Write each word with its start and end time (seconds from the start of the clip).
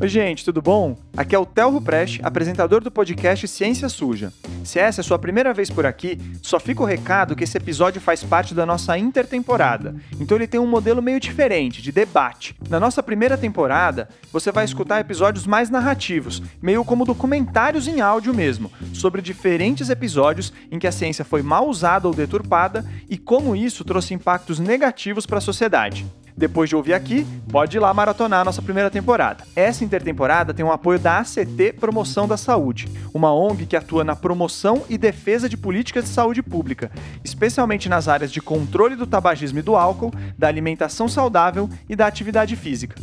Oi, 0.00 0.06
gente, 0.06 0.44
tudo 0.44 0.62
bom? 0.62 0.96
Aqui 1.16 1.34
é 1.34 1.38
o 1.40 1.44
Telro 1.44 1.80
Preste, 1.80 2.20
apresentador 2.22 2.80
do 2.80 2.88
podcast 2.88 3.48
Ciência 3.48 3.88
Suja. 3.88 4.32
Se 4.62 4.78
essa 4.78 5.00
é 5.00 5.02
a 5.02 5.04
sua 5.04 5.18
primeira 5.18 5.52
vez 5.52 5.70
por 5.70 5.84
aqui, 5.84 6.16
só 6.40 6.60
fica 6.60 6.84
o 6.84 6.86
recado 6.86 7.34
que 7.34 7.42
esse 7.42 7.56
episódio 7.56 8.00
faz 8.00 8.22
parte 8.22 8.54
da 8.54 8.64
nossa 8.64 8.96
intertemporada. 8.96 9.96
Então 10.20 10.36
ele 10.36 10.46
tem 10.46 10.60
um 10.60 10.68
modelo 10.68 11.02
meio 11.02 11.18
diferente, 11.18 11.82
de 11.82 11.90
debate. 11.90 12.54
Na 12.68 12.78
nossa 12.78 13.02
primeira 13.02 13.36
temporada, 13.36 14.08
você 14.32 14.52
vai 14.52 14.64
escutar 14.64 15.00
episódios 15.00 15.48
mais 15.48 15.68
narrativos, 15.68 16.40
meio 16.62 16.84
como 16.84 17.04
documentários 17.04 17.88
em 17.88 18.00
áudio 18.00 18.32
mesmo, 18.32 18.70
sobre 18.94 19.20
diferentes 19.20 19.90
episódios 19.90 20.52
em 20.70 20.78
que 20.78 20.86
a 20.86 20.92
ciência 20.92 21.24
foi 21.24 21.42
mal 21.42 21.68
usada 21.68 22.06
ou 22.06 22.14
deturpada 22.14 22.84
e 23.10 23.18
como 23.18 23.56
isso 23.56 23.84
trouxe 23.84 24.14
impactos 24.14 24.60
negativos 24.60 25.26
para 25.26 25.38
a 25.38 25.40
sociedade. 25.40 26.06
Depois 26.38 26.70
de 26.70 26.76
ouvir 26.76 26.94
aqui, 26.94 27.26
pode 27.50 27.76
ir 27.76 27.80
lá 27.80 27.92
maratonar 27.92 28.42
a 28.42 28.44
nossa 28.44 28.62
primeira 28.62 28.88
temporada. 28.88 29.42
Essa 29.56 29.82
intertemporada 29.82 30.54
tem 30.54 30.64
o 30.64 30.70
apoio 30.70 30.96
da 30.96 31.18
ACT 31.18 31.72
Promoção 31.80 32.28
da 32.28 32.36
Saúde, 32.36 32.86
uma 33.12 33.34
ONG 33.34 33.66
que 33.66 33.74
atua 33.74 34.04
na 34.04 34.14
promoção 34.14 34.84
e 34.88 34.96
defesa 34.96 35.48
de 35.48 35.56
políticas 35.56 36.04
de 36.04 36.10
saúde 36.10 36.40
pública, 36.40 36.92
especialmente 37.24 37.88
nas 37.88 38.06
áreas 38.06 38.30
de 38.30 38.40
controle 38.40 38.94
do 38.94 39.04
tabagismo 39.04 39.58
e 39.58 39.62
do 39.62 39.74
álcool, 39.74 40.12
da 40.38 40.46
alimentação 40.46 41.08
saudável 41.08 41.68
e 41.88 41.96
da 41.96 42.06
atividade 42.06 42.54
física. 42.54 42.94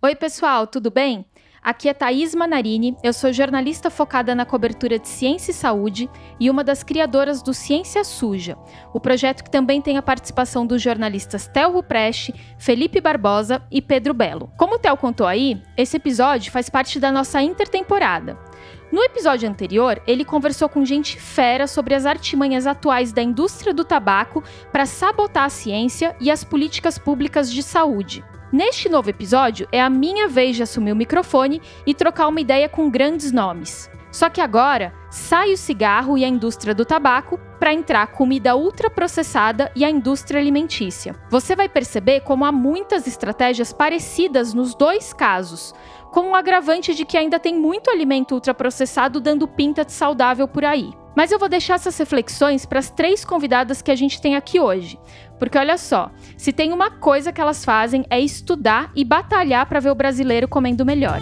Oi, 0.00 0.14
pessoal, 0.14 0.68
tudo 0.68 0.92
bem? 0.92 1.24
Aqui 1.64 1.88
é 1.88 1.94
Thaís 1.94 2.34
Manarini, 2.34 2.96
eu 3.04 3.12
sou 3.12 3.32
jornalista 3.32 3.88
focada 3.88 4.34
na 4.34 4.44
cobertura 4.44 4.98
de 4.98 5.06
ciência 5.06 5.52
e 5.52 5.54
saúde 5.54 6.10
e 6.40 6.50
uma 6.50 6.64
das 6.64 6.82
criadoras 6.82 7.40
do 7.40 7.54
Ciência 7.54 8.02
Suja, 8.02 8.58
o 8.92 8.98
projeto 8.98 9.44
que 9.44 9.50
também 9.50 9.80
tem 9.80 9.96
a 9.96 10.02
participação 10.02 10.66
dos 10.66 10.82
jornalistas 10.82 11.46
Telro 11.46 11.80
Preste, 11.80 12.34
Felipe 12.58 13.00
Barbosa 13.00 13.62
e 13.70 13.80
Pedro 13.80 14.12
Belo. 14.12 14.50
Como 14.56 14.74
o 14.74 14.78
Tel 14.78 14.96
contou 14.96 15.24
aí, 15.24 15.62
esse 15.76 15.96
episódio 15.96 16.50
faz 16.50 16.68
parte 16.68 16.98
da 16.98 17.12
nossa 17.12 17.40
intertemporada. 17.40 18.36
No 18.90 19.00
episódio 19.00 19.48
anterior, 19.48 20.02
ele 20.04 20.24
conversou 20.24 20.68
com 20.68 20.84
gente 20.84 21.16
fera 21.16 21.68
sobre 21.68 21.94
as 21.94 22.06
artimanhas 22.06 22.66
atuais 22.66 23.12
da 23.12 23.22
indústria 23.22 23.72
do 23.72 23.84
tabaco 23.84 24.42
para 24.72 24.84
sabotar 24.84 25.44
a 25.44 25.48
ciência 25.48 26.16
e 26.20 26.28
as 26.28 26.42
políticas 26.42 26.98
públicas 26.98 27.52
de 27.52 27.62
saúde. 27.62 28.24
Neste 28.52 28.86
novo 28.86 29.08
episódio, 29.08 29.66
é 29.72 29.80
a 29.80 29.88
minha 29.88 30.28
vez 30.28 30.56
de 30.56 30.62
assumir 30.62 30.92
o 30.92 30.96
microfone 30.96 31.62
e 31.86 31.94
trocar 31.94 32.28
uma 32.28 32.38
ideia 32.38 32.68
com 32.68 32.90
grandes 32.90 33.32
nomes. 33.32 33.90
Só 34.10 34.28
que 34.28 34.42
agora 34.42 34.92
sai 35.10 35.54
o 35.54 35.56
cigarro 35.56 36.18
e 36.18 36.24
a 36.24 36.28
indústria 36.28 36.74
do 36.74 36.84
tabaco 36.84 37.40
para 37.58 37.72
entrar 37.72 38.08
comida 38.08 38.54
ultraprocessada 38.54 39.72
e 39.74 39.86
a 39.86 39.90
indústria 39.90 40.38
alimentícia. 40.38 41.16
Você 41.30 41.56
vai 41.56 41.66
perceber 41.66 42.20
como 42.20 42.44
há 42.44 42.52
muitas 42.52 43.06
estratégias 43.06 43.72
parecidas 43.72 44.52
nos 44.52 44.74
dois 44.74 45.14
casos, 45.14 45.74
com 46.10 46.28
um 46.28 46.34
agravante 46.34 46.94
de 46.94 47.06
que 47.06 47.16
ainda 47.16 47.40
tem 47.40 47.58
muito 47.58 47.88
alimento 47.88 48.34
ultraprocessado 48.34 49.18
dando 49.18 49.48
pinta 49.48 49.82
de 49.82 49.92
saudável 49.92 50.46
por 50.46 50.62
aí. 50.62 50.92
Mas 51.14 51.30
eu 51.30 51.38
vou 51.38 51.48
deixar 51.48 51.74
essas 51.74 51.96
reflexões 51.98 52.64
para 52.64 52.78
as 52.78 52.90
três 52.90 53.24
convidadas 53.24 53.82
que 53.82 53.90
a 53.90 53.94
gente 53.94 54.20
tem 54.20 54.34
aqui 54.34 54.58
hoje. 54.58 54.98
Porque 55.38 55.58
olha 55.58 55.76
só, 55.76 56.10
se 56.36 56.52
tem 56.52 56.72
uma 56.72 56.90
coisa 56.90 57.32
que 57.32 57.40
elas 57.40 57.64
fazem 57.64 58.04
é 58.08 58.20
estudar 58.20 58.90
e 58.94 59.04
batalhar 59.04 59.66
para 59.66 59.80
ver 59.80 59.90
o 59.90 59.94
brasileiro 59.94 60.48
comendo 60.48 60.86
melhor. 60.86 61.20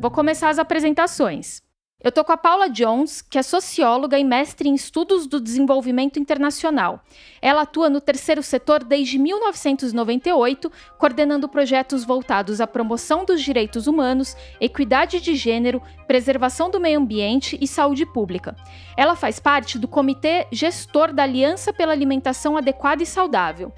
Vou 0.00 0.10
começar 0.10 0.50
as 0.50 0.58
apresentações. 0.58 1.63
Eu 2.04 2.12
tô 2.12 2.22
com 2.22 2.32
a 2.32 2.36
Paula 2.36 2.68
Jones, 2.68 3.22
que 3.22 3.38
é 3.38 3.42
socióloga 3.42 4.18
e 4.18 4.22
mestre 4.22 4.68
em 4.68 4.74
estudos 4.74 5.26
do 5.26 5.40
desenvolvimento 5.40 6.18
internacional. 6.18 7.00
Ela 7.40 7.62
atua 7.62 7.88
no 7.88 7.98
terceiro 7.98 8.42
setor 8.42 8.84
desde 8.84 9.18
1998, 9.18 10.70
coordenando 10.98 11.48
projetos 11.48 12.04
voltados 12.04 12.60
à 12.60 12.66
promoção 12.66 13.24
dos 13.24 13.40
direitos 13.40 13.86
humanos, 13.86 14.36
equidade 14.60 15.18
de 15.18 15.34
gênero, 15.34 15.80
preservação 16.06 16.70
do 16.70 16.78
meio 16.78 17.00
ambiente 17.00 17.56
e 17.58 17.66
saúde 17.66 18.04
pública. 18.04 18.54
Ela 18.98 19.16
faz 19.16 19.40
parte 19.40 19.78
do 19.78 19.88
comitê 19.88 20.46
gestor 20.52 21.10
da 21.10 21.22
Aliança 21.22 21.72
pela 21.72 21.92
Alimentação 21.92 22.54
Adequada 22.54 23.02
e 23.02 23.06
Saudável. 23.06 23.72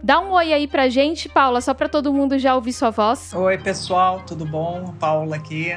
Dá 0.00 0.20
um 0.20 0.30
oi 0.30 0.52
aí 0.52 0.68
pra 0.68 0.88
gente, 0.88 1.28
Paula, 1.28 1.60
só 1.60 1.74
para 1.74 1.88
todo 1.88 2.12
mundo 2.12 2.38
já 2.38 2.54
ouvir 2.54 2.74
sua 2.74 2.90
voz. 2.90 3.32
Oi, 3.34 3.58
pessoal, 3.58 4.22
tudo 4.24 4.44
bom? 4.46 4.94
Paula 5.00 5.34
aqui. 5.34 5.76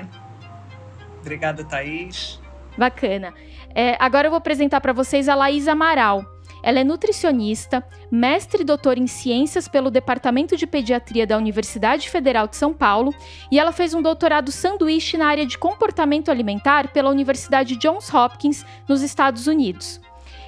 Obrigada, 1.25 1.63
Thaís. 1.63 2.40
Bacana. 2.78 3.34
É, 3.74 3.97
agora 4.00 4.28
eu 4.28 4.31
vou 4.31 4.38
apresentar 4.38 4.80
para 4.80 4.94
vocês 4.94 5.28
a 5.28 5.34
Laís 5.34 5.68
Amaral. 5.68 6.24
Ela 6.62 6.80
é 6.80 6.84
nutricionista, 6.84 7.84
mestre 8.12 8.62
e 8.62 8.66
doutora 8.66 9.00
em 9.00 9.08
ciências 9.08 9.68
pelo 9.68 9.90
Departamento 9.90 10.56
de 10.56 10.68
Pediatria 10.68 11.25
da 11.25 11.38
Universidade 11.38 12.09
Federal 12.09 12.47
de 12.47 12.56
São 12.56 12.74
Paulo 12.74 13.14
e 13.52 13.59
ela 13.59 13.72
fez 13.72 13.94
um 13.94 14.02
doutorado 14.02 14.52
sanduíche 14.52 15.18
na 15.18 15.28
área 15.28 15.46
de 15.46 15.58
comportamento 15.58 16.30
alimentar 16.30 16.91
pela 16.91 17.09
Universidade 17.09 17.75
Johns 17.75 18.12
Hopkins, 18.14 18.66
nos 18.88 19.02
Estados 19.02 19.47
Unidos. 19.47 20.00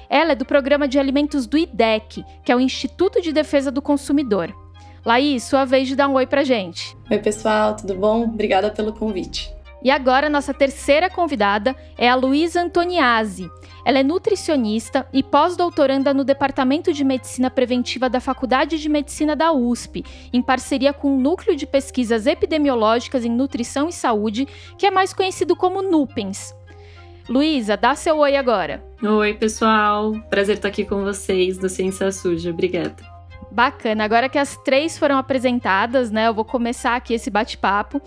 Ela 0.08 0.32
é 0.32 0.34
do 0.34 0.44
programa 0.44 0.88
de 0.88 0.98
alimentos 0.98 1.46
do 1.46 1.58
IDEC, 1.58 2.24
que 2.44 2.50
é 2.50 2.56
o 2.56 2.60
Instituto 2.60 3.20
de 3.20 3.32
Defesa 3.32 3.70
do 3.70 3.82
Consumidor. 3.82 4.54
Laís, 5.04 5.44
sua 5.44 5.64
vez 5.64 5.88
de 5.88 5.96
dar 5.96 6.08
um 6.08 6.14
oi 6.14 6.26
pra 6.26 6.44
gente. 6.44 6.96
Oi, 7.10 7.18
pessoal, 7.18 7.76
tudo 7.76 7.94
bom? 7.94 8.24
Obrigada 8.24 8.70
pelo 8.70 8.92
convite. 8.92 9.57
E 9.82 9.90
agora, 9.90 10.28
nossa 10.28 10.52
terceira 10.52 11.08
convidada 11.08 11.74
é 11.96 12.08
a 12.08 12.14
Luísa 12.14 12.62
Antoniazzi. 12.62 13.48
Ela 13.84 14.00
é 14.00 14.02
nutricionista 14.02 15.06
e 15.12 15.22
pós-doutoranda 15.22 16.12
no 16.12 16.24
Departamento 16.24 16.92
de 16.92 17.04
Medicina 17.04 17.48
Preventiva 17.48 18.08
da 18.08 18.20
Faculdade 18.20 18.78
de 18.78 18.88
Medicina 18.88 19.36
da 19.36 19.52
USP, 19.52 20.04
em 20.32 20.42
parceria 20.42 20.92
com 20.92 21.16
o 21.16 21.20
Núcleo 21.20 21.56
de 21.56 21.66
Pesquisas 21.66 22.26
Epidemiológicas 22.26 23.24
em 23.24 23.30
Nutrição 23.30 23.88
e 23.88 23.92
Saúde, 23.92 24.46
que 24.76 24.86
é 24.86 24.90
mais 24.90 25.12
conhecido 25.12 25.54
como 25.54 25.80
NUPENS. 25.80 26.54
Luísa, 27.28 27.76
dá 27.76 27.94
seu 27.94 28.18
oi 28.18 28.36
agora. 28.36 28.82
Oi, 29.02 29.34
pessoal. 29.34 30.12
Prazer 30.30 30.56
estar 30.56 30.68
aqui 30.68 30.84
com 30.84 31.04
vocês 31.04 31.58
do 31.58 31.68
Ciência 31.68 32.10
Suja. 32.10 32.50
Obrigada. 32.50 32.96
Bacana. 33.50 34.04
Agora 34.04 34.28
que 34.28 34.38
as 34.38 34.56
três 34.58 34.98
foram 34.98 35.16
apresentadas, 35.16 36.10
né, 36.10 36.28
eu 36.28 36.34
vou 36.34 36.44
começar 36.44 36.96
aqui 36.96 37.14
esse 37.14 37.30
bate-papo. 37.30 38.00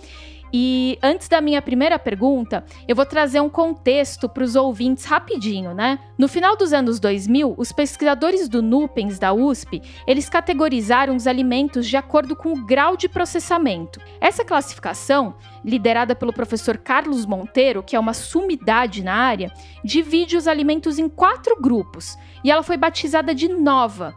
E 0.53 1.00
antes 1.01 1.28
da 1.29 1.39
minha 1.39 1.62
primeira 1.62 1.97
pergunta, 1.97 2.66
eu 2.88 2.95
vou 2.95 3.06
trazer 3.06 3.39
um 3.39 3.50
contexto 3.50 4.28
para 4.28 4.44
os 4.44 4.56
ouvintes 4.56 5.06
rapidinho, 5.06 5.73
né? 5.73 6.00
No 6.17 6.28
final 6.28 6.57
dos 6.57 6.73
anos 6.73 7.00
2000, 7.00 7.56
os 7.57 7.72
pesquisadores 7.72 8.50
do 8.50 8.62
Nupens 8.62 9.17
da 9.17 9.34
USP, 9.34 9.81
eles 10.06 10.29
categorizaram 10.29 11.16
os 11.16 11.28
alimentos 11.28 11.88
de 11.88 11.95
acordo 11.95 12.35
com 12.35 12.51
o 12.51 12.66
grau 12.66 12.97
de 12.97 13.07
processamento. 13.07 14.00
Essa 14.19 14.44
classificação, 14.44 15.35
liderada 15.63 16.16
pelo 16.16 16.34
professor 16.34 16.78
Carlos 16.78 17.25
Monteiro, 17.25 17.81
que 17.81 17.95
é 17.95 18.00
uma 18.00 18.13
sumidade 18.13 19.03
na 19.03 19.16
área, 19.16 19.51
divide 19.83 20.35
os 20.35 20.47
alimentos 20.47 21.00
em 21.00 21.07
quatro 21.07 21.56
grupos, 21.62 22.18
e 22.44 22.51
ela 22.51 22.63
foi 22.63 22.75
batizada 22.75 23.33
de 23.33 23.47
NOVA, 23.47 24.16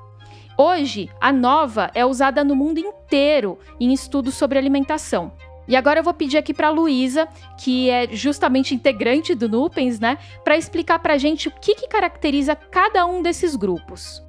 Hoje, 0.57 1.11
a 1.21 1.33
nova 1.33 1.91
é 1.97 2.07
usada 2.07 2.45
no 2.45 2.55
mundo 2.55 2.79
inteiro 2.79 3.59
em 3.81 3.93
estudos 3.93 4.35
sobre 4.35 4.57
alimentação. 4.57 5.33
E 5.67 5.77
agora 5.77 6.01
eu 6.01 6.05
vou 6.05 6.15
pedir 6.15 6.37
aqui 6.37 6.53
para 6.53 6.71
Luísa, 6.71 7.29
que 7.59 7.89
é 7.91 8.09
justamente 8.13 8.75
integrante 8.75 9.35
do 9.35 9.49
Nupens, 9.49 9.99
né, 9.99 10.19
para 10.43 10.57
explicar 10.57 10.99
para 10.99 11.15
a 11.15 11.19
gente 11.19 11.49
o 11.49 11.51
que, 11.51 11.75
que 11.75 11.89
caracteriza 11.89 12.55
cada 12.55 13.07
um 13.07 13.23
desses 13.23 13.57
grupos. 13.57 14.23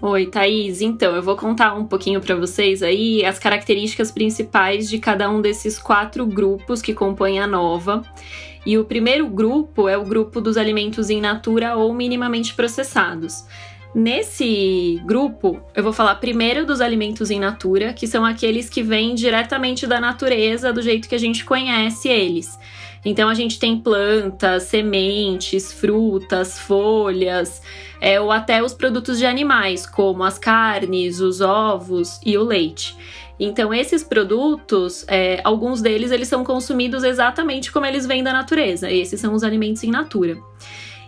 Oi, 0.00 0.26
Thaís. 0.26 0.80
Então, 0.80 1.16
eu 1.16 1.22
vou 1.22 1.34
contar 1.34 1.74
um 1.74 1.84
pouquinho 1.84 2.20
para 2.20 2.36
vocês 2.36 2.84
aí 2.84 3.24
as 3.24 3.36
características 3.36 4.12
principais 4.12 4.88
de 4.88 4.98
cada 4.98 5.28
um 5.28 5.40
desses 5.40 5.76
quatro 5.76 6.24
grupos 6.24 6.80
que 6.80 6.94
compõem 6.94 7.40
a 7.40 7.48
nova. 7.48 8.02
E 8.64 8.78
o 8.78 8.84
primeiro 8.84 9.26
grupo 9.26 9.88
é 9.88 9.98
o 9.98 10.04
grupo 10.04 10.40
dos 10.40 10.56
alimentos 10.56 11.10
in 11.10 11.20
natura 11.20 11.74
ou 11.74 11.92
minimamente 11.92 12.54
processados. 12.54 13.44
Nesse 13.94 15.00
grupo, 15.06 15.62
eu 15.74 15.82
vou 15.82 15.92
falar 15.92 16.14
primeiro 16.16 16.66
dos 16.66 16.80
alimentos 16.80 17.30
in 17.30 17.40
natura, 17.40 17.94
que 17.94 18.06
são 18.06 18.24
aqueles 18.24 18.68
que 18.68 18.82
vêm 18.82 19.14
diretamente 19.14 19.86
da 19.86 19.98
natureza, 19.98 20.72
do 20.72 20.82
jeito 20.82 21.08
que 21.08 21.14
a 21.14 21.18
gente 21.18 21.44
conhece 21.44 22.08
eles. 22.08 22.58
Então 23.04 23.28
a 23.28 23.34
gente 23.34 23.58
tem 23.58 23.78
plantas, 23.78 24.64
sementes, 24.64 25.72
frutas, 25.72 26.58
folhas, 26.58 27.62
é, 28.00 28.20
ou 28.20 28.30
até 28.30 28.62
os 28.62 28.74
produtos 28.74 29.18
de 29.18 29.24
animais, 29.24 29.86
como 29.86 30.22
as 30.22 30.38
carnes, 30.38 31.20
os 31.20 31.40
ovos 31.40 32.20
e 32.24 32.36
o 32.36 32.44
leite. 32.44 32.94
Então 33.40 33.72
esses 33.72 34.02
produtos, 34.02 35.04
é, 35.08 35.40
alguns 35.44 35.80
deles 35.80 36.10
eles 36.10 36.28
são 36.28 36.44
consumidos 36.44 37.04
exatamente 37.04 37.72
como 37.72 37.86
eles 37.86 38.04
vêm 38.04 38.22
da 38.22 38.32
natureza. 38.32 38.90
Esses 38.90 39.20
são 39.20 39.32
os 39.32 39.42
alimentos 39.42 39.82
in 39.82 39.90
natura. 39.90 40.36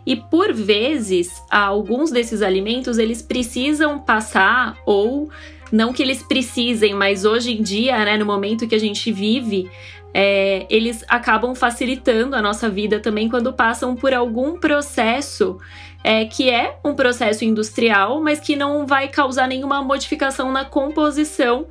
E 0.06 0.16
por 0.16 0.52
vezes, 0.52 1.42
alguns 1.50 2.10
desses 2.10 2.42
alimentos 2.42 2.98
eles 2.98 3.22
precisam 3.22 3.98
passar 3.98 4.76
ou 4.86 5.28
não 5.70 5.92
que 5.92 6.02
eles 6.02 6.22
precisem, 6.22 6.94
mas 6.94 7.24
hoje 7.24 7.52
em 7.52 7.62
dia, 7.62 8.04
né, 8.04 8.16
no 8.16 8.26
momento 8.26 8.66
que 8.66 8.74
a 8.74 8.80
gente 8.80 9.12
vive, 9.12 9.70
é, 10.12 10.66
eles 10.68 11.04
acabam 11.08 11.54
facilitando 11.54 12.34
a 12.34 12.42
nossa 12.42 12.68
vida 12.68 12.98
também 12.98 13.28
quando 13.28 13.52
passam 13.52 13.94
por 13.94 14.12
algum 14.12 14.58
processo 14.58 15.58
é, 16.02 16.24
que 16.24 16.50
é 16.50 16.78
um 16.84 16.94
processo 16.94 17.44
industrial, 17.44 18.20
mas 18.20 18.40
que 18.40 18.56
não 18.56 18.86
vai 18.86 19.08
causar 19.08 19.46
nenhuma 19.46 19.82
modificação 19.82 20.50
na 20.50 20.64
composição 20.64 21.66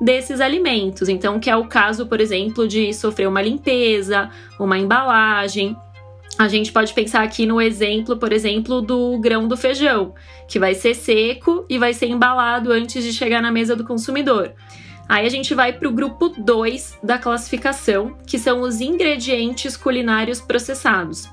desses 0.00 0.40
alimentos. 0.40 1.08
Então, 1.08 1.38
que 1.38 1.48
é 1.48 1.56
o 1.56 1.66
caso, 1.66 2.06
por 2.06 2.20
exemplo, 2.20 2.66
de 2.66 2.92
sofrer 2.92 3.28
uma 3.28 3.42
limpeza, 3.42 4.30
uma 4.58 4.78
embalagem. 4.78 5.76
A 6.38 6.48
gente 6.48 6.72
pode 6.72 6.92
pensar 6.92 7.22
aqui 7.22 7.46
no 7.46 7.60
exemplo, 7.60 8.16
por 8.16 8.32
exemplo, 8.32 8.80
do 8.80 9.18
grão 9.18 9.46
do 9.46 9.56
feijão, 9.56 10.14
que 10.48 10.58
vai 10.58 10.74
ser 10.74 10.94
seco 10.94 11.64
e 11.68 11.78
vai 11.78 11.94
ser 11.94 12.06
embalado 12.06 12.72
antes 12.72 13.04
de 13.04 13.12
chegar 13.12 13.40
na 13.40 13.52
mesa 13.52 13.76
do 13.76 13.84
consumidor. 13.84 14.52
Aí 15.08 15.26
a 15.26 15.28
gente 15.28 15.54
vai 15.54 15.72
para 15.72 15.88
o 15.88 15.92
grupo 15.92 16.30
2 16.30 16.98
da 17.02 17.18
classificação, 17.18 18.16
que 18.26 18.38
são 18.38 18.62
os 18.62 18.80
ingredientes 18.80 19.76
culinários 19.76 20.40
processados. 20.40 21.28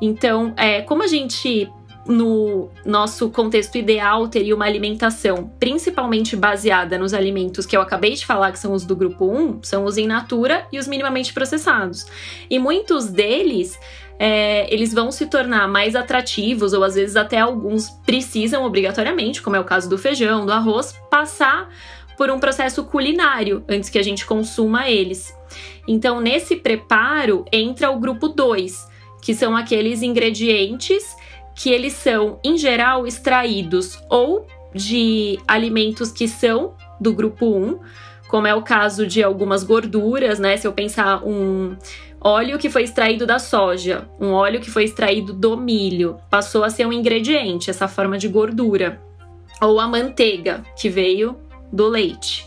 Então, 0.00 0.54
é, 0.56 0.80
como 0.80 1.02
a 1.02 1.06
gente 1.06 1.70
no 2.06 2.70
nosso 2.84 3.30
contexto 3.30 3.76
ideal, 3.76 4.26
teria 4.26 4.54
uma 4.54 4.64
alimentação 4.64 5.50
principalmente 5.60 6.34
baseada 6.34 6.98
nos 6.98 7.12
alimentos 7.12 7.66
que 7.66 7.76
eu 7.76 7.80
acabei 7.80 8.14
de 8.14 8.24
falar, 8.24 8.52
que 8.52 8.58
são 8.58 8.72
os 8.72 8.84
do 8.84 8.96
grupo 8.96 9.26
1, 9.26 9.62
são 9.62 9.84
os 9.84 9.98
in 9.98 10.06
natura 10.06 10.66
e 10.72 10.78
os 10.78 10.88
minimamente 10.88 11.32
processados. 11.32 12.06
E 12.48 12.58
muitos 12.58 13.06
deles. 13.08 13.78
É, 14.22 14.72
eles 14.72 14.92
vão 14.92 15.10
se 15.10 15.26
tornar 15.26 15.66
mais 15.66 15.96
atrativos, 15.96 16.74
ou 16.74 16.84
às 16.84 16.94
vezes 16.94 17.16
até 17.16 17.38
alguns 17.38 17.88
precisam 18.04 18.66
obrigatoriamente, 18.66 19.40
como 19.40 19.56
é 19.56 19.60
o 19.60 19.64
caso 19.64 19.88
do 19.88 19.96
feijão, 19.96 20.44
do 20.44 20.52
arroz, 20.52 20.92
passar 21.10 21.70
por 22.18 22.30
um 22.30 22.38
processo 22.38 22.84
culinário 22.84 23.64
antes 23.66 23.88
que 23.88 23.98
a 23.98 24.02
gente 24.02 24.26
consuma 24.26 24.90
eles. 24.90 25.34
Então, 25.88 26.20
nesse 26.20 26.56
preparo 26.56 27.46
entra 27.50 27.90
o 27.90 27.98
grupo 27.98 28.28
2, 28.28 28.86
que 29.22 29.34
são 29.34 29.56
aqueles 29.56 30.02
ingredientes 30.02 31.16
que 31.54 31.70
eles 31.70 31.94
são, 31.94 32.38
em 32.44 32.58
geral, 32.58 33.06
extraídos 33.06 33.98
ou 34.10 34.46
de 34.74 35.38
alimentos 35.48 36.12
que 36.12 36.28
são 36.28 36.74
do 37.00 37.14
grupo 37.14 37.46
1, 37.46 37.80
como 38.28 38.46
é 38.46 38.54
o 38.54 38.62
caso 38.62 39.06
de 39.06 39.22
algumas 39.22 39.64
gorduras, 39.64 40.38
né? 40.38 40.58
Se 40.58 40.66
eu 40.66 40.72
pensar 40.72 41.24
um 41.26 41.74
óleo 42.20 42.58
que 42.58 42.68
foi 42.68 42.82
extraído 42.82 43.26
da 43.26 43.38
soja, 43.38 44.08
um 44.20 44.32
óleo 44.32 44.60
que 44.60 44.70
foi 44.70 44.84
extraído 44.84 45.32
do 45.32 45.56
milho, 45.56 46.18
passou 46.28 46.62
a 46.62 46.70
ser 46.70 46.86
um 46.86 46.92
ingrediente, 46.92 47.70
essa 47.70 47.88
forma 47.88 48.18
de 48.18 48.28
gordura. 48.28 49.00
Ou 49.60 49.80
a 49.80 49.86
manteiga, 49.86 50.62
que 50.76 50.88
veio 50.88 51.38
do 51.72 51.88
leite. 51.88 52.46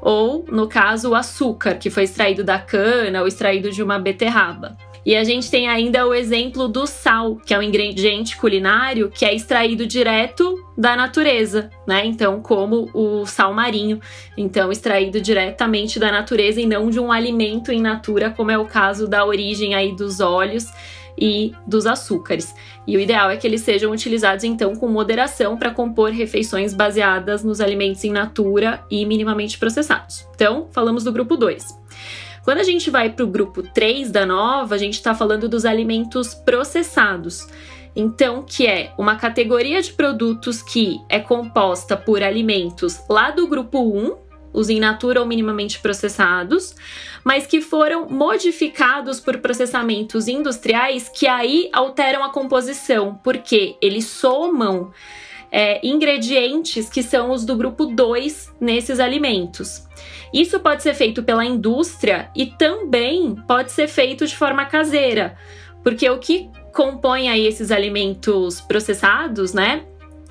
Ou, 0.00 0.44
no 0.50 0.68
caso, 0.68 1.10
o 1.10 1.14
açúcar, 1.14 1.76
que 1.76 1.90
foi 1.90 2.02
extraído 2.02 2.44
da 2.44 2.58
cana 2.58 3.20
ou 3.20 3.26
extraído 3.26 3.70
de 3.70 3.82
uma 3.82 3.98
beterraba. 3.98 4.76
E 5.04 5.14
a 5.14 5.22
gente 5.22 5.50
tem 5.50 5.68
ainda 5.68 6.06
o 6.06 6.14
exemplo 6.14 6.66
do 6.66 6.86
sal, 6.86 7.36
que 7.36 7.52
é 7.52 7.58
um 7.58 7.62
ingrediente 7.62 8.36
culinário 8.36 9.10
que 9.10 9.24
é 9.24 9.34
extraído 9.34 9.86
direto 9.86 10.64
da 10.76 10.96
natureza, 10.96 11.70
né? 11.86 12.06
Então, 12.06 12.40
como 12.40 12.88
o 12.94 13.26
sal 13.26 13.52
marinho, 13.52 14.00
então 14.36 14.72
extraído 14.72 15.20
diretamente 15.20 15.98
da 15.98 16.10
natureza 16.10 16.60
e 16.60 16.66
não 16.66 16.88
de 16.88 16.98
um 16.98 17.12
alimento 17.12 17.70
in 17.70 17.80
natura, 17.80 18.30
como 18.30 18.50
é 18.50 18.58
o 18.58 18.64
caso 18.64 19.06
da 19.06 19.24
origem 19.24 19.74
aí 19.74 19.94
dos 19.94 20.20
óleos 20.20 20.72
e 21.18 21.52
dos 21.66 21.86
açúcares. 21.86 22.54
E 22.86 22.96
o 22.96 23.00
ideal 23.00 23.30
é 23.30 23.36
que 23.36 23.46
eles 23.46 23.60
sejam 23.60 23.92
utilizados 23.92 24.44
então 24.44 24.74
com 24.74 24.88
moderação 24.88 25.56
para 25.56 25.70
compor 25.70 26.10
refeições 26.10 26.74
baseadas 26.74 27.44
nos 27.44 27.60
alimentos 27.60 28.02
in 28.04 28.10
natura 28.10 28.84
e 28.90 29.06
minimamente 29.06 29.58
processados. 29.58 30.26
Então, 30.34 30.68
falamos 30.72 31.04
do 31.04 31.12
grupo 31.12 31.36
2. 31.36 31.84
Quando 32.44 32.58
a 32.58 32.62
gente 32.62 32.90
vai 32.90 33.10
para 33.10 33.24
o 33.24 33.28
grupo 33.28 33.62
3 33.62 34.10
da 34.10 34.26
nova, 34.26 34.74
a 34.74 34.78
gente 34.78 34.94
está 34.94 35.14
falando 35.14 35.48
dos 35.48 35.64
alimentos 35.64 36.34
processados. 36.34 37.48
Então, 37.96 38.42
que 38.42 38.66
é 38.66 38.92
uma 38.98 39.16
categoria 39.16 39.80
de 39.80 39.94
produtos 39.94 40.60
que 40.60 41.00
é 41.08 41.18
composta 41.18 41.96
por 41.96 42.22
alimentos 42.22 43.00
lá 43.08 43.30
do 43.30 43.46
grupo 43.46 43.80
1, 43.80 44.16
os 44.52 44.68
in 44.68 44.78
natura 44.78 45.20
ou 45.20 45.26
minimamente 45.26 45.78
processados, 45.80 46.76
mas 47.24 47.46
que 47.46 47.62
foram 47.62 48.08
modificados 48.10 49.20
por 49.20 49.38
processamentos 49.38 50.28
industriais 50.28 51.08
que 51.08 51.26
aí 51.26 51.70
alteram 51.72 52.22
a 52.22 52.30
composição, 52.30 53.18
porque 53.24 53.76
eles 53.80 54.04
somam 54.06 54.92
é, 55.50 55.80
ingredientes 55.86 56.90
que 56.90 57.02
são 57.02 57.30
os 57.30 57.44
do 57.44 57.56
grupo 57.56 57.86
2 57.86 58.54
nesses 58.60 59.00
alimentos. 59.00 59.84
Isso 60.34 60.58
pode 60.58 60.82
ser 60.82 60.94
feito 60.94 61.22
pela 61.22 61.44
indústria 61.44 62.28
e 62.34 62.46
também 62.46 63.36
pode 63.46 63.70
ser 63.70 63.86
feito 63.86 64.26
de 64.26 64.36
forma 64.36 64.64
caseira, 64.64 65.36
porque 65.84 66.10
o 66.10 66.18
que 66.18 66.50
compõe 66.72 67.28
aí 67.28 67.46
esses 67.46 67.70
alimentos 67.70 68.60
processados, 68.60 69.54
né? 69.54 69.84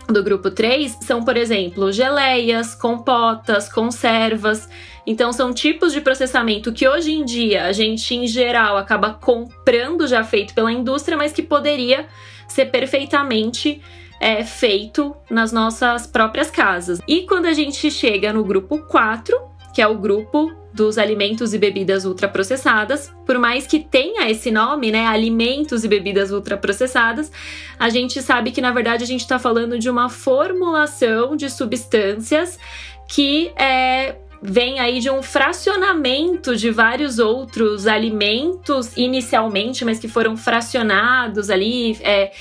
Do 0.09 0.21
grupo 0.21 0.51
3 0.51 0.97
são, 1.01 1.23
por 1.23 1.37
exemplo, 1.37 1.89
geleias, 1.89 2.75
compotas, 2.75 3.71
conservas. 3.71 4.67
Então, 5.07 5.31
são 5.31 5.53
tipos 5.53 5.93
de 5.93 6.01
processamento 6.01 6.73
que 6.73 6.85
hoje 6.85 7.13
em 7.13 7.23
dia 7.23 7.63
a 7.63 7.71
gente, 7.71 8.13
em 8.13 8.27
geral, 8.27 8.75
acaba 8.75 9.13
comprando 9.13 10.05
já 10.05 10.21
feito 10.21 10.53
pela 10.53 10.73
indústria, 10.73 11.17
mas 11.17 11.31
que 11.31 11.41
poderia 11.41 12.05
ser 12.49 12.65
perfeitamente 12.65 13.81
é, 14.19 14.43
feito 14.43 15.15
nas 15.29 15.53
nossas 15.53 16.05
próprias 16.05 16.51
casas. 16.51 16.99
E 17.07 17.21
quando 17.21 17.45
a 17.45 17.53
gente 17.53 17.89
chega 17.89 18.33
no 18.33 18.43
grupo 18.43 18.79
4, 18.79 19.52
que 19.73 19.81
é 19.81 19.87
o 19.87 19.97
grupo 19.97 20.53
dos 20.73 20.97
alimentos 20.97 21.53
e 21.53 21.57
bebidas 21.57 22.05
ultraprocessadas. 22.05 23.13
Por 23.25 23.37
mais 23.37 23.67
que 23.67 23.79
tenha 23.79 24.29
esse 24.29 24.49
nome, 24.51 24.91
né, 24.91 25.05
alimentos 25.05 25.83
e 25.83 25.87
bebidas 25.87 26.31
ultraprocessadas, 26.31 27.31
a 27.77 27.89
gente 27.89 28.21
sabe 28.21 28.51
que 28.51 28.61
na 28.61 28.71
verdade 28.71 29.03
a 29.03 29.07
gente 29.07 29.21
está 29.21 29.37
falando 29.37 29.77
de 29.77 29.89
uma 29.89 30.09
formulação 30.09 31.35
de 31.35 31.49
substâncias 31.49 32.59
que 33.07 33.51
é, 33.55 34.15
vem 34.41 34.79
aí 34.79 34.99
de 34.99 35.09
um 35.09 35.21
fracionamento 35.21 36.55
de 36.55 36.71
vários 36.71 37.19
outros 37.19 37.85
alimentos 37.85 38.97
inicialmente, 38.97 39.85
mas 39.85 39.99
que 39.99 40.07
foram 40.07 40.35
fracionados 40.35 41.49
ali, 41.49 41.97
é, 42.01 42.31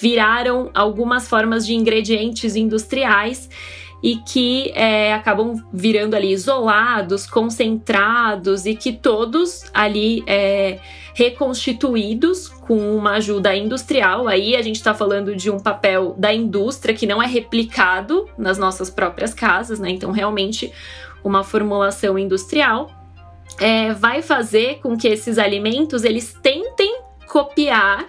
viraram 0.00 0.70
algumas 0.74 1.28
formas 1.28 1.64
de 1.64 1.74
ingredientes 1.74 2.56
industriais 2.56 3.48
e 4.06 4.18
que 4.18 4.70
é, 4.76 5.12
acabam 5.12 5.56
virando 5.72 6.14
ali 6.14 6.30
isolados, 6.30 7.26
concentrados 7.26 8.64
e 8.64 8.76
que 8.76 8.92
todos 8.92 9.64
ali 9.74 10.22
é, 10.28 10.78
reconstituídos 11.12 12.46
com 12.46 12.96
uma 12.96 13.14
ajuda 13.14 13.56
industrial. 13.56 14.28
Aí 14.28 14.54
a 14.54 14.62
gente 14.62 14.76
está 14.76 14.94
falando 14.94 15.34
de 15.34 15.50
um 15.50 15.58
papel 15.58 16.14
da 16.16 16.32
indústria 16.32 16.94
que 16.94 17.04
não 17.04 17.20
é 17.20 17.26
replicado 17.26 18.28
nas 18.38 18.58
nossas 18.58 18.90
próprias 18.90 19.34
casas, 19.34 19.80
né? 19.80 19.90
Então, 19.90 20.12
realmente, 20.12 20.72
uma 21.24 21.42
formulação 21.42 22.16
industrial 22.16 22.88
é, 23.58 23.92
vai 23.92 24.22
fazer 24.22 24.78
com 24.78 24.96
que 24.96 25.08
esses 25.08 25.36
alimentos 25.36 26.04
eles 26.04 26.32
tentem 26.40 27.00
copiar 27.26 28.06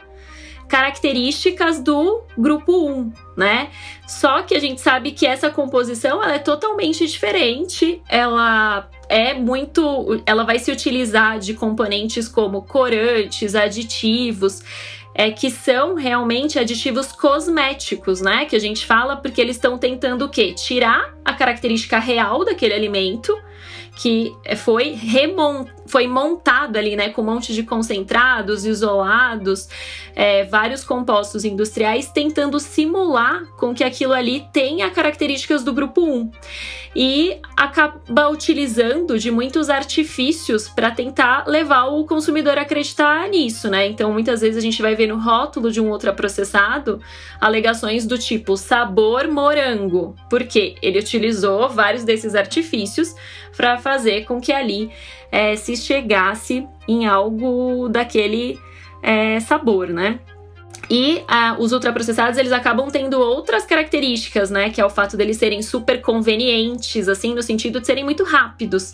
características 0.67 1.79
do 1.79 2.23
grupo 2.37 2.89
1, 2.89 3.13
né? 3.35 3.69
Só 4.07 4.41
que 4.41 4.53
a 4.53 4.59
gente 4.59 4.81
sabe 4.81 5.11
que 5.11 5.25
essa 5.25 5.49
composição 5.49 6.21
ela 6.23 6.35
é 6.35 6.39
totalmente 6.39 7.05
diferente, 7.07 8.01
ela 8.09 8.89
é 9.09 9.33
muito, 9.33 10.21
ela 10.25 10.43
vai 10.43 10.59
se 10.59 10.71
utilizar 10.71 11.39
de 11.39 11.53
componentes 11.53 12.27
como 12.27 12.61
corantes, 12.63 13.55
aditivos, 13.55 14.61
é 15.15 15.31
que 15.31 15.49
são 15.49 15.95
realmente 15.95 16.59
aditivos 16.59 17.11
cosméticos, 17.11 18.21
né? 18.21 18.45
Que 18.45 18.55
a 18.55 18.59
gente 18.59 18.85
fala 18.85 19.15
porque 19.15 19.41
eles 19.41 19.55
estão 19.55 19.77
tentando 19.77 20.25
o 20.25 20.29
quê? 20.29 20.53
Tirar 20.53 21.15
a 21.25 21.33
característica 21.33 21.97
real 21.97 22.45
daquele 22.45 22.73
alimento 22.73 23.35
que 23.95 24.31
foi 24.57 24.91
remontado 24.91 25.76
foi 25.87 26.07
montado 26.07 26.77
ali, 26.77 26.95
né, 26.95 27.09
com 27.09 27.21
um 27.21 27.25
monte 27.25 27.53
de 27.53 27.63
concentrados, 27.63 28.65
isolados, 28.65 29.67
é, 30.15 30.43
vários 30.45 30.83
compostos 30.83 31.45
industriais, 31.45 32.11
tentando 32.11 32.59
simular 32.59 33.45
com 33.57 33.73
que 33.73 33.83
aquilo 33.83 34.13
ali 34.13 34.45
tenha 34.51 34.89
características 34.89 35.63
do 35.63 35.73
grupo 35.73 36.01
1. 36.01 36.31
E 36.95 37.37
acaba 37.55 38.27
utilizando 38.29 39.19
de 39.19 39.29
muitos 39.29 39.69
artifícios 39.69 40.67
para 40.67 40.89
tentar 40.89 41.47
levar 41.47 41.85
o 41.85 42.05
consumidor 42.05 42.57
a 42.57 42.61
acreditar 42.61 43.29
nisso, 43.29 43.69
né? 43.69 43.85
Então, 43.85 44.11
muitas 44.11 44.41
vezes 44.41 44.57
a 44.57 44.61
gente 44.61 44.81
vai 44.81 44.95
ver 44.95 45.05
no 45.05 45.19
rótulo 45.19 45.71
de 45.71 45.79
um 45.79 45.91
ultraprocessado 45.91 46.99
alegações 47.39 48.07
do 48.07 48.17
tipo 48.17 48.57
sabor 48.57 49.27
morango, 49.27 50.15
porque 50.27 50.75
ele 50.81 50.97
utilizou 50.97 51.69
vários 51.69 52.03
desses 52.03 52.33
artifícios 52.33 53.15
para 53.55 53.77
fazer 53.77 54.25
com 54.25 54.41
que 54.41 54.51
ali 54.51 54.91
é, 55.31 55.55
se 55.55 55.76
chegasse 55.83 56.67
em 56.87 57.05
algo 57.05 57.89
daquele 57.89 58.59
é, 59.01 59.39
sabor, 59.39 59.89
né? 59.89 60.19
E 60.89 61.21
ah, 61.27 61.57
os 61.59 61.73
ultraprocessados, 61.73 62.37
eles 62.37 62.51
acabam 62.51 62.89
tendo 62.89 63.19
outras 63.19 63.65
características, 63.65 64.49
né? 64.49 64.69
Que 64.69 64.79
é 64.79 64.85
o 64.85 64.89
fato 64.89 65.17
deles 65.17 65.37
serem 65.37 65.61
super 65.61 66.01
convenientes, 66.01 67.09
assim, 67.09 67.33
no 67.33 67.41
sentido 67.41 67.81
de 67.81 67.87
serem 67.87 68.03
muito 68.03 68.23
rápidos. 68.23 68.93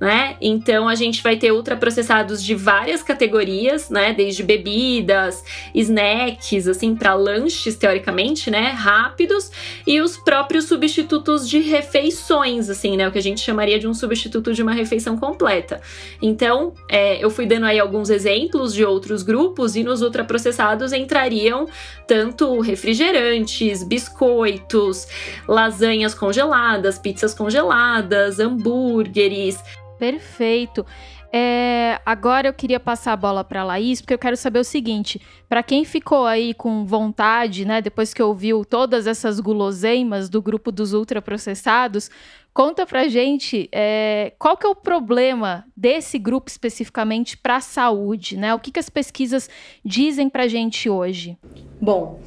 Né? 0.00 0.36
Então 0.40 0.88
a 0.88 0.94
gente 0.94 1.22
vai 1.22 1.36
ter 1.36 1.52
ultraprocessados 1.52 2.42
de 2.42 2.54
várias 2.54 3.02
categorias, 3.02 3.90
né? 3.90 4.14
Desde 4.14 4.42
bebidas, 4.42 5.44
snacks, 5.74 6.66
assim, 6.66 6.96
para 6.96 7.12
lanches, 7.14 7.76
teoricamente, 7.76 8.50
né? 8.50 8.68
Rápidos, 8.70 9.50
e 9.86 10.00
os 10.00 10.16
próprios 10.16 10.64
substitutos 10.64 11.48
de 11.48 11.58
refeições, 11.60 12.70
assim, 12.70 12.96
né? 12.96 13.06
O 13.06 13.12
que 13.12 13.18
a 13.18 13.22
gente 13.22 13.40
chamaria 13.40 13.78
de 13.78 13.86
um 13.86 13.92
substituto 13.92 14.54
de 14.54 14.62
uma 14.62 14.72
refeição 14.72 15.18
completa. 15.18 15.80
Então, 16.22 16.72
é, 16.88 17.22
eu 17.22 17.28
fui 17.28 17.44
dando 17.44 17.66
aí 17.66 17.78
alguns 17.78 18.08
exemplos 18.08 18.72
de 18.72 18.84
outros 18.84 19.22
grupos, 19.22 19.76
e 19.76 19.84
nos 19.84 20.00
ultraprocessados 20.00 20.92
entrariam 20.92 21.66
tanto 22.06 22.60
refrigerantes, 22.60 23.82
biscoitos, 23.82 25.06
lasanhas 25.46 26.14
congeladas, 26.14 26.98
pizzas 26.98 27.34
congeladas, 27.34 28.40
hambúrgueres. 28.40 29.58
Perfeito. 30.00 30.86
É, 31.30 32.00
agora 32.04 32.48
eu 32.48 32.54
queria 32.54 32.80
passar 32.80 33.12
a 33.12 33.16
bola 33.16 33.44
para 33.44 33.60
a 33.60 33.64
Laís, 33.64 34.00
porque 34.00 34.14
eu 34.14 34.18
quero 34.18 34.36
saber 34.36 34.58
o 34.58 34.64
seguinte: 34.64 35.20
para 35.46 35.62
quem 35.62 35.84
ficou 35.84 36.24
aí 36.26 36.54
com 36.54 36.86
vontade, 36.86 37.66
né, 37.66 37.82
depois 37.82 38.14
que 38.14 38.22
ouviu 38.22 38.64
todas 38.64 39.06
essas 39.06 39.38
guloseimas 39.38 40.30
do 40.30 40.40
grupo 40.40 40.72
dos 40.72 40.94
ultraprocessados, 40.94 42.10
conta 42.52 42.86
pra 42.86 43.08
gente 43.08 43.68
é, 43.70 44.32
qual 44.38 44.56
que 44.56 44.66
é 44.66 44.70
o 44.70 44.74
problema 44.74 45.64
desse 45.76 46.18
grupo 46.18 46.50
especificamente 46.50 47.36
para 47.36 47.56
a 47.56 47.60
saúde, 47.60 48.38
né? 48.38 48.54
O 48.54 48.58
que, 48.58 48.72
que 48.72 48.80
as 48.80 48.88
pesquisas 48.88 49.50
dizem 49.84 50.30
pra 50.30 50.48
gente 50.48 50.88
hoje? 50.88 51.38
Bom, 51.80 52.20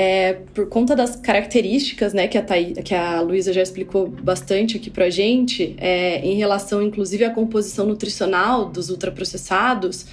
é, 0.00 0.34
por 0.54 0.68
conta 0.68 0.94
das 0.94 1.16
características, 1.16 2.14
né, 2.14 2.28
que 2.28 2.38
a, 2.38 3.16
a 3.16 3.20
Luísa 3.20 3.52
já 3.52 3.60
explicou 3.60 4.06
bastante 4.06 4.76
aqui 4.76 4.90
pra 4.90 5.10
gente, 5.10 5.74
é, 5.76 6.24
em 6.24 6.36
relação 6.36 6.80
inclusive 6.80 7.24
à 7.24 7.30
composição 7.30 7.84
nutricional 7.84 8.66
dos 8.66 8.90
ultraprocessados, 8.90 10.06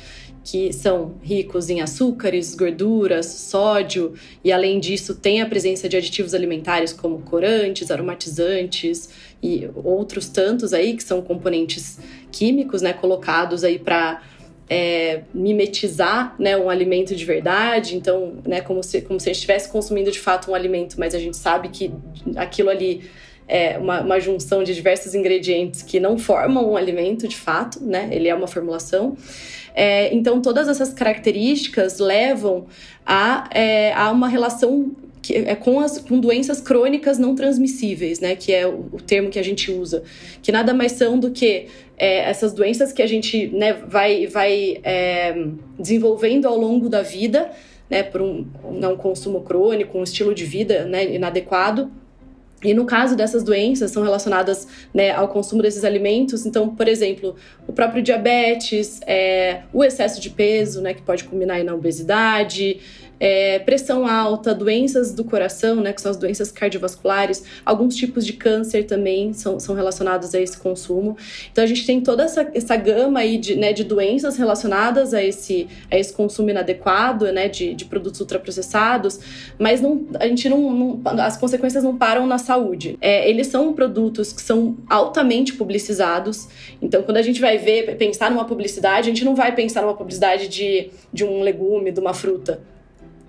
que 0.43 0.73
são 0.73 1.13
ricos 1.21 1.69
em 1.69 1.81
açúcares, 1.81 2.55
gorduras, 2.55 3.27
sódio, 3.27 4.13
e 4.43 4.51
além 4.51 4.79
disso 4.79 5.13
tem 5.13 5.39
a 5.39 5.45
presença 5.45 5.87
de 5.87 5.95
aditivos 5.95 6.33
alimentares 6.33 6.91
como 6.91 7.19
corantes, 7.19 7.91
aromatizantes 7.91 9.07
e 9.41 9.69
outros 9.75 10.27
tantos 10.27 10.73
aí 10.73 10.95
que 10.95 11.03
são 11.03 11.21
componentes 11.21 11.99
químicos, 12.31 12.81
né, 12.81 12.91
colocados 12.91 13.63
aí 13.63 13.77
para 13.77 14.19
é, 14.69 15.21
mimetizar 15.33 16.35
né, 16.39 16.57
um 16.57 16.69
alimento 16.69 17.15
de 17.15 17.23
verdade, 17.23 17.95
então, 17.95 18.35
né, 18.45 18.61
como 18.61 18.81
se, 18.81 19.01
como 19.01 19.19
se 19.19 19.29
a 19.29 19.33
gente 19.33 19.37
estivesse 19.37 19.69
consumindo 19.69 20.11
de 20.11 20.19
fato 20.19 20.51
um 20.51 20.55
alimento, 20.55 20.95
mas 20.99 21.13
a 21.13 21.19
gente 21.19 21.37
sabe 21.37 21.69
que 21.69 21.91
aquilo 22.35 22.69
ali 22.69 23.03
é 23.47 23.77
uma, 23.77 24.01
uma 24.01 24.19
junção 24.19 24.63
de 24.63 24.73
diversos 24.73 25.13
ingredientes 25.13 25.83
que 25.83 25.99
não 25.99 26.17
formam 26.17 26.71
um 26.71 26.75
alimento 26.75 27.27
de 27.27 27.35
fato, 27.35 27.83
né, 27.83 28.09
ele 28.11 28.27
é 28.27 28.33
uma 28.33 28.47
formulação. 28.47 29.15
É, 29.75 30.13
então, 30.13 30.41
todas 30.41 30.67
essas 30.67 30.93
características 30.93 31.99
levam 31.99 32.65
a, 33.05 33.49
é, 33.53 33.93
a 33.93 34.09
uma 34.09 34.27
relação 34.27 34.95
que 35.25 35.33
é 35.33 35.55
com, 35.55 35.79
as, 35.79 35.97
com 35.97 36.19
doenças 36.19 36.61
crônicas 36.61 37.17
não 37.17 37.33
transmissíveis, 37.33 38.19
né? 38.19 38.35
Que 38.35 38.53
é 38.53 38.67
o, 38.67 38.85
o 38.91 39.01
termo 39.01 39.31
que 39.31 39.39
a 39.39 39.43
gente 39.43 39.71
usa. 39.71 40.03
Que 40.39 40.51
nada 40.51 40.71
mais 40.71 40.91
são 40.91 41.17
do 41.17 41.31
que 41.31 41.65
é, 41.97 42.29
essas 42.29 42.53
doenças 42.53 42.93
que 42.93 43.01
a 43.01 43.07
gente 43.07 43.47
né, 43.47 43.73
vai, 43.73 44.27
vai 44.27 44.77
é, 44.83 45.47
desenvolvendo 45.79 46.47
ao 46.47 46.55
longo 46.55 46.87
da 46.87 47.01
vida, 47.01 47.51
né? 47.89 48.03
Por 48.03 48.21
um, 48.21 48.45
um 48.63 48.95
consumo 48.97 49.41
crônico, 49.41 49.97
um 49.97 50.03
estilo 50.03 50.35
de 50.35 50.45
vida 50.45 50.85
né, 50.85 51.15
inadequado. 51.15 51.91
E 52.63 52.73
no 52.73 52.85
caso 52.85 53.15
dessas 53.15 53.43
doenças, 53.43 53.91
são 53.91 54.03
relacionadas 54.03 54.67
né, 54.93 55.11
ao 55.11 55.27
consumo 55.27 55.61
desses 55.61 55.83
alimentos. 55.83 56.45
Então, 56.45 56.69
por 56.69 56.87
exemplo, 56.87 57.35
o 57.67 57.73
próprio 57.73 58.01
diabetes, 58.01 59.01
é, 59.07 59.63
o 59.73 59.83
excesso 59.83 60.21
de 60.21 60.29
peso, 60.29 60.81
né, 60.81 60.93
que 60.93 61.01
pode 61.01 61.23
culminar 61.25 61.63
na 61.63 61.73
obesidade, 61.73 62.79
é, 63.19 63.59
pressão 63.59 64.07
alta, 64.07 64.53
doenças 64.53 65.13
do 65.13 65.23
coração, 65.23 65.77
né, 65.77 65.93
que 65.93 66.01
são 66.01 66.11
as 66.11 66.17
doenças 66.17 66.51
cardiovasculares, 66.51 67.43
alguns 67.65 67.95
tipos 67.95 68.25
de 68.25 68.33
câncer 68.33 68.83
também 68.83 69.33
são, 69.33 69.59
são 69.59 69.75
relacionados 69.75 70.33
a 70.35 70.39
esse 70.39 70.57
consumo. 70.57 71.17
Então 71.51 71.63
a 71.63 71.67
gente 71.67 71.85
tem 71.85 72.01
toda 72.01 72.23
essa, 72.23 72.49
essa 72.53 72.75
gama 72.75 73.19
aí 73.19 73.37
de, 73.37 73.55
né, 73.55 73.73
de 73.73 73.83
doenças 73.83 74.37
relacionadas 74.37 75.13
a 75.13 75.23
esse, 75.23 75.67
a 75.89 75.97
esse 75.97 76.13
consumo 76.13 76.49
inadequado 76.49 77.31
né, 77.31 77.47
de, 77.47 77.73
de 77.73 77.85
produtos 77.85 78.19
ultraprocessados, 78.21 79.19
mas 79.57 79.81
não, 79.81 80.05
a 80.19 80.27
gente 80.27 80.49
não, 80.49 80.71
não 80.71 81.01
as 81.21 81.37
consequências 81.37 81.83
não 81.83 81.97
param 81.97 82.27
na 82.27 82.37
saúde. 82.37 82.97
É, 83.01 83.29
eles 83.29 83.47
são 83.47 83.73
produtos 83.73 84.33
que 84.33 84.41
são 84.41 84.77
altamente 84.89 85.53
publicizados, 85.53 86.47
então 86.81 87.03
quando 87.03 87.17
a 87.17 87.21
gente 87.21 87.39
vai 87.39 87.57
ver, 87.57 87.95
pensar 87.97 88.29
numa 88.29 88.45
publicidade, 88.45 89.09
a 89.09 89.13
gente 89.13 89.25
não 89.25 89.35
vai 89.35 89.53
pensar 89.53 89.81
numa 89.81 89.95
publicidade 89.95 90.47
de, 90.47 90.89
de 91.13 91.23
um 91.23 91.41
legume, 91.41 91.91
de 91.91 91.99
uma 91.99 92.13
fruta 92.13 92.74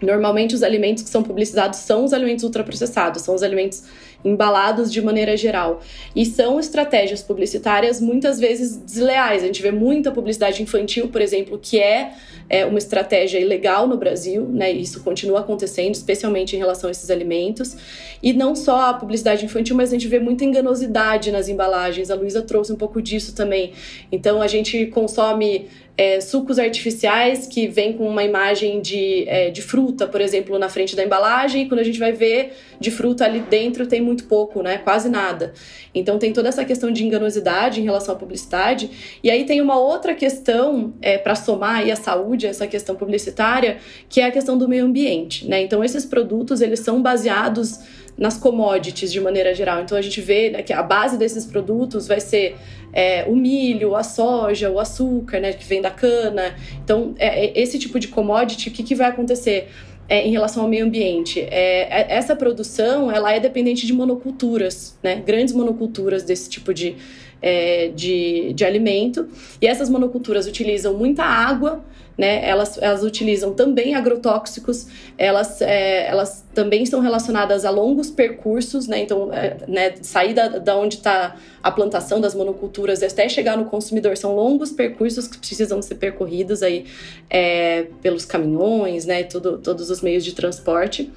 Normalmente, 0.00 0.54
os 0.54 0.62
alimentos 0.62 1.02
que 1.02 1.08
são 1.08 1.22
publicizados 1.22 1.78
são 1.78 2.04
os 2.04 2.12
alimentos 2.12 2.44
ultraprocessados, 2.44 3.22
são 3.22 3.34
os 3.34 3.42
alimentos 3.42 3.82
embalados 4.24 4.92
de 4.92 5.00
maneira 5.00 5.36
geral. 5.36 5.80
E 6.14 6.26
são 6.26 6.58
estratégias 6.58 7.22
publicitárias 7.22 8.00
muitas 8.00 8.38
vezes 8.38 8.76
desleais. 8.76 9.42
A 9.42 9.46
gente 9.46 9.62
vê 9.62 9.70
muita 9.70 10.10
publicidade 10.10 10.62
infantil, 10.62 11.08
por 11.08 11.20
exemplo, 11.20 11.58
que 11.58 11.78
é, 11.78 12.12
é 12.48 12.66
uma 12.66 12.78
estratégia 12.78 13.38
ilegal 13.38 13.86
no 13.86 13.96
Brasil, 13.96 14.46
né? 14.48 14.70
Isso 14.70 15.02
continua 15.02 15.40
acontecendo, 15.40 15.94
especialmente 15.94 16.56
em 16.56 16.58
relação 16.58 16.88
a 16.88 16.90
esses 16.90 17.08
alimentos. 17.08 17.76
E 18.22 18.32
não 18.32 18.54
só 18.54 18.90
a 18.90 18.94
publicidade 18.94 19.44
infantil, 19.44 19.76
mas 19.76 19.90
a 19.90 19.92
gente 19.92 20.08
vê 20.08 20.18
muita 20.18 20.44
enganosidade 20.44 21.30
nas 21.30 21.48
embalagens. 21.48 22.10
A 22.10 22.14
Luísa 22.14 22.42
trouxe 22.42 22.72
um 22.72 22.76
pouco 22.76 23.00
disso 23.00 23.34
também. 23.34 23.72
Então, 24.10 24.42
a 24.42 24.46
gente 24.46 24.86
consome 24.86 25.68
é, 25.98 26.20
sucos 26.20 26.58
artificiais 26.58 27.46
que 27.46 27.66
vêm 27.66 27.94
com 27.94 28.06
uma 28.06 28.22
imagem 28.22 28.82
de, 28.82 29.24
é, 29.26 29.50
de 29.50 29.62
fruta, 29.62 30.06
por 30.06 30.20
exemplo, 30.20 30.58
na 30.58 30.68
frente 30.68 30.94
da 30.94 31.02
embalagem, 31.02 31.62
e 31.62 31.68
quando 31.68 31.80
a 31.80 31.84
gente 31.84 31.98
vai 31.98 32.12
ver 32.12 32.52
de 32.78 32.90
fruta 32.90 33.24
ali 33.24 33.40
dentro 33.40 33.86
tem 33.86 34.00
muito 34.00 34.24
pouco, 34.24 34.62
né? 34.62 34.78
Quase 34.78 35.08
nada. 35.08 35.54
Então 35.94 36.18
tem 36.18 36.32
toda 36.32 36.48
essa 36.48 36.64
questão 36.64 36.92
de 36.92 37.02
enganosidade 37.02 37.80
em 37.80 37.84
relação 37.84 38.14
à 38.14 38.18
publicidade. 38.18 38.90
E 39.22 39.30
aí 39.30 39.44
tem 39.44 39.62
uma 39.62 39.78
outra 39.78 40.14
questão 40.14 40.92
é, 41.00 41.16
para 41.16 41.34
somar 41.34 41.76
aí 41.76 41.90
a 41.90 41.96
saúde, 41.96 42.46
essa 42.46 42.66
questão 42.66 42.94
publicitária, 42.94 43.78
que 44.08 44.20
é 44.20 44.26
a 44.26 44.30
questão 44.30 44.58
do 44.58 44.68
meio 44.68 44.84
ambiente, 44.84 45.48
né? 45.48 45.62
Então 45.62 45.82
esses 45.82 46.04
produtos 46.04 46.60
eles 46.60 46.80
são 46.80 47.00
baseados 47.00 47.80
nas 48.16 48.38
commodities 48.38 49.12
de 49.12 49.20
maneira 49.20 49.54
geral. 49.54 49.82
Então 49.82 49.96
a 49.96 50.02
gente 50.02 50.20
vê 50.20 50.50
né, 50.50 50.62
que 50.62 50.72
a 50.72 50.82
base 50.82 51.18
desses 51.18 51.44
produtos 51.44 52.06
vai 52.06 52.20
ser 52.20 52.56
é, 52.92 53.24
o 53.24 53.36
milho, 53.36 53.94
a 53.94 54.02
soja, 54.02 54.70
o 54.70 54.78
açúcar, 54.78 55.40
né, 55.40 55.52
que 55.52 55.64
vem 55.64 55.80
da 55.80 55.90
cana. 55.90 56.56
Então, 56.82 57.14
é, 57.18 57.46
é 57.46 57.60
esse 57.60 57.78
tipo 57.78 57.98
de 57.98 58.08
commodity, 58.08 58.68
o 58.68 58.72
que, 58.72 58.82
que 58.82 58.94
vai 58.94 59.08
acontecer? 59.08 59.68
É, 60.08 60.24
em 60.24 60.30
relação 60.30 60.62
ao 60.62 60.68
meio 60.68 60.86
ambiente. 60.86 61.40
É, 61.40 61.80
é, 61.90 62.06
essa 62.10 62.36
produção 62.36 63.10
ela 63.10 63.32
é 63.32 63.40
dependente 63.40 63.86
de 63.86 63.92
monoculturas, 63.92 64.96
né? 65.02 65.16
grandes 65.16 65.52
monoculturas 65.52 66.22
desse 66.22 66.48
tipo 66.48 66.72
de, 66.72 66.94
é, 67.40 67.88
de, 67.88 68.52
de 68.52 68.64
alimento. 68.64 69.28
E 69.60 69.66
essas 69.66 69.88
monoculturas 69.88 70.46
utilizam 70.46 70.94
muita 70.94 71.22
água, 71.24 71.84
né? 72.16 72.48
Elas, 72.48 72.78
elas 72.78 73.02
utilizam 73.02 73.52
também 73.52 73.94
agrotóxicos, 73.94 74.86
elas, 75.18 75.60
é, 75.60 76.06
elas 76.06 76.44
também 76.54 76.86
são 76.86 77.00
relacionadas 77.00 77.64
a 77.64 77.70
longos 77.70 78.10
percursos, 78.10 78.86
né? 78.86 79.00
Então, 79.00 79.32
é, 79.32 79.58
né, 79.68 79.94
sair 80.00 80.32
da, 80.32 80.48
da 80.48 80.76
onde 80.78 80.96
está 80.96 81.36
a 81.62 81.70
plantação 81.70 82.20
das 82.20 82.34
monoculturas 82.34 83.02
até 83.02 83.28
chegar 83.28 83.56
no 83.56 83.66
consumidor 83.66 84.16
são 84.16 84.34
longos 84.34 84.70
percursos 84.70 85.28
que 85.28 85.36
precisam 85.36 85.82
ser 85.82 85.96
percorridos 85.96 86.62
aí 86.62 86.86
é, 87.28 87.86
pelos 88.00 88.24
caminhões, 88.24 89.04
né? 89.04 89.22
Tudo, 89.24 89.58
todos 89.58 89.90
os 89.90 90.00
meios 90.00 90.24
de 90.24 90.34
transporte. 90.34 91.12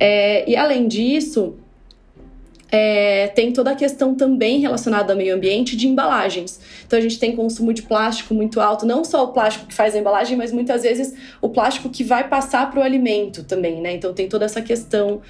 É, 0.00 0.48
e 0.50 0.56
além 0.56 0.88
disso, 0.88 1.54
é, 2.74 3.28
tem 3.28 3.52
toda 3.52 3.72
a 3.72 3.74
questão 3.76 4.14
também 4.14 4.58
relacionada 4.60 5.12
ao 5.12 5.16
meio 5.16 5.34
ambiente 5.34 5.76
de 5.76 5.86
embalagens. 5.86 6.58
Então 6.86 6.98
a 6.98 7.02
gente 7.02 7.18
tem 7.18 7.36
consumo 7.36 7.70
de 7.74 7.82
plástico 7.82 8.32
muito 8.32 8.62
alto, 8.62 8.86
não 8.86 9.04
só 9.04 9.24
o 9.24 9.28
plástico 9.28 9.66
que 9.66 9.74
faz 9.74 9.94
a 9.94 9.98
embalagem, 9.98 10.38
mas 10.38 10.50
muitas 10.50 10.82
vezes 10.82 11.14
o 11.42 11.50
plástico 11.50 11.90
que 11.90 12.02
vai 12.02 12.26
passar 12.26 12.70
para 12.70 12.80
o 12.80 12.82
alimento 12.82 13.44
também, 13.44 13.78
né? 13.82 13.92
Então 13.92 14.14
tem 14.14 14.26
toda 14.26 14.46
essa 14.46 14.62
questão 14.62 15.20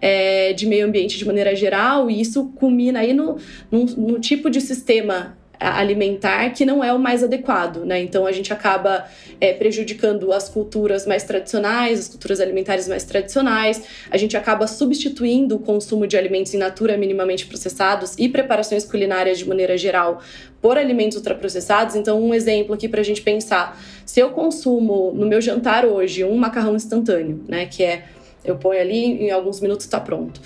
é, 0.00 0.52
de 0.52 0.64
meio 0.64 0.86
ambiente 0.86 1.18
de 1.18 1.24
maneira 1.24 1.56
geral, 1.56 2.08
e 2.08 2.20
isso 2.20 2.52
culmina 2.54 3.00
aí 3.00 3.12
no, 3.12 3.36
no, 3.68 3.84
no 3.84 4.20
tipo 4.20 4.48
de 4.48 4.60
sistema 4.60 5.36
alimentar 5.62 6.50
que 6.50 6.64
não 6.64 6.82
é 6.82 6.92
o 6.92 6.98
mais 6.98 7.22
adequado, 7.22 7.84
né? 7.84 8.00
Então 8.00 8.26
a 8.26 8.32
gente 8.32 8.52
acaba 8.52 9.04
é, 9.40 9.52
prejudicando 9.52 10.32
as 10.32 10.48
culturas 10.48 11.06
mais 11.06 11.24
tradicionais, 11.24 12.00
as 12.00 12.08
culturas 12.08 12.40
alimentares 12.40 12.88
mais 12.88 13.04
tradicionais, 13.04 13.82
a 14.10 14.16
gente 14.16 14.36
acaba 14.36 14.66
substituindo 14.66 15.56
o 15.56 15.58
consumo 15.58 16.06
de 16.06 16.16
alimentos 16.16 16.54
in 16.54 16.58
natura 16.58 16.96
minimamente 16.96 17.46
processados 17.46 18.14
e 18.18 18.28
preparações 18.28 18.84
culinárias 18.84 19.38
de 19.38 19.48
maneira 19.48 19.76
geral 19.76 20.20
por 20.60 20.78
alimentos 20.78 21.16
ultraprocessados. 21.16 21.96
Então, 21.96 22.22
um 22.22 22.32
exemplo 22.32 22.74
aqui 22.74 22.88
para 22.88 23.00
a 23.00 23.04
gente 23.04 23.22
pensar: 23.22 23.80
se 24.04 24.20
eu 24.20 24.30
consumo 24.30 25.12
no 25.14 25.26
meu 25.26 25.40
jantar 25.40 25.84
hoje 25.84 26.24
um 26.24 26.36
macarrão 26.36 26.76
instantâneo, 26.76 27.44
né, 27.48 27.66
que 27.66 27.82
é 27.82 28.04
Eu 28.44 28.56
ponho 28.56 28.80
ali, 28.80 29.22
em 29.22 29.30
alguns 29.30 29.60
minutos 29.60 29.86
está 29.86 30.00
pronto 30.00 30.40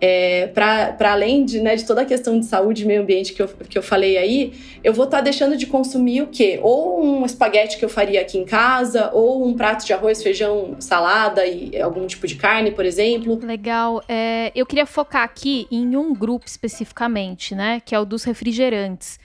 é, 0.00 0.46
para 0.46 1.12
além 1.12 1.44
de, 1.44 1.60
né, 1.60 1.76
de 1.76 1.84
toda 1.84 2.02
a 2.02 2.04
questão 2.04 2.40
de 2.40 2.46
saúde 2.46 2.84
e 2.84 2.86
meio 2.86 3.02
ambiente 3.02 3.32
que 3.32 3.42
eu, 3.42 3.48
que 3.48 3.76
eu 3.76 3.82
falei 3.82 4.16
aí, 4.16 4.52
eu 4.82 4.94
vou 4.94 5.04
estar 5.04 5.18
tá 5.18 5.22
deixando 5.22 5.56
de 5.56 5.66
consumir 5.66 6.22
o 6.22 6.28
quê? 6.28 6.58
Ou 6.62 7.04
um 7.04 7.26
espaguete 7.26 7.76
que 7.76 7.84
eu 7.84 7.88
faria 7.88 8.20
aqui 8.20 8.38
em 8.38 8.44
casa, 8.44 9.10
ou 9.12 9.46
um 9.46 9.54
prato 9.54 9.84
de 9.84 9.92
arroz, 9.92 10.22
feijão, 10.22 10.76
salada 10.78 11.46
e 11.46 11.80
algum 11.80 12.06
tipo 12.06 12.26
de 12.26 12.36
carne, 12.36 12.70
por 12.70 12.86
exemplo. 12.86 13.38
Legal. 13.42 14.02
É, 14.08 14.50
eu 14.54 14.64
queria 14.64 14.86
focar 14.86 15.22
aqui 15.22 15.66
em 15.70 15.96
um 15.96 16.14
grupo 16.14 16.46
especificamente, 16.46 17.54
né? 17.54 17.80
Que 17.84 17.94
é 17.94 18.00
o 18.00 18.04
dos 18.04 18.24
refrigerantes. 18.24 19.18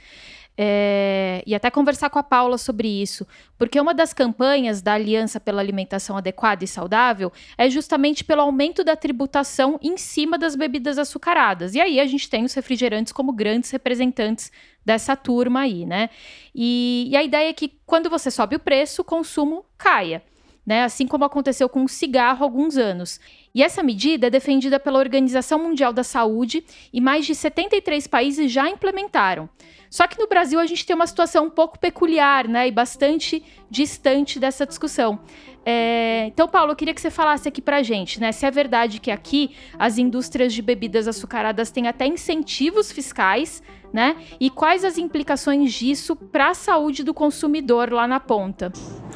É, 0.58 1.44
e 1.46 1.54
até 1.54 1.70
conversar 1.70 2.10
com 2.10 2.18
a 2.18 2.24
Paula 2.24 2.58
sobre 2.58 2.88
isso, 2.88 3.28
porque 3.58 3.80
uma 3.80 3.94
das 3.94 4.14
campanhas 4.14 4.82
da 4.82 4.94
Aliança 4.94 5.38
pela 5.38 5.62
Alimentação 5.62 6.16
Adequada 6.16 6.64
e 6.64 6.68
Saudável 6.68 7.32
é 7.58 7.70
justamente 7.70 8.24
pelo 8.24 8.42
aumento 8.42 8.82
da 8.82 8.96
tributação 8.96 9.78
em 9.82 9.98
cima 9.98 10.38
das 10.38 10.56
bebidas 10.56 10.98
açucaradas. 10.98 11.76
E 11.76 11.82
aí 11.82 12.00
a 12.00 12.06
gente 12.06 12.30
tem 12.30 12.46
os 12.46 12.54
refrigerantes 12.54 13.12
como 13.12 13.34
grandes 13.34 13.70
representantes 13.70 14.50
dessa 14.86 15.16
turma 15.16 15.62
aí, 15.62 15.86
né? 15.86 16.10
E, 16.54 17.08
e 17.10 17.18
a 17.18 17.24
ideia 17.24 17.50
é 17.50 17.54
que 17.54 17.74
quando 17.86 18.10
você 18.10 18.32
sobe 18.32 18.56
o 18.56 18.60
preço, 18.60 19.02
o 19.02 19.06
consumo 19.06 19.66
caia. 19.78 20.24
Né, 20.66 20.84
assim 20.84 21.06
como 21.06 21.24
aconteceu 21.24 21.70
com 21.70 21.84
o 21.84 21.88
cigarro 21.88 22.44
há 22.44 22.48
alguns 22.48 22.76
anos. 22.76 23.20
E 23.54 23.62
essa 23.62 23.84
medida 23.84 24.26
é 24.26 24.30
defendida 24.32 24.80
pela 24.80 24.98
Organização 24.98 25.60
Mundial 25.60 25.94
da 25.94 26.04
Saúde 26.04 26.64
e 26.92 27.00
mais 27.00 27.26
de 27.26 27.36
73 27.36 28.08
países 28.08 28.52
já 28.52 28.68
implementaram. 28.68 29.48
Só 29.90 30.08
que 30.08 30.20
no 30.20 30.28
Brasil 30.28 30.60
a 30.60 30.66
gente 30.66 30.86
tem 30.86 30.96
uma 30.96 31.08
situação 31.08 31.46
um 31.46 31.50
pouco 31.50 31.80
peculiar, 31.80 32.48
né? 32.48 32.68
E 32.68 32.72
bastante 32.72 33.44
distante 33.70 34.40
dessa 34.40 34.66
discussão. 34.66 35.20
É... 35.66 36.28
Então, 36.28 36.48
Paulo, 36.48 36.72
eu 36.72 36.76
queria 36.76 36.94
que 36.94 37.02
você 37.02 37.10
falasse 37.10 37.48
aqui 37.48 37.62
pra 37.62 37.82
gente, 37.82 38.20
né? 38.20 38.32
Se 38.32 38.46
é 38.46 38.52
verdade 38.52 39.00
que 39.00 39.10
aqui 39.10 39.56
as 39.80 39.98
indústrias 39.98 40.54
de 40.54 40.62
bebidas 40.62 41.08
açucaradas 41.08 41.72
têm 41.72 41.88
até 41.88 42.06
incentivos 42.06 42.92
fiscais, 42.92 43.64
né? 43.92 44.16
E 44.40 44.50
quais 44.50 44.84
as 44.84 44.98
implicações 44.98 45.74
disso 45.74 46.16
para 46.16 46.50
a 46.50 46.54
saúde 46.54 47.04
do 47.04 47.14
consumidor 47.14 47.92
lá 47.92 48.08
na 48.08 48.20
ponta? 48.20 48.72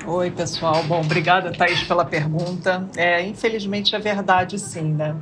Oi, 0.08 0.32
pessoal. 0.32 0.82
Bom, 0.84 1.02
obrigada, 1.02 1.52
Thaís, 1.52 1.84
pela 1.84 2.06
pergunta. 2.06 2.88
É, 2.96 3.22
infelizmente 3.22 3.96
é 3.96 4.00
verdade, 4.00 4.58
sim, 4.58 4.94
né? 4.94 5.16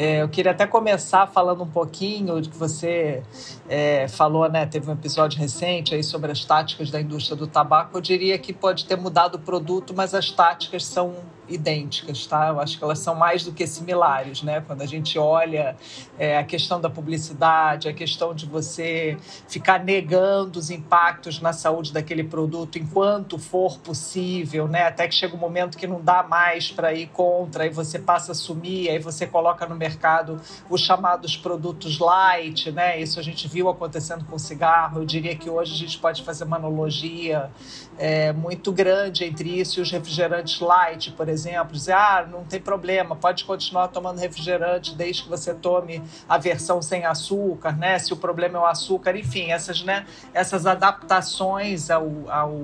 É, 0.00 0.22
eu 0.22 0.28
queria 0.28 0.52
até 0.52 0.64
começar 0.64 1.26
falando 1.26 1.64
um 1.64 1.68
pouquinho 1.68 2.40
de 2.40 2.48
que 2.48 2.56
você 2.56 3.20
é, 3.68 4.06
falou, 4.06 4.48
né? 4.48 4.64
Teve 4.64 4.88
um 4.88 4.92
episódio 4.92 5.40
recente 5.40 5.92
aí 5.92 6.04
sobre 6.04 6.30
as 6.30 6.44
táticas 6.44 6.88
da 6.88 7.00
indústria 7.00 7.34
do 7.34 7.48
tabaco. 7.48 7.98
Eu 7.98 8.00
diria 8.00 8.38
que 8.38 8.52
pode 8.52 8.84
ter 8.84 8.94
mudado 8.94 9.34
o 9.34 9.38
produto, 9.40 9.92
mas 9.96 10.14
as 10.14 10.30
táticas 10.30 10.84
são 10.84 11.16
idênticas, 11.48 12.26
tá? 12.26 12.48
Eu 12.48 12.60
acho 12.60 12.78
que 12.78 12.84
elas 12.84 12.98
são 12.98 13.14
mais 13.14 13.44
do 13.44 13.52
que 13.52 13.66
similares, 13.66 14.42
né? 14.42 14.62
Quando 14.66 14.82
a 14.82 14.86
gente 14.86 15.18
olha 15.18 15.76
é, 16.18 16.38
a 16.38 16.44
questão 16.44 16.80
da 16.80 16.90
publicidade, 16.90 17.88
a 17.88 17.92
questão 17.92 18.34
de 18.34 18.46
você 18.46 19.16
ficar 19.48 19.82
negando 19.82 20.58
os 20.58 20.70
impactos 20.70 21.40
na 21.40 21.52
saúde 21.52 21.92
daquele 21.92 22.24
produto 22.24 22.78
enquanto 22.78 23.38
for 23.38 23.78
possível, 23.78 24.68
né? 24.68 24.84
Até 24.84 25.08
que 25.08 25.14
chega 25.14 25.34
um 25.34 25.38
momento 25.38 25.76
que 25.76 25.86
não 25.86 26.00
dá 26.00 26.22
mais 26.22 26.70
para 26.70 26.92
ir 26.92 27.08
contra, 27.08 27.66
e 27.66 27.70
você 27.70 27.98
passa 27.98 28.30
a 28.30 28.32
assumir, 28.32 28.88
aí 28.90 28.98
você 28.98 29.26
coloca 29.26 29.66
no 29.66 29.74
mercado 29.74 30.40
os 30.68 30.80
chamados 30.80 31.36
produtos 31.36 31.98
light, 31.98 32.70
né? 32.70 33.00
Isso 33.00 33.18
a 33.18 33.22
gente 33.22 33.48
viu 33.48 33.68
acontecendo 33.68 34.24
com 34.24 34.36
o 34.36 34.38
cigarro. 34.38 35.00
Eu 35.00 35.04
diria 35.04 35.34
que 35.36 35.48
hoje 35.48 35.72
a 35.72 35.76
gente 35.76 35.98
pode 35.98 36.22
fazer 36.22 36.44
uma 36.44 36.56
analogia 36.56 37.50
é, 37.98 38.32
muito 38.32 38.72
grande 38.72 39.24
entre 39.24 39.60
isso 39.60 39.80
e 39.80 39.82
os 39.82 39.90
refrigerantes 39.90 40.60
light, 40.60 41.12
por 41.12 41.28
exemplo. 41.28 41.37
Dizer, 41.72 41.92
ah, 41.92 42.26
não 42.30 42.44
tem 42.44 42.60
problema, 42.60 43.14
pode 43.14 43.44
continuar 43.44 43.88
tomando 43.88 44.18
refrigerante 44.18 44.94
desde 44.94 45.22
que 45.22 45.28
você 45.28 45.54
tome 45.54 46.02
a 46.28 46.38
versão 46.38 46.80
sem 46.82 47.04
açúcar, 47.04 47.76
né? 47.76 47.98
Se 47.98 48.12
o 48.12 48.16
problema 48.16 48.58
é 48.58 48.60
o 48.62 48.66
açúcar, 48.66 49.16
enfim, 49.16 49.50
essas, 49.50 49.82
né, 49.82 50.06
essas 50.32 50.66
adaptações 50.66 51.90
ao, 51.90 52.08
ao 52.28 52.60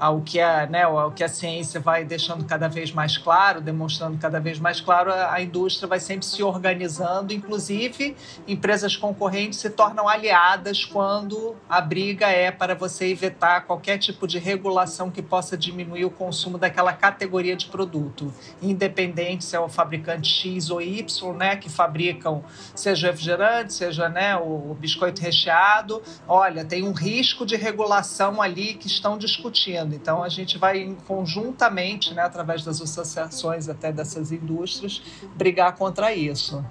ao 0.00 0.22
que 0.22 0.40
a, 0.40 0.66
né, 0.66 0.84
ao 0.84 1.12
que 1.12 1.22
a 1.22 1.28
ciência 1.28 1.78
vai 1.78 2.06
deixando 2.06 2.46
cada 2.46 2.68
vez 2.68 2.90
mais 2.90 3.18
claro, 3.18 3.60
demonstrando 3.60 4.16
cada 4.16 4.40
vez 4.40 4.58
mais 4.58 4.80
claro, 4.80 5.12
a, 5.12 5.42
indústria 5.42 5.86
vai 5.86 6.00
sempre 6.00 6.24
se 6.24 6.42
organizando, 6.42 7.34
inclusive 7.34 8.16
empresas 8.48 8.96
concorrentes 8.96 9.58
se 9.58 9.68
tornam 9.68 10.08
aliadas 10.08 10.86
quando 10.86 11.54
a 11.68 11.82
briga 11.82 12.28
é 12.28 12.50
para 12.50 12.74
você 12.74 13.08
evitar 13.08 13.66
qualquer 13.66 13.98
tipo 13.98 14.26
de 14.26 14.38
regulação 14.38 15.10
que 15.10 15.20
possa 15.20 15.54
diminuir 15.54 16.06
o 16.06 16.10
consumo 16.10 16.56
daquela 16.56 16.94
categoria 16.94 17.54
de 17.54 17.66
produto, 17.66 18.32
independente 18.62 19.44
se 19.44 19.54
é 19.54 19.60
o 19.60 19.68
fabricante 19.68 20.30
X 20.30 20.70
ou 20.70 20.80
Y, 20.80 21.36
né, 21.36 21.56
que 21.56 21.68
fabricam 21.68 22.42
seja 22.74 23.08
refrigerante, 23.08 23.74
seja 23.74 24.08
né, 24.08 24.34
o 24.36 24.74
biscoito 24.80 25.20
recheado, 25.20 26.02
olha, 26.26 26.64
tem 26.64 26.84
um 26.84 26.92
risco 26.92 27.44
de 27.44 27.56
regulação 27.56 28.40
ali 28.40 28.72
que 28.72 28.86
estão 28.86 29.18
discutindo. 29.18 29.89
Então, 29.94 30.22
a 30.22 30.28
gente 30.28 30.58
vai 30.58 30.96
conjuntamente, 31.06 32.14
né, 32.14 32.22
através 32.22 32.64
das 32.64 32.80
associações 32.80 33.68
até 33.68 33.92
dessas 33.92 34.32
indústrias, 34.32 35.02
brigar 35.36 35.76
contra 35.76 36.14
isso. 36.14 36.64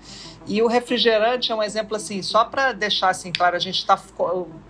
E 0.49 0.63
o 0.63 0.67
refrigerante 0.67 1.51
é 1.51 1.55
um 1.55 1.61
exemplo 1.61 1.95
assim, 1.95 2.23
só 2.23 2.43
para 2.43 2.73
deixar 2.73 3.09
assim 3.09 3.31
claro, 3.31 3.55
a 3.55 3.59
gente 3.59 3.77
está 3.77 4.01